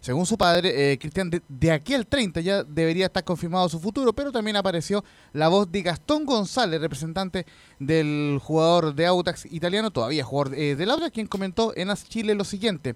[0.00, 3.78] según su padre, eh, Cristian, de, de aquí al 30 ya debería estar confirmado su
[3.78, 5.04] futuro, pero también apareció
[5.34, 7.46] la voz de Gastón González, representante
[7.80, 12.44] del jugador de Autax italiano, todavía jugador eh, del quien comentó en As Chile lo
[12.44, 12.94] siguiente.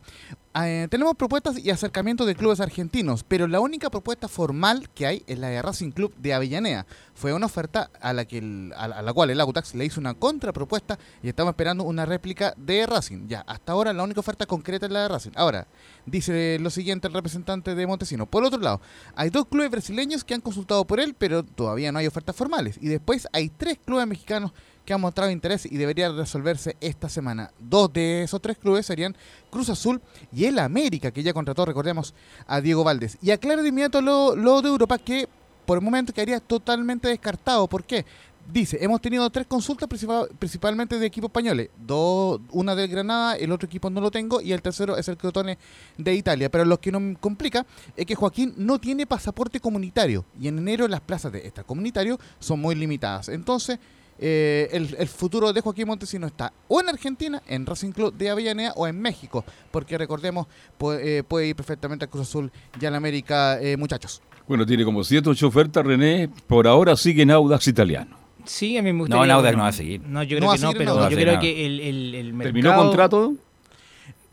[0.63, 5.25] Eh, tenemos propuestas y acercamientos de clubes argentinos, pero la única propuesta formal que hay
[5.27, 6.87] es la de Racing Club de Avellaneda.
[7.15, 10.15] Fue una oferta a la, que el- a la cual el Autax le hizo una
[10.15, 13.27] contrapropuesta y estamos esperando una réplica de Racing.
[13.27, 15.33] Ya, hasta ahora la única oferta concreta es la de Racing.
[15.35, 15.67] Ahora,
[16.07, 18.27] dice lo siguiente el representante de Montesino.
[18.27, 18.81] Por otro lado,
[19.17, 22.79] hay dos clubes brasileños que han consultado por él, pero todavía no hay ofertas formales.
[22.81, 24.53] Y después hay tres clubes mexicanos
[24.85, 27.51] que han mostrado interés y debería resolverse esta semana.
[27.59, 29.17] Dos de esos tres clubes serían
[29.51, 30.01] Cruz Azul
[30.33, 32.15] y el América, que ya contrató, recordemos,
[32.47, 33.17] a Diego Valdés.
[33.23, 35.29] Y aclara de inmediato lo, lo de Europa, que
[35.65, 37.67] por el momento quedaría totalmente descartado.
[37.67, 38.05] ¿Por qué?
[38.53, 41.71] Dice, hemos tenido tres consultas principal- principalmente de equipos españoles.
[41.79, 45.17] Dos, una del Granada, el otro equipo no lo tengo y el tercero es el
[45.17, 45.57] Crotone
[45.97, 46.51] de Italia.
[46.51, 47.65] Pero lo que nos complica
[47.97, 52.61] es que Joaquín no tiene pasaporte comunitario y en enero las plazas de extracomunitario son
[52.61, 53.31] muy limitadas.
[53.31, 53.79] Entonces,
[54.19, 58.31] eh, el, el futuro de Joaquín Montesino está o en Argentina, en Racing Club de
[58.31, 60.47] Avellaneda, o en México, porque recordemos,
[60.79, 62.51] puede, eh, puede ir perfectamente al Cruz Azul
[62.81, 64.23] y al América, eh, muchachos.
[64.47, 66.29] Bueno, tiene como 7 8 ofertas, René.
[66.47, 68.17] Por ahora sigue en Audax italiano.
[68.45, 70.03] Sí, a mí me No, en Audax no va a seguir.
[70.03, 73.35] No, yo creo que no, pero yo creo que el, el, el ¿Terminó mercado- contrato?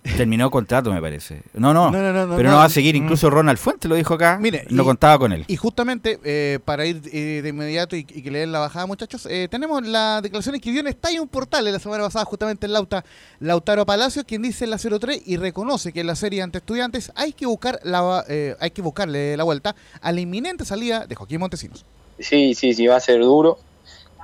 [0.04, 1.44] Terminó contrato, me parece.
[1.54, 2.58] No, no, No, no, no, no, pero no, no.
[2.60, 2.96] va a seguir.
[2.96, 4.40] Incluso Ronald Fuentes lo dijo acá.
[4.42, 5.46] Mire, no y- contaba con él.
[5.48, 8.88] Y justamente, eh, para ir eh, de inmediato y, y que le den la bajada,
[8.88, 12.74] muchachos, eh, tenemos las declaraciones que dio en Estadio Portales la semana pasada, justamente el
[12.74, 13.06] Lauta,
[13.40, 17.12] Lautaro Palacio, quien dice en la 03 y reconoce que en la serie ante estudiantes
[17.16, 21.14] hay que buscar la, eh, hay que buscarle la vuelta a la inminente salida de
[21.14, 21.86] Joaquín Montesinos.
[22.18, 23.60] Sí, sí, sí, va a ser duro.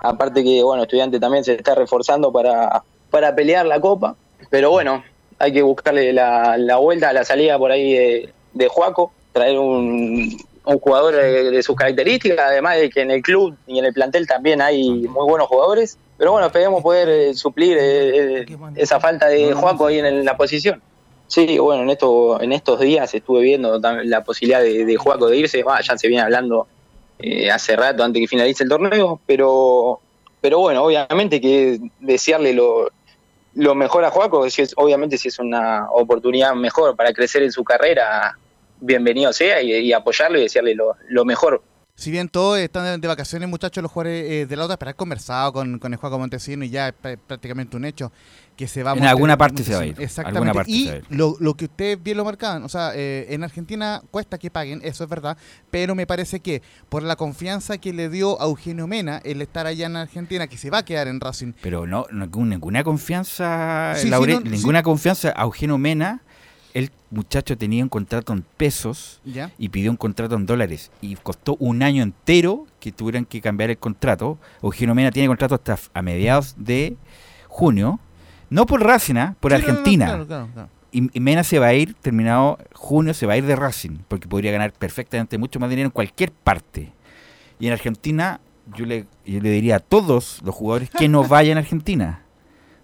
[0.02, 4.16] Aparte que, bueno, estudiante también se está reforzando para, para pelear la copa.
[4.52, 5.04] Pero bueno,
[5.40, 10.38] hay que buscarle la, la vuelta la salida por ahí de, de Juaco, traer un,
[10.68, 14.28] un jugador de, sus características, además de que en el club y en el plantel
[14.28, 15.98] también hay muy buenos jugadores.
[16.18, 18.46] Pero bueno, esperemos poder eh, suplir eh, eh,
[18.76, 20.82] esa falta de Juaco ahí en, la posición.
[21.28, 25.38] Sí, bueno, en, esto, en estos días estuve viendo la posibilidad de, de Juaco de
[25.38, 26.68] irse, bah, ya se viene hablando
[27.20, 30.00] eh, hace rato antes que finalice el torneo, pero,
[30.42, 32.90] pero bueno, obviamente que desearle lo,
[33.58, 37.64] lo mejor a Juaco, si obviamente si es una oportunidad mejor para crecer en su
[37.64, 38.38] carrera,
[38.80, 41.64] bienvenido sea y, apoyarlo y desearle lo, mejor.
[41.96, 44.94] Si bien todos están de, vacaciones, muchachos, los jugadores eh, de la otra, pero he
[44.94, 48.12] conversado con, con el Juaco Montesino y ya es pr- prácticamente un hecho
[48.58, 50.38] que se va a En alguna parte se va a ir, Exactamente.
[50.40, 51.06] alguna parte y se va a ir.
[51.10, 54.82] Lo, lo que ustedes bien lo marcaban, o sea, eh, en Argentina cuesta que paguen,
[54.84, 55.38] eso es verdad,
[55.72, 59.68] pero me parece que por la confianza que le dio a Eugenio Mena el estar
[59.68, 63.94] allá en Argentina, que se va a quedar en Racing, Pero no, no ninguna confianza,
[63.96, 66.22] Sí, ninguna confianza a Eugenio Mena.
[66.74, 69.52] El muchacho tenía un contrato en pesos Ya.
[69.58, 70.92] y pidió un contrato en dólares.
[71.02, 74.38] Y costó un año entero que tuvieran que cambiar el contrato.
[74.62, 76.96] Eugenio Mena tiene contrato hasta a mediados de
[77.48, 78.00] junio.
[78.50, 79.36] No por Racing, ¿ah?
[79.40, 80.06] por Sí, no, no, no, Argentina.
[80.06, 80.70] claro, claro, claro.
[80.92, 83.98] Y, y Mena se va a ir, terminado junio, se va a ir de Racing,
[84.08, 86.94] porque podría ganar perfectamente mucho más dinero en cualquier parte.
[87.60, 88.40] Y en Argentina,
[88.76, 92.22] yo le, yo le diría a todos los jugadores que no vayan a Argentina.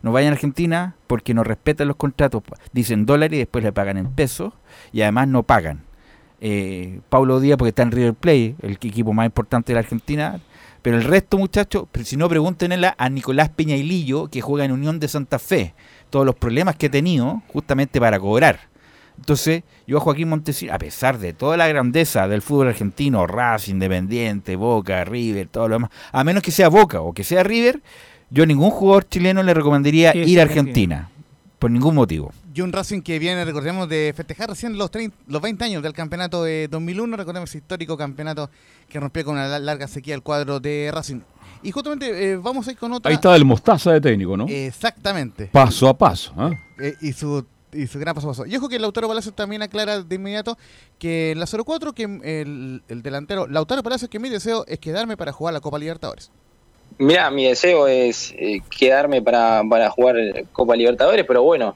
[0.02, 2.44] No vayan a Argentina porque no respetan los contratos.
[2.74, 4.54] Dicen dólares y después le pagan en pesos
[4.92, 5.84] y además no pagan.
[6.42, 10.42] Eh, Pablo Díaz porque está en River Plate, el equipo más importante de la Argentina.
[10.84, 15.08] Pero el resto, muchachos, si no, pregúntenle a Nicolás Peñailillo, que juega en Unión de
[15.08, 15.74] Santa Fe,
[16.10, 18.60] todos los problemas que ha tenido justamente para cobrar.
[19.18, 23.76] Entonces, yo a Joaquín Montesino, a pesar de toda la grandeza del fútbol argentino, Racing,
[23.76, 27.82] Independiente, Boca, River, todo lo demás, a menos que sea Boca o que sea River,
[28.30, 31.10] yo a ningún jugador chileno le recomendaría Sí, ir a Argentina,
[31.60, 32.34] por ningún motivo.
[32.54, 35.94] Y un Racing que viene, recordemos, de festejar recién los, 30 los 20 años del
[35.94, 37.18] campeonato de 2001.
[37.18, 38.50] Recordemos ese histórico campeonato
[38.88, 41.22] que rompió con una la- larga sequía el cuadro de Racing.
[41.64, 43.10] Y justamente eh, vamos a ir con otra.
[43.10, 44.46] Ahí está el mostaza de técnico, ¿no?
[44.48, 45.48] Exactamente.
[45.52, 46.34] Paso a paso.
[46.38, 46.52] ¿ah?
[46.80, 48.46] Eh, y su y su gran paso a paso.
[48.46, 50.58] Y ojo que Lautaro Palacios también aclara de inmediato
[51.00, 55.18] que en la 04 que el, el delantero Lautaro Palacios que mi deseo es quedarme
[55.18, 56.30] para jugar la Copa Libertadores.
[57.00, 60.16] Mira, mi deseo es eh, quedarme para, para jugar
[60.52, 61.76] Copa Libertadores, pero bueno,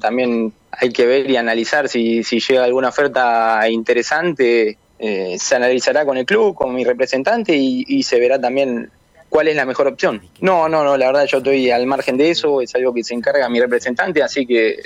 [0.00, 6.04] también hay que ver y analizar si, si llega alguna oferta interesante, eh, se analizará
[6.04, 8.90] con el club, con mi representante y, se verá también
[9.28, 10.22] cuál es la mejor opción.
[10.40, 13.14] No, no, no, la verdad yo estoy al margen de eso, es algo que se
[13.14, 14.80] encarga mi representante, así que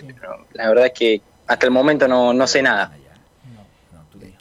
[0.55, 2.97] la verdad es que hasta el momento no, no sé nada.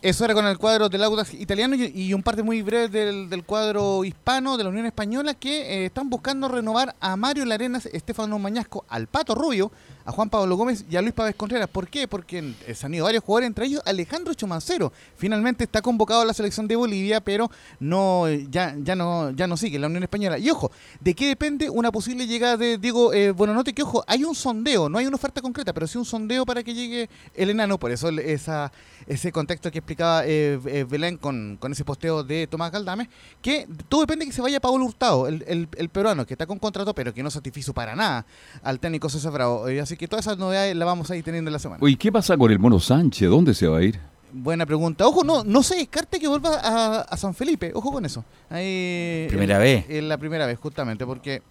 [0.01, 3.27] Eso era con el cuadro del Audax italiano y, y un parte muy breve del,
[3.27, 7.87] del cuadro hispano de la Unión Española que eh, están buscando renovar a Mario Larenas,
[7.87, 9.71] Estefano Mañasco, al Pato Rubio,
[10.05, 11.67] a Juan Pablo Gómez y a Luis Pávez Contreras.
[11.67, 12.07] ¿Por qué?
[12.07, 14.93] Porque eh, se han ido varios jugadores, entre ellos Alejandro Chumancero.
[15.17, 17.49] Finalmente está convocado a la selección de Bolivia, pero
[17.79, 20.37] no ya, ya no ya no sigue la Unión Española.
[20.37, 20.71] Y ojo,
[21.01, 23.73] ¿de qué depende una posible llegada de Diego eh, Buenanote?
[23.73, 26.63] Que ojo, hay un sondeo, no hay una oferta concreta, pero sí un sondeo para
[26.63, 27.79] que llegue el enano.
[27.79, 28.71] Por eso esa,
[29.07, 33.09] ese contexto que explicaba eh, eh, Belén con, con ese posteo de Tomás Galdame,
[33.41, 36.59] que todo depende de que se vaya Pablo Hurtado, el, el- peruano, que está con
[36.59, 38.25] contrato, pero que no satisfizo para nada
[38.61, 39.67] al técnico César Bravo.
[39.67, 41.79] Eh, así que todas esas novedades las vamos a ir teniendo en la semana.
[41.81, 43.29] Oye, ¿qué pasa con el Mono Sánchez?
[43.29, 43.97] ¿Dónde se va a ir?
[44.33, 45.07] Buena pregunta.
[45.07, 47.71] Ojo, no, no se descarte que vuelva a, a San Felipe.
[47.73, 48.25] Ojo con eso.
[48.49, 49.85] Ahí, Primera en- vez.
[49.87, 51.41] En la primera vez, justamente, porque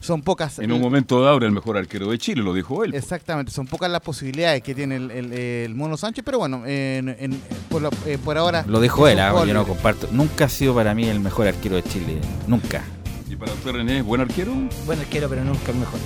[0.00, 0.58] son pocas.
[0.58, 2.92] En un momento dado era el mejor arquero de Chile, lo dijo él.
[2.94, 7.08] Exactamente, son pocas las posibilidades que tiene el, el- el Mono Sánchez, pero bueno, en-
[7.10, 8.64] en- por, la- eh, por ahora.
[8.66, 10.08] Lo dijo él, ah, yo no comparto.
[10.10, 12.18] Nunca ha sido para mí el mejor arquero de Chile,
[12.48, 12.82] nunca.
[13.30, 14.52] ¿Y para usted, René, es buen arquero?
[14.84, 16.00] Buen arquero, pero nunca el mejor.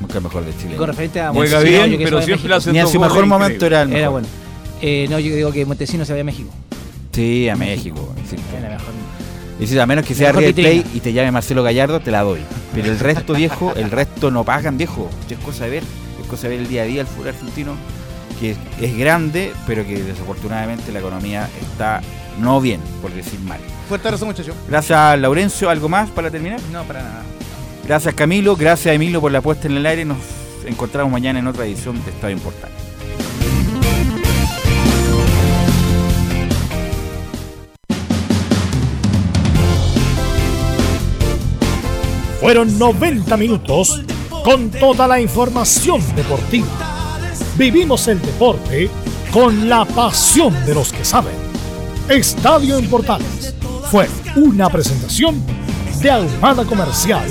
[0.00, 0.76] Nunca el mejor de Chile.
[0.76, 2.54] Con referente a Juega Montesino, bien, yo que pero soy de siempre México.
[2.56, 3.72] hace Ni en dos su goles mejor momento increíbles.
[3.72, 4.00] era el mejor.
[4.00, 4.26] Era bueno.
[4.82, 6.50] Eh, no, yo digo que Montesino se vaya a México.
[7.12, 8.12] Sí, a México.
[8.28, 8.36] sí.
[8.58, 8.92] Era mejor.
[9.60, 10.96] Y si a menos que sea mejor River vitrina.
[10.96, 12.40] y te llame Marcelo Gallardo, te la doy.
[12.74, 15.08] Pero el resto, viejo, el resto no pagan, viejo.
[15.30, 15.82] Es cosa de ver,
[16.20, 17.74] es cosa de ver el día a día el fútbol argentino,
[18.40, 22.00] que es, es grande, pero que desafortunadamente la economía está
[22.40, 23.60] no bien, por decir mal.
[23.88, 24.56] Fuerte abrazo, muchachos.
[24.68, 25.70] Gracias, Laurencio.
[25.70, 26.58] ¿Algo más para terminar?
[26.72, 27.22] No, para nada.
[27.86, 28.56] Gracias, Camilo.
[28.56, 30.04] Gracias, Emilio, por la puesta en el aire.
[30.04, 30.18] Nos
[30.64, 32.74] encontramos mañana en otra edición de Estadio Importante.
[42.40, 44.02] Fueron 90 minutos
[44.44, 46.66] con toda la información deportiva.
[47.56, 48.90] Vivimos el deporte
[49.32, 51.34] con la pasión de los que saben.
[52.08, 52.88] Estadio en
[53.90, 55.42] fue una presentación
[56.02, 57.30] de Ahumada Comercial